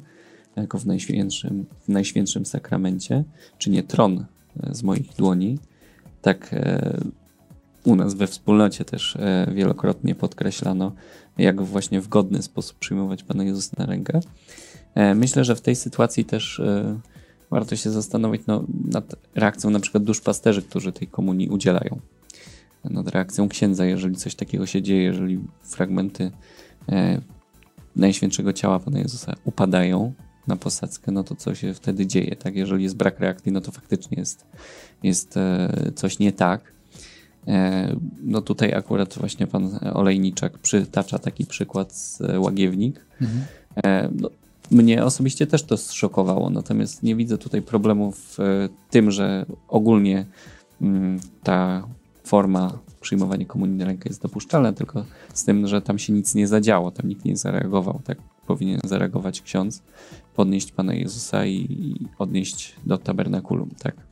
jako 0.56 0.78
w 0.78 0.86
najświętszym, 0.86 1.66
w 1.80 1.88
najświętszym 1.88 2.46
sakramencie, 2.46 3.24
czy 3.58 3.70
nie 3.70 3.82
tron 3.82 4.24
e, 4.62 4.74
z 4.74 4.82
moich 4.82 5.14
dłoni. 5.14 5.58
Tak 6.22 6.54
u 7.84 7.96
nas 7.96 8.14
we 8.14 8.26
wspólnocie 8.26 8.84
też 8.84 9.18
wielokrotnie 9.54 10.14
podkreślano, 10.14 10.92
jak 11.38 11.62
właśnie 11.62 12.00
w 12.00 12.08
godny 12.08 12.42
sposób 12.42 12.78
przyjmować 12.78 13.22
Pana 13.22 13.44
Jezusa 13.44 13.76
na 13.78 13.86
rękę. 13.86 14.20
Myślę, 15.14 15.44
że 15.44 15.56
w 15.56 15.60
tej 15.60 15.76
sytuacji 15.76 16.24
też 16.24 16.62
warto 17.50 17.76
się 17.76 17.90
zastanowić 17.90 18.42
no, 18.46 18.64
nad 18.84 19.14
reakcją 19.34 19.70
na 19.70 19.80
przykład 19.80 20.04
duszpasterzy, 20.04 20.62
którzy 20.62 20.92
tej 20.92 21.08
komunii 21.08 21.48
udzielają. 21.48 22.00
Nad 22.84 23.08
reakcją 23.08 23.48
księdza, 23.48 23.84
jeżeli 23.84 24.16
coś 24.16 24.34
takiego 24.34 24.66
się 24.66 24.82
dzieje, 24.82 25.02
jeżeli 25.02 25.40
fragmenty 25.62 26.30
e, 26.88 27.20
Najświętszego 27.96 28.52
Ciała 28.52 28.78
Pana 28.78 28.98
Jezusa 28.98 29.34
upadają 29.44 30.12
na 30.46 30.56
posadzkę, 30.56 31.12
no 31.12 31.24
to 31.24 31.36
co 31.36 31.54
się 31.54 31.74
wtedy 31.74 32.06
dzieje, 32.06 32.36
tak? 32.36 32.56
Jeżeli 32.56 32.82
jest 32.82 32.96
brak 32.96 33.20
reakcji, 33.20 33.52
no 33.52 33.60
to 33.60 33.72
faktycznie 33.72 34.18
jest, 34.18 34.46
jest 35.02 35.36
e, 35.36 35.92
coś 35.94 36.18
nie 36.18 36.32
tak. 36.32 36.72
E, 37.48 37.96
no 38.22 38.42
tutaj 38.42 38.74
akurat 38.74 39.14
właśnie 39.14 39.46
pan 39.46 39.78
Olejniczak 39.94 40.58
przytacza 40.58 41.18
taki 41.18 41.46
przykład 41.46 41.92
z 41.92 42.22
Łagiewnik. 42.38 43.06
Mhm. 43.20 43.44
E, 43.84 44.08
no, 44.12 44.30
mnie 44.70 45.04
osobiście 45.04 45.46
też 45.46 45.62
to 45.62 45.76
zszokowało, 45.76 46.50
natomiast 46.50 47.02
nie 47.02 47.16
widzę 47.16 47.38
tutaj 47.38 47.62
problemu 47.62 48.12
w 48.12 48.40
e, 48.40 48.68
tym, 48.90 49.10
że 49.10 49.46
ogólnie 49.68 50.26
mm, 50.80 51.20
ta 51.42 51.88
forma 52.24 52.78
przyjmowania 53.00 53.46
komunii 53.46 53.76
na 53.76 53.84
rękę 53.84 54.08
jest 54.08 54.22
dopuszczalna, 54.22 54.72
tylko 54.72 55.04
z 55.34 55.44
tym, 55.44 55.66
że 55.66 55.82
tam 55.82 55.98
się 55.98 56.12
nic 56.12 56.34
nie 56.34 56.48
zadziało, 56.48 56.90
tam 56.90 57.08
nikt 57.08 57.24
nie 57.24 57.36
zareagował. 57.36 58.00
Tak 58.04 58.18
powinien 58.46 58.80
zareagować 58.84 59.42
ksiądz, 59.42 59.82
podnieść 60.36 60.72
Pana 60.72 60.94
Jezusa 60.94 61.46
i 61.46 61.96
odnieść 62.18 62.76
do 62.86 62.98
tabernakulum, 62.98 63.70
tak? 63.82 64.07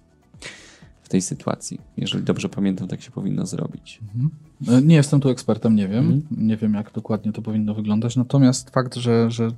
W 1.06 1.08
tej 1.08 1.22
sytuacji. 1.22 1.80
Jeżeli 1.96 2.24
dobrze 2.24 2.48
pamiętam, 2.48 2.88
tak 2.88 3.02
się 3.02 3.10
powinno 3.10 3.46
zrobić. 3.46 4.00
Mhm. 4.02 4.30
E, 4.68 4.86
nie 4.86 4.96
jestem 4.96 5.20
tu 5.20 5.28
ekspertem, 5.28 5.76
nie 5.76 5.88
wiem. 5.88 6.04
Mhm. 6.04 6.46
Nie 6.46 6.56
wiem, 6.56 6.74
jak 6.74 6.92
dokładnie 6.92 7.32
to 7.32 7.42
powinno 7.42 7.74
wyglądać. 7.74 8.16
Natomiast 8.16 8.70
fakt, 8.70 8.94
że, 8.94 9.30
że 9.30 9.50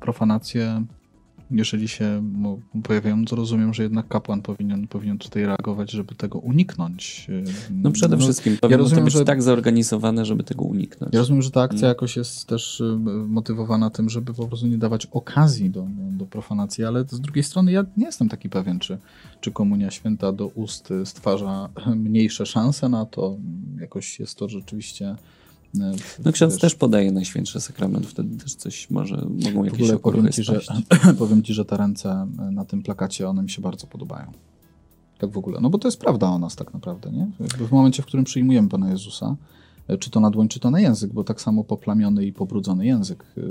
profanacje 0.00 0.84
jeżeli 1.50 1.88
się 1.88 2.22
pojawiają, 2.82 3.24
to 3.24 3.36
rozumiem, 3.36 3.74
że 3.74 3.82
jednak 3.82 4.08
kapłan 4.08 4.42
powinien, 4.42 4.88
powinien 4.88 5.18
tutaj 5.18 5.46
reagować, 5.46 5.90
żeby 5.90 6.14
tego 6.14 6.38
uniknąć. 6.38 7.26
No 7.70 7.90
przede 7.90 8.16
no, 8.16 8.22
wszystkim 8.22 8.56
powinno 8.56 8.78
ja 8.78 8.82
rozumiem, 8.82 9.04
to 9.04 9.04
być 9.04 9.14
że, 9.14 9.24
tak 9.24 9.42
zorganizowane, 9.42 10.24
żeby 10.24 10.44
tego 10.44 10.64
uniknąć. 10.64 11.14
Ja 11.14 11.18
rozumiem, 11.20 11.42
że 11.42 11.50
ta 11.50 11.62
akcja 11.62 11.80
hmm. 11.80 11.90
jakoś 11.90 12.16
jest 12.16 12.46
też 12.46 12.80
y, 12.80 12.96
motywowana 13.28 13.90
tym, 13.90 14.10
żeby 14.10 14.34
po 14.34 14.48
prostu 14.48 14.66
nie 14.66 14.78
dawać 14.78 15.06
okazji 15.06 15.70
do, 15.70 15.86
do 16.12 16.26
profanacji, 16.26 16.84
ale 16.84 17.04
z 17.04 17.20
drugiej 17.20 17.44
strony 17.44 17.72
ja 17.72 17.84
nie 17.96 18.06
jestem 18.06 18.28
taki 18.28 18.48
pewien, 18.48 18.78
czy, 18.78 18.98
czy 19.40 19.50
komunia 19.50 19.90
święta 19.90 20.32
do 20.32 20.46
ust 20.46 20.88
stwarza 21.04 21.68
mniejsze 21.96 22.46
szanse 22.46 22.88
na 22.88 23.06
to. 23.06 23.36
Jakoś 23.80 24.20
jest 24.20 24.38
to 24.38 24.48
rzeczywiście 24.48 25.16
no 26.24 26.32
ksiądz 26.32 26.52
wiesz, 26.54 26.60
też 26.60 26.74
podaje 26.74 27.12
Najświętszy 27.12 27.60
Sakrament, 27.60 28.06
wtedy 28.06 28.36
też 28.36 28.54
coś 28.54 28.90
może, 28.90 29.26
mogą 29.44 29.64
jakieś 29.64 29.80
w 29.80 29.82
ogóle 29.82 29.98
powiem 29.98 30.32
ci, 30.32 30.42
że, 30.42 30.60
powiem 31.18 31.42
ci, 31.42 31.54
że 31.54 31.64
te 31.64 31.76
ręce 31.76 32.26
na 32.52 32.64
tym 32.64 32.82
plakacie, 32.82 33.28
one 33.28 33.42
mi 33.42 33.50
się 33.50 33.62
bardzo 33.62 33.86
podobają. 33.86 34.32
Tak 35.18 35.30
w 35.30 35.38
ogóle. 35.38 35.60
No 35.60 35.70
bo 35.70 35.78
to 35.78 35.88
jest 35.88 36.00
prawda 36.00 36.28
o 36.28 36.38
nas 36.38 36.56
tak 36.56 36.74
naprawdę, 36.74 37.10
nie? 37.10 37.30
w 37.68 37.72
momencie, 37.72 38.02
w 38.02 38.06
którym 38.06 38.24
przyjmujemy 38.24 38.68
Pana 38.68 38.90
Jezusa, 38.90 39.36
e, 39.88 39.98
czy 39.98 40.10
to 40.10 40.20
na 40.20 40.30
dłoń, 40.30 40.48
czy 40.48 40.60
to 40.60 40.70
na 40.70 40.80
język, 40.80 41.12
bo 41.12 41.24
tak 41.24 41.40
samo 41.40 41.64
poplamiony 41.64 42.26
i 42.26 42.32
pobrudzony 42.32 42.86
język, 42.86 43.24
e, 43.38 43.42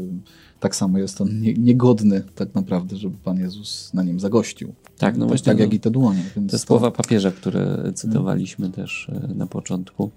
tak 0.59 0.75
samo 0.75 0.97
jest 0.97 1.21
on 1.21 1.41
niegodny 1.41 2.23
tak 2.35 2.55
naprawdę, 2.55 2.97
żeby 2.97 3.17
Pan 3.17 3.39
Jezus 3.39 3.93
na 3.93 4.03
nim 4.03 4.19
zagościł. 4.19 4.73
Tak, 4.97 5.17
no 5.17 5.19
tak, 5.19 5.27
właśnie. 5.27 5.45
Tak 5.45 5.57
no, 5.57 5.63
jak 5.63 5.73
i 5.73 5.79
te 5.79 5.91
dłonie. 5.91 6.23
te 6.33 6.41
to... 6.41 6.59
słowa 6.59 6.91
papieża, 6.91 7.31
które 7.31 7.91
cytowaliśmy 7.95 8.65
hmm. 8.65 8.85
też 8.85 9.09
e, 9.09 9.33
na 9.35 9.47
początku, 9.47 10.11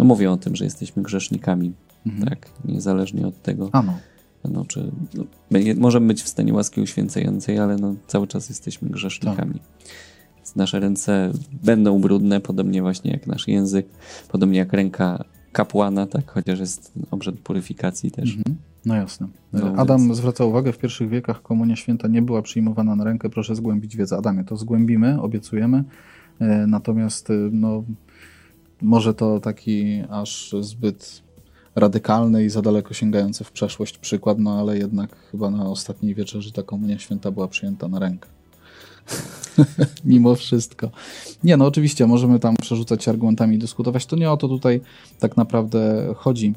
no 0.00 0.06
mówią 0.06 0.32
o 0.32 0.36
tym, 0.36 0.56
że 0.56 0.64
jesteśmy 0.64 1.02
grzesznikami, 1.02 1.72
hmm. 2.04 2.28
tak? 2.28 2.46
Niezależnie 2.64 3.26
od 3.26 3.42
tego. 3.42 3.68
Ano. 3.72 3.98
No, 4.44 4.64
czy, 4.64 4.90
no, 5.14 5.24
możemy 5.76 6.06
być 6.06 6.22
w 6.22 6.28
stanie 6.28 6.54
łaski 6.54 6.80
uświęcającej, 6.80 7.58
ale 7.58 7.76
no, 7.76 7.94
cały 8.06 8.26
czas 8.26 8.48
jesteśmy 8.48 8.88
grzesznikami. 8.88 9.54
Tak 9.54 10.56
nasze 10.56 10.80
ręce 10.80 11.32
będą 11.62 12.00
brudne, 12.00 12.40
podobnie 12.40 12.82
właśnie 12.82 13.10
jak 13.10 13.26
nasz 13.26 13.48
język, 13.48 13.86
podobnie 14.28 14.58
jak 14.58 14.72
ręka 14.72 15.24
kapłana, 15.52 16.06
tak, 16.06 16.30
chociaż 16.30 16.60
jest 16.60 16.92
obrzęd 17.10 17.40
puryfikacji 17.40 18.10
też. 18.10 18.36
Mhm. 18.36 18.56
No 18.86 18.94
jasne. 18.94 19.26
No, 19.52 19.74
Adam 19.76 20.00
więc... 20.06 20.16
zwraca 20.16 20.44
uwagę, 20.44 20.72
w 20.72 20.78
pierwszych 20.78 21.08
wiekach 21.08 21.42
komunia 21.42 21.76
święta 21.76 22.08
nie 22.08 22.22
była 22.22 22.42
przyjmowana 22.42 22.96
na 22.96 23.04
rękę, 23.04 23.30
proszę 23.30 23.56
zgłębić 23.56 23.96
wiedzę. 23.96 24.16
Adamie, 24.16 24.44
to 24.44 24.56
zgłębimy, 24.56 25.20
obiecujemy, 25.20 25.84
e, 26.40 26.66
natomiast 26.66 27.30
e, 27.30 27.34
no, 27.52 27.84
może 28.82 29.14
to 29.14 29.40
taki 29.40 30.02
aż 30.10 30.54
zbyt 30.60 31.22
radykalny 31.74 32.44
i 32.44 32.50
za 32.50 32.62
daleko 32.62 32.94
sięgający 32.94 33.44
w 33.44 33.52
przeszłość 33.52 33.98
przykład, 33.98 34.38
no 34.38 34.58
ale 34.58 34.78
jednak 34.78 35.16
chyba 35.30 35.50
na 35.50 35.68
ostatniej 35.68 36.14
wieczerzy 36.14 36.52
ta 36.52 36.62
komunia 36.62 36.98
święta 36.98 37.30
była 37.30 37.48
przyjęta 37.48 37.88
na 37.88 37.98
rękę. 37.98 38.28
Mimo 40.04 40.34
wszystko. 40.34 40.90
Nie, 41.44 41.56
no 41.56 41.66
oczywiście, 41.66 42.06
możemy 42.06 42.38
tam 42.38 42.56
przerzucać 42.56 43.08
argumentami 43.08 43.56
i 43.56 43.58
dyskutować. 43.58 44.06
To 44.06 44.16
nie 44.16 44.30
o 44.30 44.36
to 44.36 44.48
tutaj 44.48 44.80
tak 45.18 45.36
naprawdę 45.36 46.12
chodzi. 46.16 46.54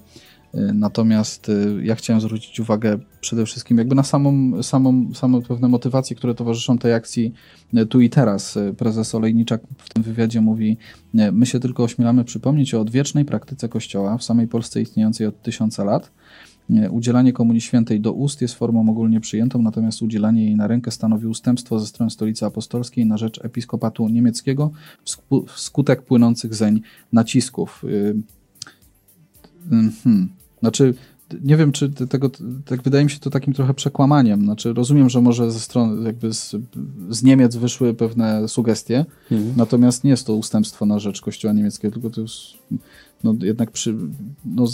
Y, 0.56 0.74
natomiast 0.74 1.50
y, 1.50 1.82
ja 1.84 1.96
chciałem 1.96 2.22
zwrócić 2.22 2.60
uwagę 2.60 3.00
przede 3.22 3.46
wszystkim 3.46 3.78
jakby 3.78 3.96
na 3.96 4.04
samą, 4.04 4.64
samą, 4.64 5.14
same 5.14 5.42
pewne 5.42 5.68
motywacje, 5.68 6.16
które 6.16 6.36
towarzyszą 6.36 6.78
tej 6.78 6.94
akcji 6.94 7.34
y, 7.78 7.86
tu 7.86 8.02
i 8.02 8.10
teraz. 8.10 8.60
Prezes 8.78 9.16
Olejniczak 9.16 9.62
w 9.78 9.94
tym 9.94 10.04
wywiadzie 10.04 10.42
mówi, 10.42 10.78
my 11.14 11.46
się 11.46 11.60
tylko 11.60 11.84
ośmielamy 11.84 12.24
przypomnieć 12.24 12.74
o 12.74 12.82
odwiecznej 12.82 13.26
praktyce 13.26 13.70
Kościoła 13.70 14.18
w 14.18 14.24
samej 14.24 14.48
Polsce 14.48 14.82
istniejącej 14.82 15.28
od 15.28 15.42
tysiąca 15.42 15.84
lat, 15.84 16.12
Udzielanie 16.90 17.34
Komunii 17.34 17.62
Świętej 17.62 18.02
do 18.02 18.14
ust 18.14 18.42
jest 18.42 18.54
formą 18.54 18.90
ogólnie 18.90 19.20
przyjętą, 19.20 19.62
natomiast 19.62 20.02
udzielanie 20.02 20.46
jej 20.46 20.56
na 20.56 20.68
rękę 20.68 20.92
stanowi 20.92 21.28
ustępstwo 21.28 21.80
ze 21.80 21.88
strony 21.88 22.10
Stolicy 22.10 22.46
Apostolskiej 22.46 23.06
na 23.06 23.18
rzecz 23.18 23.46
episkopatu 23.46 24.10
niemieckiego 24.10 24.72
wskutek 25.48 26.02
płynących 26.02 26.56
zeń 26.56 26.82
nacisków. 27.12 27.86
Hmm. 29.70 30.30
Znaczy, 30.64 30.94
nie 31.44 31.58
wiem, 31.58 31.72
czy 31.72 31.90
tego, 31.90 32.30
tak 32.66 32.84
wydaje 32.84 33.04
mi 33.04 33.10
się 33.10 33.20
to 33.20 33.30
takim 33.30 33.54
trochę 33.54 33.74
przekłamaniem. 33.74 34.42
Znaczy, 34.42 34.74
rozumiem, 34.74 35.10
że 35.10 35.22
może 35.22 35.52
ze 35.52 35.60
strony, 35.60 36.06
jakby 36.06 36.34
z, 36.34 36.56
z 37.10 37.24
Niemiec 37.24 37.56
wyszły 37.56 37.94
pewne 37.94 38.48
sugestie, 38.48 39.06
mhm. 39.32 39.54
natomiast 39.58 40.04
nie 40.04 40.10
jest 40.10 40.28
to 40.28 40.36
ustępstwo 40.36 40.86
na 40.86 41.00
rzecz 41.00 41.22
Kościoła 41.22 41.54
niemieckiego, 41.54 41.94
tylko 41.94 42.10
to 42.10 42.22
jest 42.22 42.36
no, 43.24 43.36
jednak 43.42 43.72
przy, 43.72 43.96
no, 44.46 44.66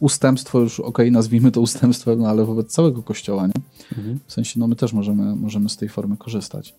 ustępstwo, 0.00 0.60
już 0.60 0.80
okej, 0.80 0.88
okay, 0.88 1.10
nazwijmy 1.10 1.50
to 1.50 1.60
ustępstwem, 1.60 2.18
no 2.18 2.28
ale 2.28 2.44
wobec 2.44 2.72
całego 2.72 3.02
Kościoła, 3.02 3.46
nie? 3.46 3.62
Mhm. 3.98 4.18
W 4.26 4.32
sensie, 4.32 4.60
no 4.60 4.66
my 4.68 4.76
też 4.76 4.92
możemy, 4.92 5.36
możemy 5.36 5.68
z 5.68 5.76
tej 5.76 5.88
formy 5.88 6.16
korzystać. 6.16 6.74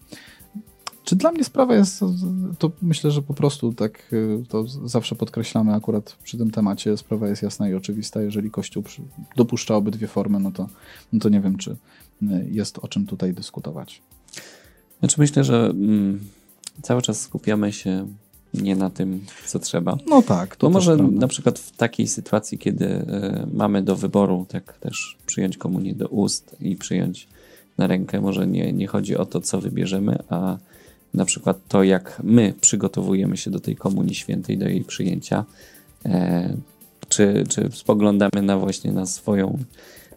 Czy 1.08 1.16
dla 1.16 1.32
mnie 1.32 1.44
sprawa 1.44 1.76
jest, 1.76 2.04
to 2.60 2.72
myślę, 2.82 3.12
że 3.12 3.22
po 3.22 3.34
prostu 3.34 3.74
tak 3.74 4.16
to 4.50 4.68
zawsze 4.68 5.16
podkreślamy 5.16 5.74
akurat 5.74 6.18
przy 6.24 6.38
tym 6.38 6.52
temacie, 6.52 6.98
sprawa 6.98 7.28
jest 7.28 7.44
jasna 7.44 7.70
i 7.70 7.74
oczywista. 7.74 8.22
Jeżeli 8.22 8.52
Kościół 8.52 8.84
dopuszcza 9.36 9.76
obydwie 9.76 10.08
formy, 10.08 10.40
no 10.40 10.52
to, 10.52 10.70
no 11.14 11.20
to 11.20 11.30
nie 11.30 11.42
wiem, 11.42 11.58
czy 11.58 11.76
jest 12.52 12.80
o 12.80 12.88
czym 12.88 13.06
tutaj 13.06 13.34
dyskutować. 13.34 14.02
Znaczy 15.00 15.16
myślę, 15.20 15.44
że 15.44 15.66
mm, 15.66 16.20
cały 16.82 17.02
czas 17.02 17.22
skupiamy 17.22 17.74
się 17.74 18.08
nie 18.54 18.76
na 18.76 18.90
tym, 18.90 19.26
co 19.46 19.60
trzeba. 19.60 19.98
No 20.08 20.22
tak. 20.22 20.56
To 20.56 20.70
może 20.70 20.98
na 20.98 21.28
przykład 21.28 21.60
w 21.60 21.78
takiej 21.78 22.08
sytuacji, 22.08 22.58
kiedy 22.58 22.86
y, 22.86 23.04
mamy 23.54 23.82
do 23.82 23.96
wyboru, 23.96 24.46
tak 24.50 24.78
też 24.78 25.18
przyjąć 25.26 25.58
komunię 25.58 25.94
do 25.94 26.08
ust 26.08 26.56
i 26.60 26.76
przyjąć 26.76 27.28
na 27.78 27.88
rękę, 27.88 28.22
może 28.22 28.48
nie, 28.48 28.74
nie 28.74 28.88
chodzi 28.88 29.18
o 29.18 29.26
to, 29.26 29.42
co 29.42 29.62
wybierzemy, 29.62 30.20
a 30.30 30.58
na 31.18 31.26
przykład 31.26 31.58
to, 31.68 31.84
jak 31.84 32.22
my 32.24 32.54
przygotowujemy 32.62 33.38
się 33.38 33.52
do 33.52 33.60
tej 33.60 33.76
komunii 33.76 34.16
świętej, 34.16 34.58
do 34.58 34.68
jej 34.68 34.84
przyjęcia, 34.84 35.46
e, 36.06 36.54
czy, 37.10 37.44
czy 37.50 37.70
spoglądamy 37.74 38.42
na 38.42 38.58
właśnie 38.58 38.92
na 38.92 39.06
swoją 39.06 39.58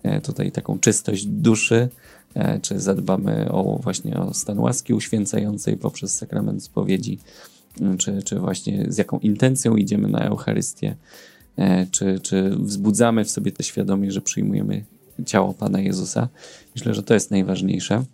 e, 0.03 0.21
tutaj 0.21 0.53
taką 0.53 0.79
czystość 0.79 1.27
duszy, 1.27 1.89
e, 2.35 2.61
czy 2.61 2.81
zadbamy 2.81 3.53
o 3.53 3.79
właśnie 3.83 4.17
o 4.17 4.35
stan 4.35 4.59
łaski 4.59 4.95
uświęcającej 4.95 5.77
poprzez 5.77 6.17
sakrament 6.17 6.63
spowiedzi, 6.63 7.19
czy, 7.99 8.23
czy 8.23 8.39
właśnie 8.39 8.87
z 8.89 8.99
jaką 8.99 9.19
intencją 9.19 9.77
idziemy 9.77 10.09
na 10.09 10.19
Eucharystię, 10.19 10.97
czy, 11.91 12.21
czy 12.21 12.51
wzbudzamy 12.51 13.25
w 13.25 13.31
sobie 13.31 13.53
tę 13.53 13.63
świadomość, 13.63 14.13
że 14.13 14.21
przyjmujemy 14.21 14.85
ciało 15.27 15.55
Pana 15.55 15.81
Jezusa. 15.81 16.29
Myślę, 16.75 16.95
że 16.95 17.03
to 17.03 17.15
jest 17.15 17.31
najważniejsze. 17.31 18.05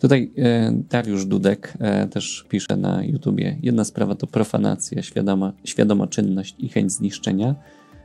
Tutaj 0.00 0.32
e, 0.38 0.72
Dariusz 0.90 1.26
Dudek 1.26 1.74
e, 1.80 2.08
też 2.08 2.46
pisze 2.48 2.76
na 2.76 3.04
YouTubie. 3.04 3.58
Jedna 3.62 3.84
sprawa 3.84 4.14
to 4.14 4.26
profanacja, 4.26 5.02
świadoma, 5.02 5.52
świadoma 5.64 6.06
czynność 6.06 6.54
i 6.58 6.68
chęć 6.68 6.92
zniszczenia, 6.92 7.54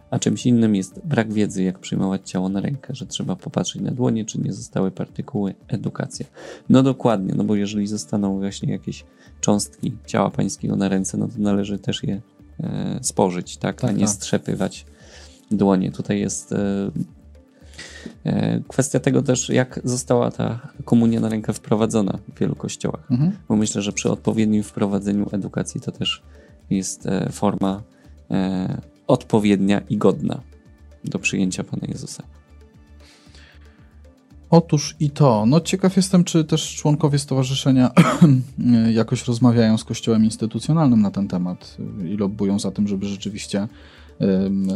a 0.10 0.20
czymś 0.20 0.46
innym 0.46 0.76
jest 0.76 1.02
brak 1.06 1.34
wiedzy, 1.34 1.64
jak 1.64 1.80
przyjmować 1.80 2.30
ciało 2.30 2.50
na 2.50 2.62
rękę, 2.62 2.96
że 2.96 3.06
trzeba 3.06 3.36
popatrzeć 3.36 3.82
na 3.82 3.92
dłonie, 3.92 4.26
czy 4.26 4.42
nie 4.42 4.54
zostały 4.54 4.92
partykuły, 4.92 5.56
edukacja. 5.68 6.26
No 6.70 6.84
dokładnie, 6.84 7.34
no 7.36 7.44
bo 7.44 7.56
jeżeli 7.56 7.88
zostaną 7.88 8.40
właśnie 8.40 8.72
jakieś 8.72 9.06
cząstki 9.42 9.98
ciała 10.06 10.30
pańskiego 10.30 10.76
na 10.76 10.90
ręce, 10.90 11.18
no 11.18 11.28
to 11.28 11.34
należy 11.38 11.80
też 11.80 12.04
je 12.04 12.22
e, 12.60 13.00
spożyć, 13.02 13.58
tak, 13.58 13.82
tak 13.82 13.90
a 13.90 13.94
nie 13.94 14.00
tak. 14.00 14.10
strzepywać 14.10 14.86
dłonie. 15.52 15.92
Tutaj 15.92 16.20
jest 16.20 16.52
e, 16.52 16.92
kwestia 18.68 19.00
tego 19.00 19.22
też, 19.22 19.50
jak 19.50 19.80
została 19.84 20.32
ta 20.32 20.60
komunia 20.86 21.20
na 21.20 21.30
rękę 21.30 21.54
wprowadzona 21.54 22.20
w 22.36 22.40
wielu 22.40 22.56
kościołach. 22.56 23.12
Mhm. 23.12 23.32
Bo 23.50 23.56
myślę, 23.56 23.82
że 23.82 23.92
przy 23.92 24.12
odpowiednim 24.12 24.64
wprowadzeniu 24.64 25.30
edukacji 25.32 25.82
to 25.82 25.92
też 25.92 26.24
jest 26.70 27.06
e, 27.06 27.30
forma 27.32 27.84
e, 28.32 28.82
odpowiednia 29.08 29.82
i 29.90 29.98
godna 29.98 30.42
do 31.04 31.20
przyjęcia 31.20 31.64
Pana 31.64 31.88
Jezusa. 31.88 32.24
Otóż 34.50 34.96
i 35.00 35.10
to. 35.10 35.46
No 35.46 35.60
ciekaw 35.60 35.96
jestem, 35.96 36.24
czy 36.24 36.44
też 36.44 36.76
członkowie 36.76 37.20
stowarzyszenia 37.20 37.92
jakoś 38.94 39.28
rozmawiają 39.28 39.78
z 39.78 39.84
kościołem 39.84 40.26
instytucjonalnym 40.26 41.02
na 41.02 41.12
ten 41.12 41.28
temat 41.28 41.78
i 42.06 42.18
lobbują 42.18 42.60
za 42.60 42.72
tym, 42.72 42.88
żeby 42.88 43.06
rzeczywiście 43.06 43.68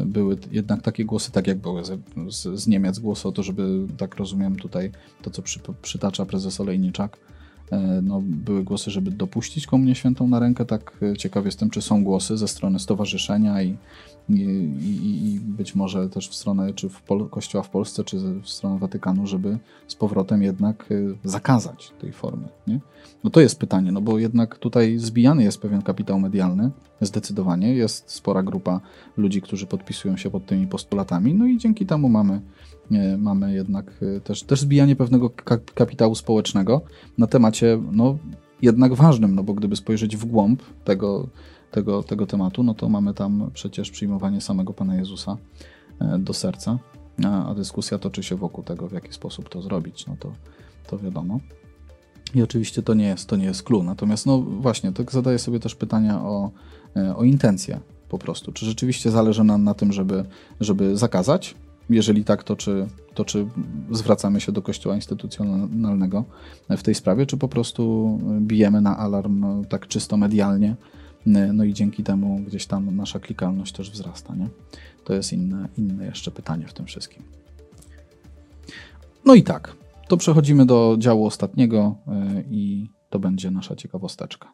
były 0.06 0.38
jednak 0.52 0.82
takie 0.82 1.06
głosy, 1.06 1.32
tak 1.32 1.48
jak 1.48 1.58
były 1.58 1.86
z, 1.86 2.00
z, 2.30 2.60
z 2.60 2.68
Niemiec 2.68 3.00
głosy 3.00 3.28
o 3.28 3.32
to, 3.32 3.44
żeby, 3.44 3.88
tak 3.98 4.16
rozumiem 4.16 4.56
tutaj 4.56 4.92
to, 5.22 5.30
co 5.30 5.42
przy, 5.42 5.60
przytacza 5.82 6.26
prezes 6.26 6.60
Olejniczak, 6.60 7.18
e, 7.72 8.02
no, 8.04 8.22
były 8.26 8.64
głosy, 8.64 8.92
żeby 8.92 9.12
dopuścić 9.12 9.68
Komunię 9.68 9.96
Świętą 9.96 10.28
na 10.28 10.40
rękę. 10.40 10.66
Tak 10.66 10.98
e, 11.02 11.18
ciekaw 11.18 11.46
jestem, 11.46 11.70
czy 11.70 11.82
są 11.82 12.04
głosy 12.04 12.38
ze 12.38 12.48
strony 12.48 12.80
stowarzyszenia 12.80 13.64
i 13.64 13.78
i, 14.30 15.34
i, 15.34 15.40
być 15.40 15.76
może 15.76 16.10
też 16.10 16.30
w 16.30 16.36
stronę 16.36 16.74
czy 16.74 16.90
w 16.90 17.02
Pol 17.02 17.30
Kościoła 17.30 17.64
w 17.64 17.70
Polsce, 17.70 18.04
czy 18.04 18.18
w 18.18 18.50
stronę 18.50 18.80
Watykanu, 18.80 19.28
żeby 19.28 19.58
z 19.88 19.96
powrotem 19.96 20.44
jednak 20.44 20.92
y, 20.92 21.16
zakazać 21.24 21.94
tej 22.02 22.12
formy. 22.12 22.48
Nie? 22.68 22.80
No 23.24 23.30
to 23.30 23.42
jest 23.42 23.60
pytanie, 23.60 23.92
no 23.92 24.02
bo 24.02 24.20
jednak 24.20 24.58
tutaj 24.58 24.98
zbijany 24.98 25.44
jest 25.44 25.62
pewien 25.62 25.82
kapitał 25.82 26.20
medialny, 26.20 26.72
zdecydowanie. 27.02 27.76
Jest 27.76 28.12
spora 28.12 28.44
grupa 28.44 28.82
ludzi, 29.18 29.42
którzy 29.42 29.66
podpisują 29.66 30.18
się 30.18 30.30
pod 30.30 30.46
tymi 30.46 30.68
postulatami, 30.68 31.34
no 31.34 31.48
i 31.48 31.58
dzięki 31.58 31.86
temu 31.86 32.10
mamy, 32.10 32.42
mamy 33.18 33.54
jednak 33.54 34.04
y, 34.04 34.22
też, 34.22 34.44
też 34.44 34.62
zbijanie 34.62 34.96
pewnego 34.96 35.30
kapitału 35.76 36.16
społecznego 36.16 36.82
na 37.18 37.28
temacie, 37.28 37.82
no 37.92 38.18
jednak 38.62 38.94
ważnym, 38.94 39.36
no 39.36 39.44
bo 39.44 39.54
gdyby 39.54 39.76
spojrzeć 39.76 40.18
w 40.18 40.26
głąb 40.26 40.64
tego, 40.84 41.28
tego, 41.72 42.04
tego 42.04 42.28
tematu, 42.28 42.64
no 42.64 42.74
to 42.74 42.90
mamy 42.90 43.14
tam 43.14 43.52
przecież 43.54 43.92
przyjmowanie 43.92 44.42
samego 44.42 44.74
Pana 44.74 44.96
Jezusa 44.96 45.38
e, 46.00 46.20
do 46.20 46.34
serca, 46.34 46.80
a, 47.26 47.54
dyskusja 47.54 48.00
toczy 48.00 48.24
się 48.24 48.36
wokół 48.36 48.64
tego, 48.64 48.88
w 48.88 48.92
jaki 48.92 49.14
sposób 49.14 49.50
to 49.50 49.62
zrobić, 49.62 50.08
no 50.08 50.16
to, 50.20 50.32
to 50.88 50.98
wiadomo. 50.98 51.40
I 52.36 52.42
oczywiście 52.42 52.82
to 52.82 52.94
nie 52.94 53.08
jest, 53.08 53.30
to 53.30 53.36
nie 53.36 53.46
jest 53.46 53.64
clue. 53.64 53.84
Natomiast 53.84 54.26
no 54.26 54.42
właśnie, 54.42 54.92
tak 54.92 55.12
zadaję 55.12 55.40
sobie 55.40 55.60
też 55.60 55.76
pytania 55.76 56.22
o, 56.22 56.52
e, 56.96 57.16
o 57.16 57.24
intencje 57.24 57.80
po 58.10 58.18
prostu. 58.18 58.52
Czy 58.52 58.66
rzeczywiście 58.66 59.12
zależy 59.12 59.44
nam 59.44 59.64
na 59.64 59.74
tym, 59.74 59.94
żeby, 59.94 60.26
żeby 60.60 60.98
zakazać? 60.98 61.56
Jeżeli 61.90 62.24
tak, 62.24 62.44
to 62.44 62.56
czy, 62.56 62.88
to 63.14 63.26
czy 63.26 63.48
zwracamy 63.92 64.42
się 64.42 64.52
do 64.52 64.62
Kościoła 64.62 64.96
instytucjonalnego 64.96 66.24
w 66.70 66.84
tej 66.84 66.96
sprawie, 66.96 67.26
czy 67.26 67.38
po 67.38 67.48
prostu 67.48 68.20
bijemy 68.42 68.82
na 68.82 68.98
alarm 68.98 69.40
no, 69.40 69.62
tak 69.70 69.88
czysto 69.88 70.18
medialnie, 70.18 70.76
no 71.26 71.64
i 71.64 71.74
dzięki 71.74 72.04
temu 72.04 72.40
gdzieś 72.40 72.66
tam 72.66 72.96
nasza 72.96 73.20
klikalność 73.20 73.74
też 73.74 73.92
wzrasta, 73.92 74.36
nie? 74.36 74.48
To 75.04 75.14
jest 75.14 75.34
inne, 75.34 75.68
inne 75.78 76.06
jeszcze 76.06 76.32
pytanie 76.32 76.68
w 76.68 76.74
tym 76.74 76.86
wszystkim. 76.86 77.24
No 79.26 79.36
i 79.36 79.44
tak, 79.44 79.76
to 80.08 80.18
przechodzimy 80.18 80.66
do 80.66 80.96
działu 81.00 81.26
ostatniego 81.26 81.96
y, 82.38 82.46
i 82.52 82.90
to 83.10 83.20
będzie 83.20 83.52
nasza 83.52 83.76
ciekawosteczka. 83.76 84.54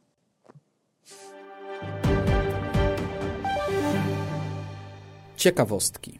Ciekawostki. 5.38 6.20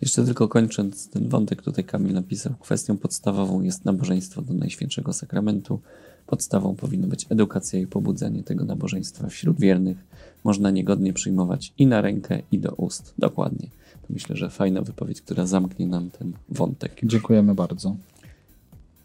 Jeszcze 0.00 0.24
tylko 0.24 0.48
kończąc 0.48 1.10
ten 1.10 1.28
wątek, 1.28 1.62
tutaj 1.62 1.84
Kamil 1.84 2.12
napisał, 2.12 2.54
kwestią 2.60 2.96
podstawową 2.96 3.62
jest 3.62 3.84
nabożeństwo 3.84 4.42
do 4.42 4.54
Najświętszego 4.54 5.12
Sakramentu. 5.12 5.80
Podstawą 6.28 6.74
powinno 6.74 7.08
być 7.08 7.26
edukacja 7.28 7.80
i 7.80 7.86
pobudzenie 7.86 8.42
tego 8.42 8.64
nabożeństwa 8.64 9.28
wśród 9.28 9.60
wiernych. 9.60 10.04
Można 10.44 10.70
niegodnie 10.70 11.12
przyjmować 11.12 11.72
i 11.78 11.86
na 11.86 12.00
rękę, 12.00 12.42
i 12.52 12.58
do 12.58 12.72
ust. 12.72 13.14
Dokładnie. 13.18 13.68
To 14.02 14.06
myślę, 14.10 14.36
że 14.36 14.50
fajna 14.50 14.82
wypowiedź, 14.82 15.22
która 15.22 15.46
zamknie 15.46 15.86
nam 15.86 16.10
ten 16.10 16.32
wątek. 16.48 17.00
Dziękujemy 17.02 17.54
bardzo. 17.54 17.96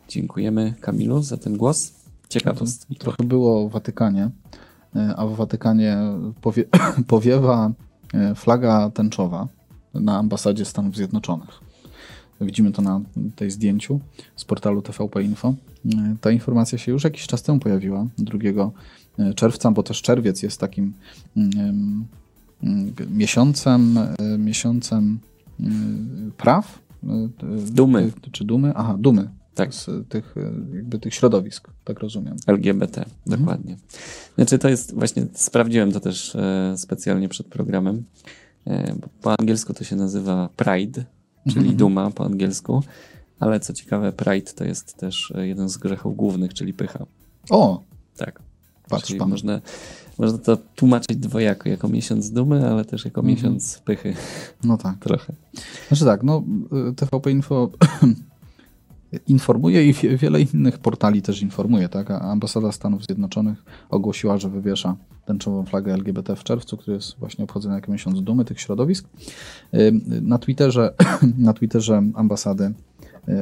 Dziękujemy 0.07 0.73
Kamilu 0.81 1.21
za 1.21 1.37
ten 1.37 1.57
głos. 1.57 1.93
Ciekawostki. 2.29 2.95
Trochę 2.95 3.23
było 3.23 3.69
w 3.69 3.71
Watykanie, 3.71 4.29
e, 4.95 5.15
a 5.15 5.25
w 5.27 5.35
Watykanie 5.35 5.97
powie, 6.41 6.63
powiewa 7.07 7.71
e, 8.13 8.35
flaga 8.35 8.89
tęczowa 8.89 9.47
na 9.93 10.17
ambasadzie 10.17 10.65
Stanów 10.65 10.95
Zjednoczonych. 10.95 11.72
Widzimy 12.43 12.71
to 12.71 12.81
na 12.81 13.01
tej 13.35 13.51
zdjęciu 13.51 13.99
z 14.35 14.45
portalu 14.45 14.81
TVP 14.81 15.23
Info. 15.23 15.53
E, 15.85 16.15
ta 16.21 16.31
informacja 16.31 16.77
się 16.77 16.91
już 16.91 17.03
jakiś 17.03 17.27
czas 17.27 17.43
temu 17.43 17.59
pojawiła, 17.59 18.07
2 18.17 18.71
czerwca, 19.35 19.71
bo 19.71 19.83
też 19.83 20.01
czerwiec 20.01 20.43
jest 20.43 20.59
takim 20.59 20.93
um, 21.35 22.05
miesiącem, 23.09 23.99
miesiącem 24.37 25.19
praw. 26.37 26.79
Dumy. 27.71 28.11
Czy 28.31 28.45
dumy? 28.45 28.73
Aha, 28.75 28.95
dumy 28.99 29.29
tak. 29.55 29.73
z 29.73 29.89
tych, 30.09 30.35
jakby 30.73 30.99
tych 30.99 31.13
środowisk, 31.13 31.67
tak 31.83 31.99
rozumiem. 31.99 32.35
LGBT, 32.47 33.01
mhm. 33.01 33.41
dokładnie. 33.41 33.77
Znaczy 34.35 34.57
to 34.57 34.69
jest, 34.69 34.93
właśnie 34.93 35.25
sprawdziłem 35.33 35.91
to 35.91 35.99
też 35.99 36.35
e, 36.35 36.73
specjalnie 36.77 37.29
przed 37.29 37.47
programem, 37.47 38.03
e, 38.67 38.95
po 39.21 39.39
angielsku 39.39 39.73
to 39.73 39.83
się 39.83 39.95
nazywa 39.95 40.49
Pride, 40.55 41.05
czyli 41.47 41.59
mhm. 41.59 41.77
duma 41.77 42.11
po 42.11 42.25
angielsku, 42.25 42.83
ale 43.39 43.59
co 43.59 43.73
ciekawe, 43.73 44.11
Pride 44.11 44.51
to 44.51 44.63
jest 44.63 44.97
też 44.97 45.33
e, 45.35 45.47
jeden 45.47 45.69
z 45.69 45.77
grzechów 45.77 46.15
głównych, 46.15 46.53
czyli 46.53 46.73
pycha. 46.73 47.05
O! 47.49 47.83
Tak. 48.17 48.41
Patrz 48.89 49.07
czyli 49.07 49.19
pan. 49.19 49.29
Można, 49.29 49.61
można 50.17 50.37
to 50.37 50.57
tłumaczyć 50.75 51.17
dwojako, 51.17 51.69
jako 51.69 51.87
miesiąc 51.87 52.31
dumy, 52.31 52.69
ale 52.69 52.85
też 52.85 53.05
jako 53.05 53.21
mhm. 53.21 53.35
miesiąc 53.35 53.81
pychy. 53.85 54.15
No 54.63 54.77
tak. 54.77 54.97
Trochę. 54.99 55.33
Znaczy 55.87 56.05
tak, 56.05 56.23
no 56.23 56.43
y, 56.89 56.93
TVP 56.93 57.31
Info 57.31 57.69
informuje 59.27 59.89
i 59.89 59.93
wiele 59.93 60.41
innych 60.41 60.79
portali 60.79 61.21
też 61.21 61.41
informuje. 61.41 61.89
Tak? 61.89 62.11
Ambasada 62.11 62.71
Stanów 62.71 63.05
Zjednoczonych 63.05 63.63
ogłosiła, 63.89 64.37
że 64.37 64.49
wywiesza 64.49 64.95
tęczową 65.25 65.65
flagę 65.65 65.93
LGBT 65.93 66.35
w 66.35 66.43
czerwcu, 66.43 66.77
który 66.77 66.95
jest 66.95 67.19
właśnie 67.19 67.43
obchodzony 67.43 67.75
jako 67.75 67.91
miesiąc 67.91 68.21
dumy 68.21 68.45
tych 68.45 68.61
środowisk. 68.61 69.07
Na 70.21 70.37
Twitterze, 70.37 70.93
na 71.37 71.53
Twitterze 71.53 72.03
ambasady 72.15 72.73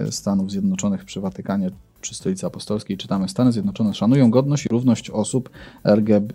y, 0.07 0.11
Stanów 0.11 0.51
Zjednoczonych 0.51 1.05
przy 1.05 1.21
Watykanie, 1.21 1.71
przy 2.01 2.15
Stolicy 2.15 2.45
Apostolskiej 2.45 2.97
czytamy 2.97 3.29
Stany 3.29 3.51
Zjednoczone 3.51 3.93
szanują 3.93 4.31
godność 4.31 4.65
i 4.65 4.69
równość 4.69 5.09
osób 5.09 5.49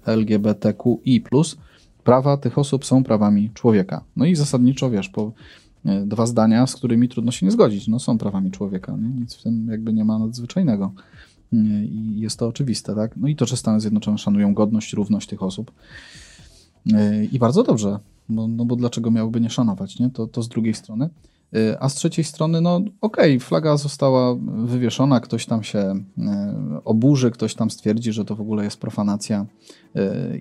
LGBTQI+. 0.06 1.24
Prawa 2.04 2.36
tych 2.36 2.58
osób 2.58 2.84
są 2.84 3.04
prawami 3.04 3.50
człowieka. 3.54 4.04
No 4.16 4.24
i 4.24 4.34
zasadniczo, 4.34 4.90
wiesz, 4.90 5.08
po 5.08 5.32
dwa 5.84 6.26
zdania, 6.26 6.66
z 6.66 6.76
którymi 6.76 7.08
trudno 7.08 7.32
się 7.32 7.46
nie 7.46 7.52
zgodzić. 7.52 7.88
No, 7.88 7.98
są 7.98 8.18
prawami 8.18 8.50
człowieka, 8.50 8.96
nie? 8.96 9.20
nic 9.20 9.34
w 9.34 9.42
tym 9.42 9.68
jakby 9.70 9.92
nie 9.92 10.04
ma 10.04 10.18
nadzwyczajnego. 10.18 10.92
E, 11.52 11.56
I 11.84 12.20
jest 12.20 12.38
to 12.38 12.46
oczywiste, 12.46 12.94
tak? 12.94 13.16
No 13.16 13.28
i 13.28 13.36
to, 13.36 13.46
że 13.46 13.56
Stany 13.56 13.80
Zjednoczone 13.80 14.18
szanują 14.18 14.54
godność, 14.54 14.92
równość 14.92 15.28
tych 15.28 15.42
osób. 15.42 15.72
E, 16.92 17.24
I 17.24 17.38
bardzo 17.38 17.62
dobrze, 17.62 17.98
bo, 18.28 18.48
no 18.48 18.64
bo 18.64 18.76
dlaczego 18.76 19.10
miałyby 19.10 19.40
nie 19.40 19.50
szanować, 19.50 19.98
nie? 19.98 20.10
To, 20.10 20.26
to 20.26 20.42
z 20.42 20.48
drugiej 20.48 20.74
strony. 20.74 21.10
A 21.80 21.88
z 21.88 21.94
trzeciej 21.94 22.24
strony, 22.24 22.60
no 22.60 22.76
okej, 22.76 22.90
okay, 23.00 23.40
flaga 23.40 23.76
została 23.76 24.34
wywieszona, 24.64 25.20
ktoś 25.20 25.46
tam 25.46 25.62
się 25.62 25.94
oburzy, 26.84 27.30
ktoś 27.30 27.54
tam 27.54 27.70
stwierdzi, 27.70 28.12
że 28.12 28.24
to 28.24 28.36
w 28.36 28.40
ogóle 28.40 28.64
jest 28.64 28.80
profanacja 28.80 29.46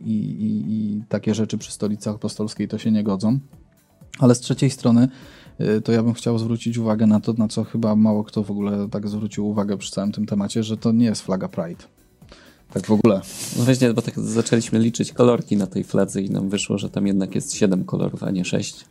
i, 0.01 0.13
i, 0.13 0.73
i 0.73 1.03
takie 1.09 1.35
rzeczy 1.35 1.57
przy 1.57 1.71
stolicy 1.71 2.09
apostolskiej 2.09 2.67
to 2.67 2.77
się 2.77 2.91
nie 2.91 3.03
godzą. 3.03 3.39
Ale 4.19 4.35
z 4.35 4.39
trzeciej 4.39 4.69
strony, 4.69 5.07
y, 5.61 5.81
to 5.81 5.91
ja 5.91 6.03
bym 6.03 6.13
chciał 6.13 6.39
zwrócić 6.39 6.77
uwagę 6.77 7.07
na 7.07 7.19
to, 7.19 7.33
na 7.33 7.47
co 7.47 7.63
chyba 7.63 7.95
mało 7.95 8.23
kto 8.23 8.43
w 8.43 8.51
ogóle 8.51 8.87
tak 8.91 9.07
zwrócił 9.07 9.47
uwagę 9.47 9.77
przy 9.77 9.91
całym 9.91 10.11
tym 10.11 10.25
temacie, 10.25 10.63
że 10.63 10.77
to 10.77 10.91
nie 10.91 11.05
jest 11.05 11.21
flaga 11.21 11.47
Pride. 11.47 11.83
Tak 12.73 12.85
w 12.85 12.91
ogóle. 12.91 13.21
No 13.57 13.63
właśnie, 13.63 13.93
bo 13.93 14.01
tak 14.01 14.19
zaczęliśmy 14.19 14.79
liczyć 14.79 15.13
kolorki 15.13 15.57
na 15.57 15.67
tej 15.67 15.83
fladze 15.83 16.21
i 16.21 16.29
nam 16.29 16.49
wyszło, 16.49 16.77
że 16.77 16.89
tam 16.89 17.07
jednak 17.07 17.35
jest 17.35 17.53
7 17.53 17.83
kolorów, 17.83 18.23
a 18.23 18.31
nie 18.31 18.45
6. 18.45 18.85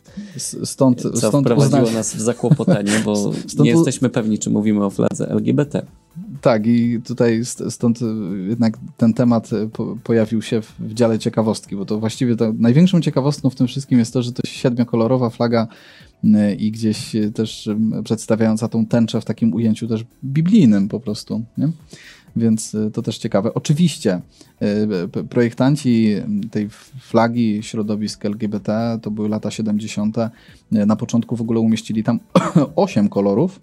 Stąd, 0.63 1.01
Co 1.01 1.17
stąd 1.17 1.47
wprowadziło 1.47 1.91
nas 1.91 2.15
w 2.15 2.21
zakłopotanie, 2.21 2.91
bo 3.05 3.15
stąd... 3.15 3.59
nie 3.59 3.71
jesteśmy 3.71 4.09
pewni, 4.09 4.39
czy 4.39 4.49
mówimy 4.49 4.85
o 4.85 4.89
fladze 4.89 5.29
LGBT. 5.29 5.85
Tak, 6.41 6.67
i 6.67 7.01
tutaj 7.01 7.41
stąd 7.69 7.99
jednak 8.47 8.77
ten 8.97 9.13
temat 9.13 9.49
pojawił 10.03 10.41
się 10.41 10.61
w 10.61 10.93
dziale 10.93 11.19
ciekawostki, 11.19 11.75
bo 11.75 11.85
to 11.85 11.99
właściwie 11.99 12.35
to 12.35 12.53
największą 12.53 13.01
ciekawostką 13.01 13.49
w 13.49 13.55
tym 13.55 13.67
wszystkim 13.67 13.99
jest 13.99 14.13
to, 14.13 14.23
że 14.23 14.31
to 14.31 14.41
siedmiokolorowa 14.47 15.29
flaga 15.29 15.67
i 16.57 16.71
gdzieś 16.71 17.15
też 17.33 17.69
przedstawiająca 18.03 18.67
tą 18.67 18.85
tęczę 18.85 19.21
w 19.21 19.25
takim 19.25 19.53
ujęciu 19.53 19.87
też 19.87 20.05
biblijnym 20.23 20.87
po 20.87 20.99
prostu. 20.99 21.43
Nie? 21.57 21.69
więc 22.35 22.73
y, 22.73 22.91
to 22.91 23.01
też 23.01 23.17
ciekawe. 23.17 23.53
Oczywiście 23.53 24.21
y, 25.15 25.23
projektanci 25.23 26.15
tej 26.51 26.69
flagi 26.99 27.63
środowisk 27.63 28.25
LGBT 28.25 28.99
to 29.01 29.11
były 29.11 29.29
lata 29.29 29.51
70. 29.51 30.17
Y, 30.17 30.25
na 30.85 30.95
początku 30.95 31.35
w 31.35 31.41
ogóle 31.41 31.59
umieścili 31.59 32.03
tam 32.03 32.19
8 32.75 33.09
kolorów. 33.09 33.61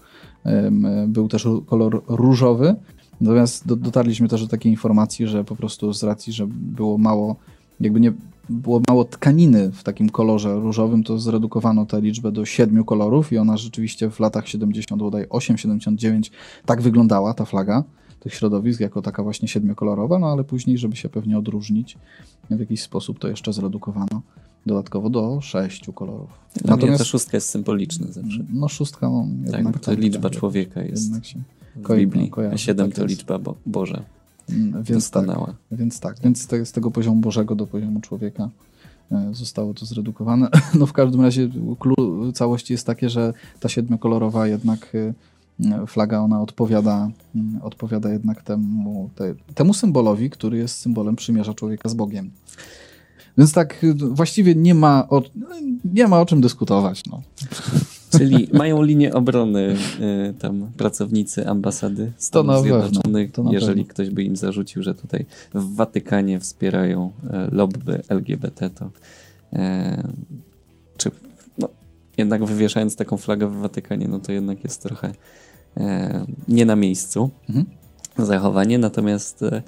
Był 1.06 1.28
też 1.28 1.48
kolor 1.66 2.02
różowy. 2.08 2.74
Natomiast 3.20 3.74
dotarliśmy 3.74 4.28
też 4.28 4.42
do 4.42 4.48
takiej 4.48 4.72
informacji, 4.72 5.26
że 5.26 5.44
po 5.44 5.56
prostu 5.56 5.92
z 5.92 6.02
racji, 6.02 6.32
że 6.32 6.46
było 6.46 6.98
mało, 6.98 7.36
jakby 7.80 8.00
nie 8.00 8.12
było 8.48 8.80
mało 8.88 9.04
tkaniny 9.04 9.70
w 9.72 9.82
takim 9.82 10.10
kolorze 10.10 10.54
różowym, 10.54 11.04
to 11.04 11.18
zredukowano 11.18 11.86
tę 11.86 12.00
liczbę 12.00 12.32
do 12.32 12.44
siedmiu 12.44 12.84
kolorów 12.84 13.32
i 13.32 13.38
ona 13.38 13.56
rzeczywiście 13.56 14.10
w 14.10 14.20
latach 14.20 14.48
70, 14.48 15.02
bodaj 15.02 15.26
8-79 15.26 16.30
tak 16.66 16.82
wyglądała 16.82 17.34
ta 17.34 17.44
flaga 17.44 17.84
tych 18.20 18.34
środowisk 18.34 18.80
jako 18.80 19.02
taka 19.02 19.22
właśnie 19.22 19.48
siedmiokolorowa, 19.48 20.18
no 20.18 20.26
ale 20.26 20.44
później, 20.44 20.78
żeby 20.78 20.96
się 20.96 21.08
pewnie 21.08 21.38
odróżnić 21.38 21.98
w 22.50 22.60
jakiś 22.60 22.82
sposób, 22.82 23.18
to 23.18 23.28
jeszcze 23.28 23.52
zredukowano 23.52 24.22
dodatkowo 24.66 25.10
do 25.10 25.40
sześciu 25.40 25.92
kolorów. 25.92 26.30
Dla 26.54 26.76
Natomiast 26.76 26.98
ta 26.98 27.04
szóstka 27.04 27.36
jest 27.36 27.48
symboliczna 27.48 28.06
zawsze. 28.10 28.44
No 28.52 28.68
szóstka, 28.68 29.08
no 29.08 29.26
jednak 29.44 29.74
tak, 29.74 29.82
to 29.82 29.90
tak, 29.90 29.98
liczba 29.98 30.30
tak, 30.30 30.38
człowieka 30.38 30.82
jest 30.82 31.12
w 31.76 31.94
Biblii, 31.96 32.30
a 32.52 32.56
siedem 32.56 32.88
tak 32.88 32.96
to 32.96 33.06
liczba 33.06 33.38
Bo 33.38 33.54
Boża. 33.66 34.02
Mm, 34.50 34.82
więc 34.82 35.10
tak, 35.10 35.26
więc 35.72 36.00
tak, 36.00 36.16
więc 36.24 36.48
z 36.64 36.72
tego 36.72 36.90
poziomu 36.90 37.20
Bożego 37.20 37.54
do 37.54 37.66
poziomu 37.66 38.00
człowieka 38.00 38.50
e, 39.12 39.30
zostało 39.32 39.74
to 39.74 39.86
zredukowane. 39.86 40.48
No 40.78 40.86
w 40.86 40.92
każdym 40.92 41.20
razie 41.20 41.48
clue 41.80 42.32
całości 42.32 42.72
jest 42.72 42.86
takie, 42.86 43.10
że 43.10 43.32
ta 43.60 43.68
siedmiokolorowa 43.68 44.46
jednak 44.46 44.92
e, 44.94 45.14
flaga 45.86 46.18
ona 46.18 46.42
odpowiada, 46.42 47.10
odpowiada 47.62 48.12
jednak 48.12 48.42
temu, 48.42 49.10
te, 49.14 49.34
temu 49.54 49.74
symbolowi, 49.74 50.30
który 50.30 50.58
jest 50.58 50.78
symbolem 50.78 51.16
przymierza 51.16 51.54
człowieka 51.54 51.88
z 51.88 51.94
Bogiem. 51.94 52.30
Więc 53.38 53.52
tak 53.52 53.86
właściwie 53.98 54.54
nie 54.54 54.74
ma 54.74 55.08
o, 55.08 55.22
nie 55.84 56.08
ma 56.08 56.20
o 56.20 56.26
czym 56.26 56.40
dyskutować. 56.40 57.02
No. 57.06 57.22
Czyli 58.18 58.48
mają 58.52 58.82
linię 58.82 59.14
obrony 59.14 59.76
y, 60.30 60.34
tam 60.38 60.70
pracownicy 60.76 61.48
ambasady 61.48 62.12
Stanów 62.16 62.56
to 62.56 62.62
Zjednoczonych, 62.62 63.32
to 63.32 63.44
jeżeli 63.50 63.86
ktoś 63.86 64.10
by 64.10 64.22
im 64.22 64.36
zarzucił, 64.36 64.82
że 64.82 64.94
tutaj 64.94 65.26
w 65.54 65.74
Watykanie 65.74 66.40
wspierają 66.40 67.12
y, 67.24 67.54
lobby 67.54 68.02
LGBT, 68.08 68.70
to 68.70 68.84
y, 68.84 69.58
czy 70.96 71.10
no, 71.58 71.68
jednak 72.18 72.44
wywieszając 72.44 72.96
taką 72.96 73.16
flagę 73.16 73.48
w 73.48 73.56
Watykanie, 73.56 74.08
no 74.08 74.18
to 74.18 74.32
jednak 74.32 74.64
jest 74.64 74.82
trochę 74.82 75.12
e, 75.76 76.26
nie 76.48 76.66
na 76.66 76.76
miejscu 76.76 77.30
mhm. 77.48 77.66
zachowanie, 78.18 78.78
natomiast 78.78 79.42
e 79.42 79.62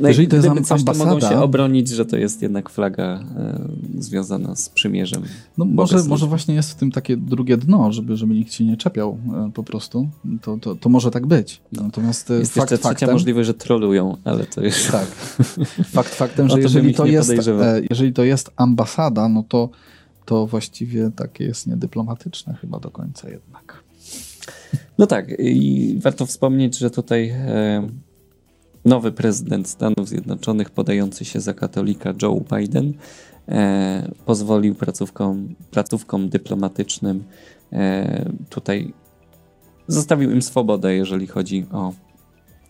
no 0.00 0.08
jeżeli 0.08 0.28
to 0.28 0.36
jest 0.36 0.48
coś, 0.48 0.80
ambasada... 0.80 0.92
to 0.92 1.14
mogą 1.14 1.28
się 1.28 1.40
obronić, 1.40 1.88
że 1.88 2.06
to 2.06 2.16
jest 2.16 2.42
jednak 2.42 2.70
flaga 2.70 3.04
e, 3.36 3.68
związana 3.98 4.56
z 4.56 4.68
przymierzem. 4.68 5.22
No 5.58 5.64
może, 5.64 6.04
może 6.04 6.26
właśnie 6.26 6.54
jest 6.54 6.70
w 6.70 6.74
tym 6.74 6.92
takie 6.92 7.16
drugie 7.16 7.56
dno, 7.56 7.92
żeby, 7.92 8.16
żeby 8.16 8.34
nikt 8.34 8.52
się 8.52 8.64
nie 8.64 8.76
czepiał 8.76 9.18
e, 9.34 9.50
po 9.54 9.62
prostu. 9.62 10.08
To, 10.42 10.56
to, 10.56 10.74
to 10.74 10.88
może 10.88 11.10
tak 11.10 11.26
być. 11.26 11.60
No. 11.72 11.82
Natomiast 11.82 12.30
jest 12.30 12.54
fakt 12.54 12.70
jeszcze 12.70 12.88
trzecia 12.88 13.12
możliwość, 13.12 13.46
że 13.46 13.54
trolują, 13.54 14.16
ale 14.24 14.46
to 14.46 14.62
jest... 14.62 14.90
Tak. 14.90 15.06
Fakt 15.84 16.14
faktem, 16.14 16.48
że 16.50 16.60
jeżeli 16.60 16.94
to, 16.94 17.06
jest, 17.06 17.32
jeżeli 17.90 18.12
to 18.12 18.24
jest 18.24 18.50
ambasada, 18.56 19.28
no 19.28 19.44
to, 19.48 19.68
to 20.24 20.46
właściwie 20.46 21.10
takie 21.16 21.44
jest 21.44 21.66
niedyplomatyczne 21.66 22.54
chyba 22.54 22.80
do 22.80 22.90
końca 22.90 23.28
jednak. 23.30 23.82
No 24.98 25.06
tak, 25.06 25.38
i 25.38 25.98
warto 26.02 26.26
wspomnieć, 26.26 26.78
że 26.78 26.90
tutaj 26.90 27.28
e, 27.28 27.88
nowy 28.88 29.12
prezydent 29.12 29.68
Stanów 29.68 30.08
Zjednoczonych, 30.08 30.70
podający 30.70 31.24
się 31.24 31.40
za 31.40 31.54
katolika 31.54 32.14
Joe 32.22 32.40
Biden, 32.56 32.92
e, 33.48 34.10
pozwolił 34.26 34.74
placówkom, 34.74 35.54
placówkom 35.70 36.28
dyplomatycznym 36.28 37.24
e, 37.72 38.30
tutaj, 38.48 38.92
zostawił 39.88 40.30
im 40.30 40.42
swobodę, 40.42 40.94
jeżeli 40.94 41.26
chodzi 41.26 41.66
o 41.72 41.92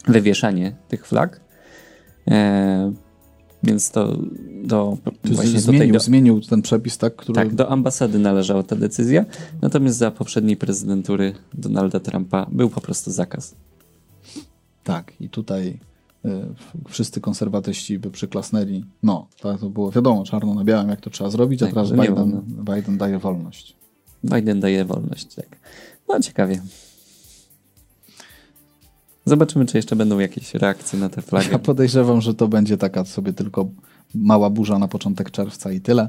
wywieszanie 0.09 0.77
tych 0.89 1.07
flag. 1.07 1.41
E, 2.31 2.93
więc 3.63 3.91
to 3.91 4.19
do, 4.63 4.97
właśnie 5.25 5.61
zmienił, 5.61 5.93
do, 5.93 6.01
zmienił 6.01 6.41
ten 6.41 6.63
przepis, 6.63 6.99
tak? 6.99 7.17
Który... 7.17 7.35
Tak, 7.35 7.55
do 7.55 7.71
ambasady 7.71 8.19
należała 8.19 8.63
ta 8.63 8.77
decyzja, 8.77 9.25
natomiast 9.63 9.97
za 9.97 10.11
poprzedniej 10.11 10.57
prezydentury 10.57 11.35
Donalda 11.55 12.01
Trumpa 12.01 12.47
był 12.53 12.71
po 12.71 12.81
prostu 12.81 13.11
zakaz. 13.11 13.55
Tak, 14.85 15.13
i 15.21 15.29
tutaj 15.29 15.79
wszyscy 16.89 17.21
konserwatyści 17.21 17.99
by 17.99 18.11
przyklasnęli. 18.11 18.85
No, 19.03 19.27
to, 19.41 19.59
to 19.59 19.71
było 19.71 19.91
wiadomo, 19.91 20.25
czarno 20.25 20.55
na 20.55 20.65
białym, 20.65 20.89
jak 20.89 21.01
to 21.01 21.11
trzeba 21.11 21.31
zrobić, 21.31 21.61
tak, 21.61 21.69
a 21.69 21.73
teraz 21.73 21.93
Biden, 21.93 22.43
Biden 22.47 22.99
daje 22.99 23.19
wolność. 23.19 23.77
Biden 24.25 24.61
daje 24.61 24.85
wolność, 24.85 25.35
tak. 25.35 25.57
No, 26.09 26.21
ciekawie. 26.21 26.63
Zobaczymy, 29.25 29.67
czy 29.67 29.77
jeszcze 29.77 29.97
będą 29.97 30.19
jakieś 30.19 30.55
reakcje 30.55 30.99
na 30.99 31.09
tę 31.09 31.23
flagę. 31.23 31.49
Ja 31.53 31.59
podejrzewam, 31.59 32.21
że 32.21 32.35
to 32.35 32.49
będzie 32.49 32.77
taka 32.77 33.05
sobie 33.05 33.33
tylko 33.33 33.69
mała 34.15 34.51
burza 34.51 34.79
na 34.79 34.89
początek 34.89 35.31
czerwca 35.31 35.73
i 35.73 35.81
tyle. 35.81 36.09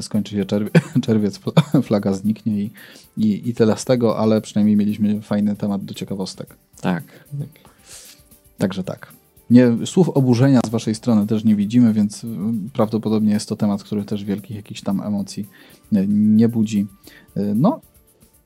Skończy 0.00 0.34
się 0.34 0.44
czerwie, 0.44 0.70
czerwiec, 1.06 1.40
flaga 1.82 2.12
zniknie 2.12 2.62
i, 2.62 2.70
i, 3.16 3.48
i 3.48 3.54
tyle 3.54 3.76
z 3.76 3.84
tego, 3.84 4.18
ale 4.18 4.40
przynajmniej 4.40 4.76
mieliśmy 4.76 5.22
fajny 5.22 5.56
temat 5.56 5.84
do 5.84 5.94
ciekawostek. 5.94 6.56
Tak. 6.80 7.04
tak. 7.38 7.48
Także 8.58 8.84
tak. 8.84 9.17
Nie, 9.50 9.86
słów 9.86 10.08
oburzenia 10.08 10.60
z 10.66 10.68
waszej 10.68 10.94
strony 10.94 11.26
też 11.26 11.44
nie 11.44 11.56
widzimy, 11.56 11.92
więc 11.92 12.26
prawdopodobnie 12.72 13.32
jest 13.32 13.48
to 13.48 13.56
temat, 13.56 13.82
który 13.82 14.04
też 14.04 14.24
wielkich 14.24 14.56
jakichś 14.56 14.80
tam 14.80 15.00
emocji 15.00 15.48
nie 16.08 16.48
budzi. 16.48 16.86
No, 17.54 17.80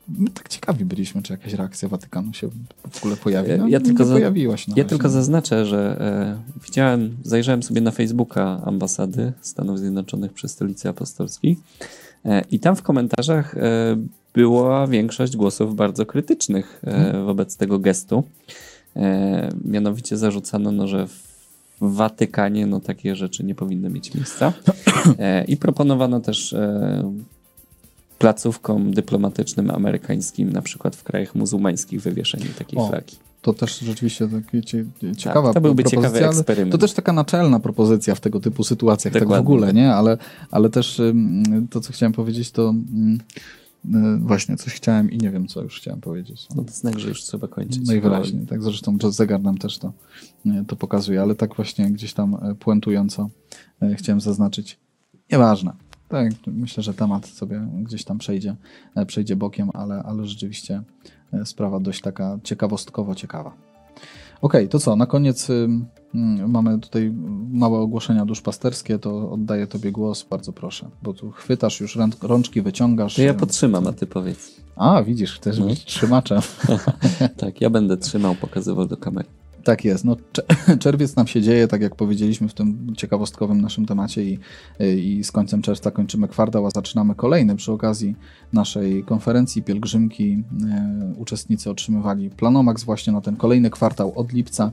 my 0.08 0.30
tak 0.30 0.48
ciekawi 0.48 0.84
byliśmy, 0.84 1.22
czy 1.22 1.32
jakaś 1.32 1.52
reakcja 1.52 1.88
Watykanu 1.88 2.32
się 2.32 2.48
w 2.90 2.98
ogóle 2.98 3.16
pojawi. 3.16 3.50
No, 3.58 3.68
ja 3.68 3.80
tylko, 3.80 4.04
za, 4.04 4.14
pojawiła 4.14 4.56
się 4.56 4.72
ja 4.76 4.84
tylko 4.84 5.08
zaznaczę, 5.08 5.66
że 5.66 6.00
e, 6.56 6.60
widziałem, 6.64 7.16
zajrzałem 7.22 7.62
sobie 7.62 7.80
na 7.80 7.90
Facebooka 7.90 8.60
ambasady 8.64 9.32
Stanów 9.40 9.78
Zjednoczonych 9.78 10.32
przy 10.32 10.48
Stolicy 10.48 10.88
Apostolskiej 10.88 11.58
e, 12.24 12.42
i 12.50 12.60
tam 12.60 12.76
w 12.76 12.82
komentarzach 12.82 13.56
e, 13.56 13.96
była 14.34 14.86
większość 14.86 15.36
głosów 15.36 15.76
bardzo 15.76 16.06
krytycznych 16.06 16.82
e, 16.86 16.90
hmm. 16.90 17.26
wobec 17.26 17.56
tego 17.56 17.78
gestu. 17.78 18.24
E, 18.96 19.48
mianowicie 19.64 20.16
zarzucano, 20.16 20.72
no, 20.72 20.88
że 20.88 21.06
w 21.06 21.22
Watykanie 21.80 22.66
no, 22.66 22.80
takie 22.80 23.16
rzeczy 23.16 23.44
nie 23.44 23.54
powinny 23.54 23.90
mieć 23.90 24.14
miejsca. 24.14 24.52
E, 25.18 25.44
I 25.44 25.56
proponowano 25.56 26.20
też 26.20 26.54
placówkom 28.18 28.94
dyplomatycznym 28.94 29.70
amerykańskim, 29.70 30.52
na 30.52 30.62
przykład 30.62 30.96
w 30.96 31.02
krajach 31.02 31.34
muzułmańskich, 31.34 32.02
wywieszenie 32.02 32.46
takiej 32.58 32.78
o, 32.78 32.88
flagi. 32.88 33.16
To 33.42 33.52
też 33.52 33.78
rzeczywiście 33.78 34.28
takie 34.28 34.62
ciekawa 35.16 35.48
tak, 35.48 35.54
to 35.54 35.60
byłby 35.60 35.84
ciekawy 35.84 36.26
eksperyment. 36.26 36.72
To 36.72 36.78
też 36.78 36.92
taka 36.92 37.12
naczelna 37.12 37.60
propozycja 37.60 38.14
w 38.14 38.20
tego 38.20 38.40
typu 38.40 38.64
sytuacjach, 38.64 39.14
Dokładnie. 39.14 39.36
tak 39.36 39.44
w 39.44 39.46
ogóle, 39.46 39.72
nie? 39.72 39.94
Ale, 39.94 40.18
ale 40.50 40.70
też 40.70 41.00
to, 41.70 41.80
co 41.80 41.92
chciałem 41.92 42.12
powiedzieć, 42.12 42.50
to 42.50 42.74
właśnie 44.18 44.56
coś 44.56 44.74
chciałem 44.74 45.10
i 45.10 45.18
nie 45.18 45.30
wiem, 45.30 45.46
co 45.46 45.62
już 45.62 45.80
chciałem 45.80 46.00
powiedzieć. 46.00 46.48
No 46.56 46.64
to 46.64 46.72
znak, 46.72 46.98
że 46.98 47.08
już 47.08 47.22
trzeba 47.22 47.48
kończyć. 47.48 47.86
Najwyraźniej, 47.86 48.46
tak 48.46 48.62
zresztą 48.62 48.98
zegar 49.10 49.42
nam 49.42 49.58
też 49.58 49.78
to, 49.78 49.92
to 50.68 50.76
pokazuje, 50.76 51.22
ale 51.22 51.34
tak 51.34 51.56
właśnie 51.56 51.90
gdzieś 51.90 52.14
tam 52.14 52.34
e, 52.34 52.54
puentująco 52.54 53.30
chciałem 53.96 54.20
zaznaczyć. 54.20 54.78
Nieważne. 55.32 55.72
Tak, 56.08 56.32
myślę, 56.46 56.82
że 56.82 56.94
temat 56.94 57.26
sobie 57.26 57.68
gdzieś 57.82 58.04
tam 58.04 58.18
przejdzie, 58.18 58.56
przejdzie 59.06 59.36
bokiem, 59.36 59.70
ale, 59.74 60.02
ale 60.02 60.26
rzeczywiście 60.26 60.82
sprawa 61.44 61.80
dość 61.80 62.00
taka 62.00 62.38
ciekawostkowo 62.44 63.14
ciekawa. 63.14 63.71
Ok, 64.42 64.52
to 64.70 64.78
co, 64.78 64.96
na 64.96 65.06
koniec 65.06 65.50
y, 65.50 65.68
mamy 66.48 66.78
tutaj 66.78 67.12
małe 67.52 67.78
ogłoszenia 67.78 68.24
duszpasterskie, 68.24 68.98
to 68.98 69.30
oddaję 69.30 69.66
Tobie 69.66 69.92
głos, 69.92 70.26
bardzo 70.30 70.52
proszę, 70.52 70.90
bo 71.02 71.12
tu 71.12 71.30
chwytasz 71.30 71.80
już 71.80 71.98
rączki, 72.22 72.62
wyciągasz. 72.62 73.14
To 73.14 73.22
ja 73.22 73.34
podtrzymam, 73.34 73.86
a 73.86 73.92
Ty 73.92 74.06
powiedz. 74.06 74.50
A, 74.76 75.02
widzisz, 75.02 75.34
chcesz 75.34 75.58
no. 75.58 75.66
być 75.66 75.84
trzymaczem. 75.84 76.40
tak, 77.36 77.60
ja 77.60 77.70
będę 77.70 77.96
trzymał, 77.96 78.34
pokazywał 78.34 78.86
do 78.86 78.96
kamery. 78.96 79.28
Tak 79.64 79.84
jest. 79.84 80.04
No, 80.04 80.16
czerwiec 80.80 81.16
nam 81.16 81.26
się 81.26 81.42
dzieje, 81.42 81.68
tak 81.68 81.82
jak 81.82 81.96
powiedzieliśmy 81.96 82.48
w 82.48 82.54
tym 82.54 82.94
ciekawostkowym 82.96 83.60
naszym 83.60 83.86
temacie 83.86 84.24
i, 84.24 84.38
i 84.96 85.24
z 85.24 85.32
końcem 85.32 85.62
czerwca 85.62 85.90
kończymy 85.90 86.28
kwartał, 86.28 86.66
a 86.66 86.70
zaczynamy 86.70 87.14
kolejny. 87.14 87.56
Przy 87.56 87.72
okazji 87.72 88.16
naszej 88.52 89.04
konferencji 89.04 89.62
pielgrzymki 89.62 90.44
e, 90.70 91.14
uczestnicy 91.18 91.70
otrzymywali 91.70 92.30
Planomax 92.30 92.84
właśnie 92.84 93.12
na 93.12 93.20
ten 93.20 93.36
kolejny 93.36 93.70
kwartał 93.70 94.12
od 94.16 94.32
lipca. 94.32 94.70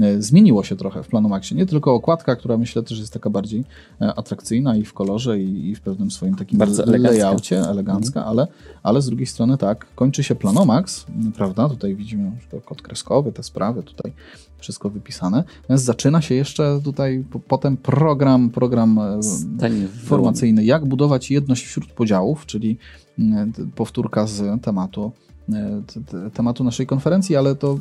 E, 0.00 0.22
zmieniło 0.22 0.64
się 0.64 0.76
trochę 0.76 1.02
w 1.02 1.08
Planomaxie. 1.08 1.56
Nie 1.56 1.66
tylko 1.66 1.94
okładka, 1.94 2.36
która 2.36 2.58
myślę 2.58 2.82
też 2.82 2.98
jest 2.98 3.12
taka 3.12 3.30
bardziej 3.30 3.64
e, 4.00 4.14
atrakcyjna 4.14 4.76
i 4.76 4.84
w 4.84 4.92
kolorze 4.92 5.40
i, 5.40 5.70
i 5.70 5.74
w 5.74 5.80
pewnym 5.80 6.10
swoim 6.10 6.34
takim 6.34 6.58
Bardzo 6.58 6.84
layoutie, 6.86 7.60
elegancka, 7.60 8.20
mhm. 8.20 8.28
ale, 8.28 8.46
ale 8.82 9.02
z 9.02 9.06
drugiej 9.06 9.26
strony 9.26 9.58
tak, 9.58 9.86
kończy 9.94 10.22
się 10.22 10.34
Planomax, 10.34 11.06
prawda? 11.36 11.68
Tutaj 11.68 11.96
widzimy 11.96 12.32
kod 12.64 12.82
kreskowy, 12.82 13.32
te 13.32 13.42
sprawy, 13.42 13.82
tutaj 13.82 14.12
wszystko 14.62 14.90
wypisane. 14.90 15.44
Natomiast 15.62 15.84
zaczyna 15.84 16.22
się 16.22 16.34
jeszcze 16.34 16.80
tutaj 16.84 17.24
po, 17.30 17.40
potem 17.40 17.76
program, 17.76 18.50
program 18.50 18.98
e, 18.98 19.20
formacyjny, 20.04 20.64
jak 20.64 20.86
budować 20.86 21.30
jedność 21.30 21.64
wśród 21.64 21.86
podziałów, 21.86 22.46
czyli 22.46 22.78
e, 23.18 23.46
powtórka 23.74 24.26
z 24.26 24.62
tematu 24.62 25.12
e, 25.52 26.30
tematu 26.30 26.64
naszej 26.64 26.86
konferencji, 26.86 27.36
ale 27.36 27.54
to 27.56 27.78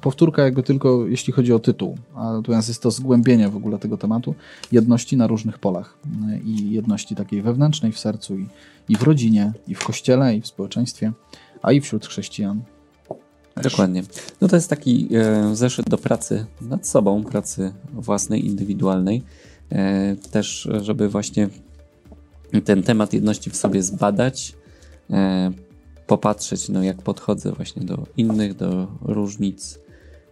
powtórka 0.00 0.42
jakby 0.42 0.62
tylko 0.62 1.06
jeśli 1.06 1.32
chodzi 1.32 1.52
o 1.52 1.58
tytuł, 1.58 1.98
a 2.14 2.32
natomiast 2.32 2.68
jest 2.68 2.82
to 2.82 2.90
zgłębienie 2.90 3.48
w 3.48 3.56
ogóle 3.56 3.78
tego 3.78 3.96
tematu 3.96 4.34
jedności 4.72 5.16
na 5.16 5.26
różnych 5.26 5.58
polach 5.58 5.98
i 6.44 6.70
jedności 6.70 7.14
takiej 7.14 7.42
wewnętrznej 7.42 7.92
w 7.92 7.98
sercu 7.98 8.38
i, 8.38 8.46
i 8.88 8.96
w 8.96 9.02
rodzinie, 9.02 9.52
i 9.68 9.74
w 9.74 9.84
kościele, 9.84 10.36
i 10.36 10.40
w 10.40 10.46
społeczeństwie, 10.46 11.12
a 11.62 11.72
i 11.72 11.80
wśród 11.80 12.06
chrześcijan 12.06 12.62
Dokładnie. 13.62 14.02
No 14.40 14.48
to 14.48 14.56
jest 14.56 14.70
taki 14.70 15.08
e, 15.14 15.56
zeszyt 15.56 15.88
do 15.88 15.98
pracy 15.98 16.46
nad 16.60 16.86
sobą, 16.86 17.24
pracy 17.24 17.72
własnej, 17.92 18.46
indywidualnej. 18.46 19.22
E, 19.72 20.16
też, 20.16 20.68
żeby 20.82 21.08
właśnie 21.08 21.48
ten 22.64 22.82
temat 22.82 23.12
jedności 23.12 23.50
w 23.50 23.56
sobie 23.56 23.82
zbadać, 23.82 24.54
e, 25.10 25.50
popatrzeć, 26.06 26.68
no 26.68 26.82
jak 26.82 27.02
podchodzę 27.02 27.52
właśnie 27.52 27.82
do 27.82 28.06
innych, 28.16 28.56
do 28.56 28.86
różnic, 29.02 29.78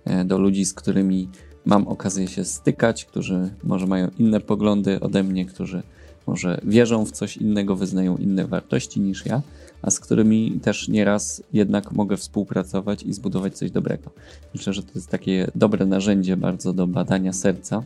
e, 0.04 0.24
do 0.24 0.38
ludzi, 0.38 0.64
z 0.64 0.74
którymi 0.74 1.28
mam 1.64 1.88
okazję 1.88 2.28
się 2.28 2.44
stykać, 2.44 3.04
którzy 3.04 3.50
może 3.64 3.86
mają 3.86 4.10
inne 4.18 4.40
poglądy 4.40 5.00
ode 5.00 5.22
mnie, 5.22 5.46
którzy 5.46 5.82
może 6.26 6.60
wierzą 6.64 7.04
w 7.04 7.12
coś 7.12 7.36
innego, 7.36 7.76
wyznają 7.76 8.16
inne 8.16 8.46
wartości 8.46 9.00
niż 9.00 9.26
ja 9.26 9.42
a 9.82 9.90
z 9.90 10.00
którymi 10.00 10.60
też 10.62 10.88
nieraz 10.88 11.42
jednak 11.52 11.92
mogę 11.92 12.16
współpracować 12.16 13.02
i 13.02 13.12
zbudować 13.12 13.58
coś 13.58 13.70
dobrego. 13.70 14.10
Myślę, 14.54 14.72
że 14.72 14.82
to 14.82 14.90
jest 14.94 15.08
takie 15.08 15.50
dobre 15.54 15.86
narzędzie 15.86 16.36
bardzo 16.36 16.72
do 16.72 16.86
badania 16.86 17.32
serca. 17.32 17.82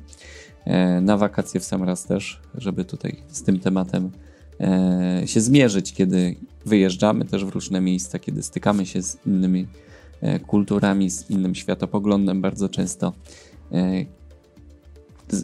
E, 0.64 1.00
na 1.00 1.16
wakacje 1.16 1.60
w 1.60 1.64
sam 1.64 1.82
raz 1.82 2.04
też, 2.04 2.40
żeby 2.54 2.84
tutaj 2.84 3.22
z 3.28 3.42
tym 3.42 3.60
tematem 3.60 4.10
e, 4.60 5.22
się 5.26 5.40
zmierzyć, 5.40 5.92
kiedy 5.92 6.36
wyjeżdżamy 6.66 7.24
też 7.24 7.44
w 7.44 7.48
różne 7.48 7.80
miejsca, 7.80 8.18
kiedy 8.18 8.42
stykamy 8.42 8.86
się 8.86 9.02
z 9.02 9.18
innymi 9.26 9.66
e, 10.20 10.40
kulturami, 10.40 11.10
z 11.10 11.30
innym 11.30 11.54
światopoglądem 11.54 12.40
bardzo 12.40 12.68
często. 12.68 13.12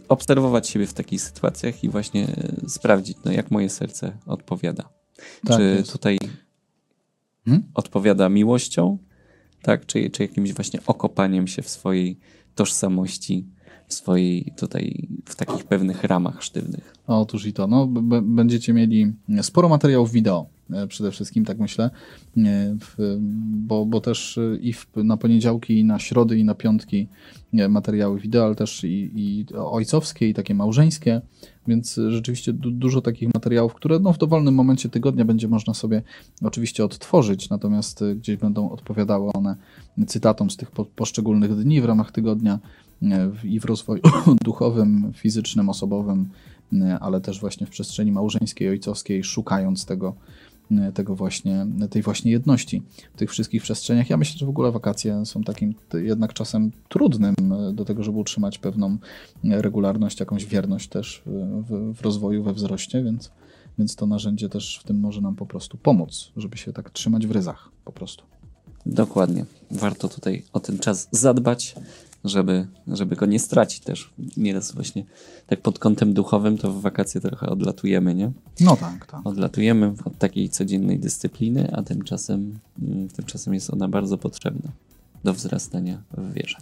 Obserwować 0.08 0.68
siebie 0.68 0.86
w 0.86 0.94
takich 0.94 1.22
sytuacjach 1.22 1.84
i 1.84 1.88
właśnie 1.88 2.26
sprawdzić, 2.68 3.18
no, 3.24 3.32
jak 3.32 3.50
moje 3.50 3.68
serce 3.70 4.12
odpowiada. 4.26 4.88
Tak, 5.46 5.56
czy 5.56 5.62
jest. 5.62 5.92
tutaj 5.92 6.18
hmm? 7.44 7.62
odpowiada 7.74 8.28
miłością, 8.28 8.98
tak? 9.62 9.86
Czy, 9.86 10.10
czy 10.10 10.22
jakimś 10.22 10.52
właśnie 10.52 10.80
okopaniem 10.86 11.46
się 11.46 11.62
w 11.62 11.68
swojej 11.68 12.18
tożsamości, 12.54 13.46
swojej 13.88 14.52
tutaj 14.56 15.08
w 15.24 15.36
takich 15.36 15.64
pewnych 15.64 16.04
ramach 16.04 16.42
sztywnych. 16.42 16.94
Otóż 17.06 17.46
i 17.46 17.52
to. 17.52 17.66
No, 17.66 17.86
będziecie 18.22 18.72
mieli 18.72 19.12
sporo 19.42 19.68
materiałów 19.68 20.12
wideo 20.12 20.46
e, 20.70 20.86
przede 20.86 21.10
wszystkim, 21.10 21.44
tak 21.44 21.58
myślę, 21.58 21.90
e, 22.36 22.76
bo, 23.50 23.86
bo 23.86 24.00
też 24.00 24.38
i 24.60 24.72
w, 24.72 24.86
na 24.96 25.16
poniedziałki, 25.16 25.80
i 25.80 25.84
na 25.84 25.98
środy, 25.98 26.38
i 26.38 26.44
na 26.44 26.54
piątki 26.54 27.08
materiały 27.68 28.20
wideo, 28.20 28.44
ale 28.44 28.54
też 28.54 28.84
i, 28.84 29.10
i 29.14 29.46
ojcowskie, 29.54 30.28
i 30.28 30.34
takie 30.34 30.54
małżeńskie, 30.54 31.20
więc 31.66 32.00
rzeczywiście 32.08 32.52
du 32.52 32.70
dużo 32.70 33.00
takich 33.00 33.34
materiałów, 33.34 33.74
które 33.74 33.98
no, 33.98 34.12
w 34.12 34.18
dowolnym 34.18 34.54
momencie 34.54 34.88
tygodnia 34.88 35.24
będzie 35.24 35.48
można 35.48 35.74
sobie 35.74 36.02
oczywiście 36.42 36.84
odtworzyć, 36.84 37.50
natomiast 37.50 38.04
gdzieś 38.16 38.36
będą 38.36 38.70
odpowiadały 38.70 39.32
one 39.32 39.56
cytatom 40.06 40.50
z 40.50 40.56
tych 40.56 40.70
po 40.70 40.84
poszczególnych 40.84 41.56
dni 41.56 41.80
w 41.80 41.84
ramach 41.84 42.12
tygodnia 42.12 42.58
i 43.44 43.60
w 43.60 43.64
rozwoju 43.64 44.02
duchowym, 44.44 45.12
fizycznym, 45.14 45.68
osobowym, 45.68 46.28
ale 47.00 47.20
też 47.20 47.40
właśnie 47.40 47.66
w 47.66 47.70
przestrzeni 47.70 48.12
małżeńskiej, 48.12 48.68
ojcowskiej, 48.68 49.24
szukając 49.24 49.86
tego, 49.86 50.14
tego 50.94 51.14
właśnie, 51.14 51.66
tej 51.90 52.02
właśnie 52.02 52.32
jedności 52.32 52.82
w 53.14 53.16
tych 53.16 53.30
wszystkich 53.30 53.62
przestrzeniach. 53.62 54.10
Ja 54.10 54.16
myślę, 54.16 54.38
że 54.38 54.46
w 54.46 54.48
ogóle 54.48 54.72
wakacje 54.72 55.26
są 55.26 55.42
takim 55.42 55.74
jednak 55.94 56.32
czasem 56.32 56.72
trudnym 56.88 57.34
do 57.72 57.84
tego, 57.84 58.02
żeby 58.02 58.18
utrzymać 58.18 58.58
pewną 58.58 58.98
regularność, 59.44 60.20
jakąś 60.20 60.46
wierność 60.46 60.88
też 60.88 61.22
w, 61.26 61.94
w 61.94 62.00
rozwoju, 62.02 62.42
we 62.42 62.52
wzroście, 62.52 63.04
więc, 63.04 63.30
więc 63.78 63.96
to 63.96 64.06
narzędzie 64.06 64.48
też 64.48 64.80
w 64.82 64.84
tym 64.84 65.00
może 65.00 65.20
nam 65.20 65.36
po 65.36 65.46
prostu 65.46 65.78
pomóc, 65.78 66.32
żeby 66.36 66.56
się 66.56 66.72
tak 66.72 66.90
trzymać 66.90 67.26
w 67.26 67.30
ryzach 67.30 67.70
po 67.84 67.92
prostu. 67.92 68.24
Dokładnie. 68.86 69.44
Warto 69.70 70.08
tutaj 70.08 70.42
o 70.52 70.60
ten 70.60 70.78
czas 70.78 71.08
zadbać, 71.10 71.74
żeby, 72.24 72.66
żeby 72.86 73.16
go 73.16 73.26
nie 73.26 73.38
stracić 73.38 73.80
też. 73.80 74.10
Nieraz 74.36 74.72
właśnie 74.72 75.04
tak 75.46 75.60
pod 75.60 75.78
kątem 75.78 76.14
duchowym 76.14 76.58
to 76.58 76.72
w 76.72 76.80
wakacje 76.80 77.20
trochę 77.20 77.46
odlatujemy, 77.46 78.14
nie? 78.14 78.32
No 78.60 78.76
tak, 78.76 79.06
tak. 79.06 79.20
Odlatujemy 79.26 79.94
od 80.04 80.18
takiej 80.18 80.48
codziennej 80.48 80.98
dyscypliny, 80.98 81.72
a 81.72 81.82
tymczasem, 81.82 82.58
mm, 82.82 83.08
tymczasem 83.08 83.54
jest 83.54 83.70
ona 83.70 83.88
bardzo 83.88 84.18
potrzebna 84.18 84.70
do 85.24 85.34
wzrastania 85.34 86.02
w 86.16 86.32
wierze. 86.32 86.56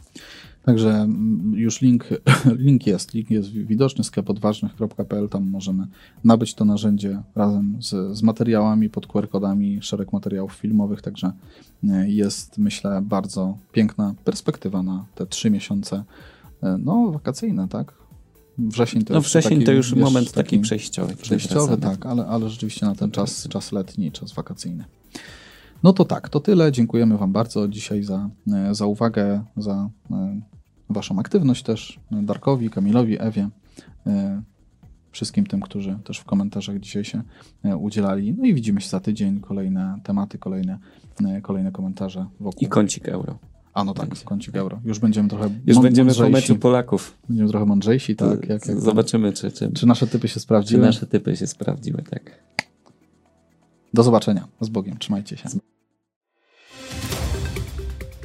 Także 0.65 0.91
mm, 0.91 1.53
już 1.55 1.81
link, 1.81 2.09
link 2.67 2.87
jest, 2.87 3.15
link 3.15 3.31
jest 3.31 3.51
widoczny, 3.51 4.05
sklepodważnych.pl, 4.05 5.29
tam 5.29 5.51
możemy 5.51 5.87
nabyć 6.25 6.55
to 6.55 6.65
narzędzie 6.65 7.23
razem 7.35 7.77
z, 7.81 8.17
z 8.19 8.23
materiałami, 8.23 8.91
pod 8.91 9.07
QR-kodami, 9.07 9.83
szereg 9.83 10.13
materiałów 10.13 10.53
filmowych, 10.53 11.03
także 11.03 11.33
e, 11.89 12.11
jest 12.11 12.59
myślę 12.59 13.03
bardzo 13.05 13.59
piękna 13.73 14.15
perspektywa 14.25 14.83
na 14.83 15.05
te 15.15 15.27
trzy 15.27 15.51
miesiące 15.51 16.05
e, 16.63 16.79
no 16.79 17.11
wakacyjne, 17.11 17.69
tak? 17.69 18.01
Wrzesień 18.59 19.05
to, 19.05 19.15
no, 19.15 19.21
wrzesień 19.21 19.53
taki, 19.53 19.65
to 19.65 19.73
już 19.73 19.95
wiesz, 19.95 20.05
moment 20.05 20.33
taki, 20.33 20.51
taki 20.51 20.59
przejściowy. 20.59 21.17
Przejściowy, 21.17 21.77
tak, 21.77 22.07
ale, 22.07 22.27
ale 22.27 22.49
rzeczywiście 22.49 22.87
na 22.87 22.95
ten 22.95 23.11
czas, 23.11 23.49
czas 23.49 23.73
letni, 23.73 24.13
czas 24.13 24.33
wakacyjny. 24.33 24.85
No 25.83 25.93
to 25.93 26.05
tak, 26.05 26.29
to 26.29 26.41
tyle. 26.41 26.73
Dziękujemy 26.73 27.19
Wam 27.19 27.33
bardzo 27.33 27.69
dzisiaj 27.69 28.03
za, 28.03 28.31
e, 28.53 28.75
za 28.75 28.87
uwagę, 28.87 29.45
za 29.57 29.91
e, 30.11 30.41
Waszą 30.91 31.19
aktywność 31.19 31.63
też. 31.63 32.01
Darkowi, 32.11 32.71
Kamilowi, 32.71 33.23
Ewie, 33.23 33.49
e, 34.07 34.43
wszystkim 35.13 35.47
tym, 35.47 35.61
którzy 35.61 35.99
też 36.05 36.19
w 36.19 36.25
komentarzach 36.25 36.81
dzisiaj 36.81 37.05
się 37.05 37.23
udzielali. 37.79 38.35
No 38.39 38.45
i 38.45 38.55
widzimy 38.55 38.81
się 38.81 38.89
za 38.89 39.01
tydzień. 39.01 39.41
Kolejne 39.41 40.01
tematy, 40.05 40.39
kolejne, 40.39 40.79
kolejne 41.43 41.73
komentarze 41.73 42.27
wokół. 42.41 42.61
I 42.61 42.69
kącik 42.69 43.09
euro. 43.09 43.39
A 43.75 43.85
no 43.85 43.95
tak, 43.95 44.09
Będzie. 44.09 44.25
kącik 44.25 44.57
euro. 44.57 44.81
Już 44.85 44.99
będziemy 44.99 45.29
trochę 45.29 45.51
Już 45.67 45.79
będziemy 45.79 46.15
po 46.15 46.29
meczu 46.29 46.57
Polaków. 46.57 47.19
Będziemy 47.29 47.51
trochę 47.51 47.67
mądrzejsi, 47.67 48.17
tak. 48.17 48.49
Jak, 48.49 48.67
jak 48.67 48.81
Zobaczymy, 48.81 49.33
czy, 49.33 49.51
czy, 49.51 49.73
czy 49.73 49.87
nasze 49.87 50.07
typy 50.07 50.29
się 50.29 50.41
sprawdziły. 50.41 50.83
Czy 50.83 50.87
nasze 50.87 51.07
typy 51.07 51.37
się 51.37 51.47
sprawdziły, 51.47 52.03
tak. 52.11 52.43
Do 53.95 54.03
zobaczenia. 54.03 54.49
Z 54.61 54.69
Bogiem. 54.69 54.99
Trzymajcie 54.99 55.37
się. 55.37 55.49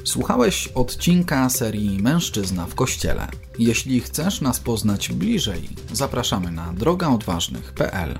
Słuchałeś 0.06 0.68
odcinka 0.68 1.50
serii 1.50 2.02
Mężczyzna 2.02 2.66
w 2.66 2.74
Kościele. 2.74 3.28
Jeśli 3.58 4.00
chcesz 4.00 4.40
nas 4.40 4.60
poznać 4.60 5.12
bliżej, 5.12 5.68
zapraszamy 5.92 6.50
na 6.50 6.72
drogaodważnych.pl. 6.72 8.18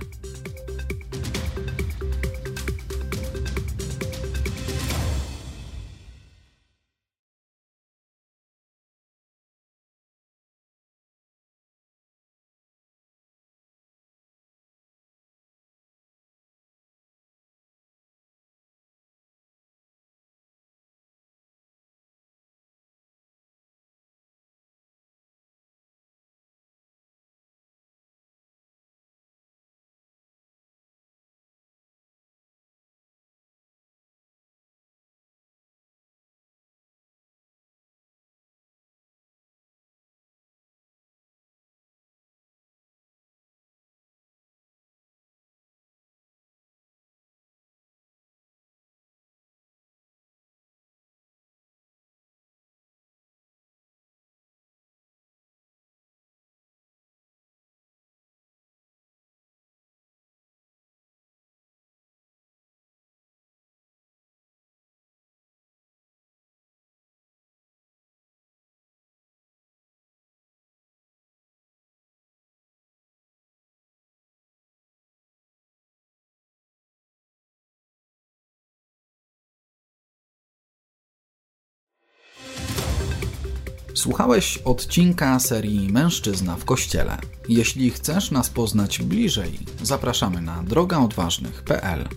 Słuchałeś 83.96 84.58
odcinka 84.58 85.38
serii 85.38 85.92
Mężczyzna 85.92 86.56
w 86.56 86.64
Kościele. 86.64 87.18
Jeśli 87.48 87.90
chcesz 87.90 88.30
nas 88.30 88.50
poznać 88.50 89.02
bliżej, 89.02 89.58
zapraszamy 89.82 90.40
na 90.40 90.62
drogaodważnych.pl. 90.62 92.08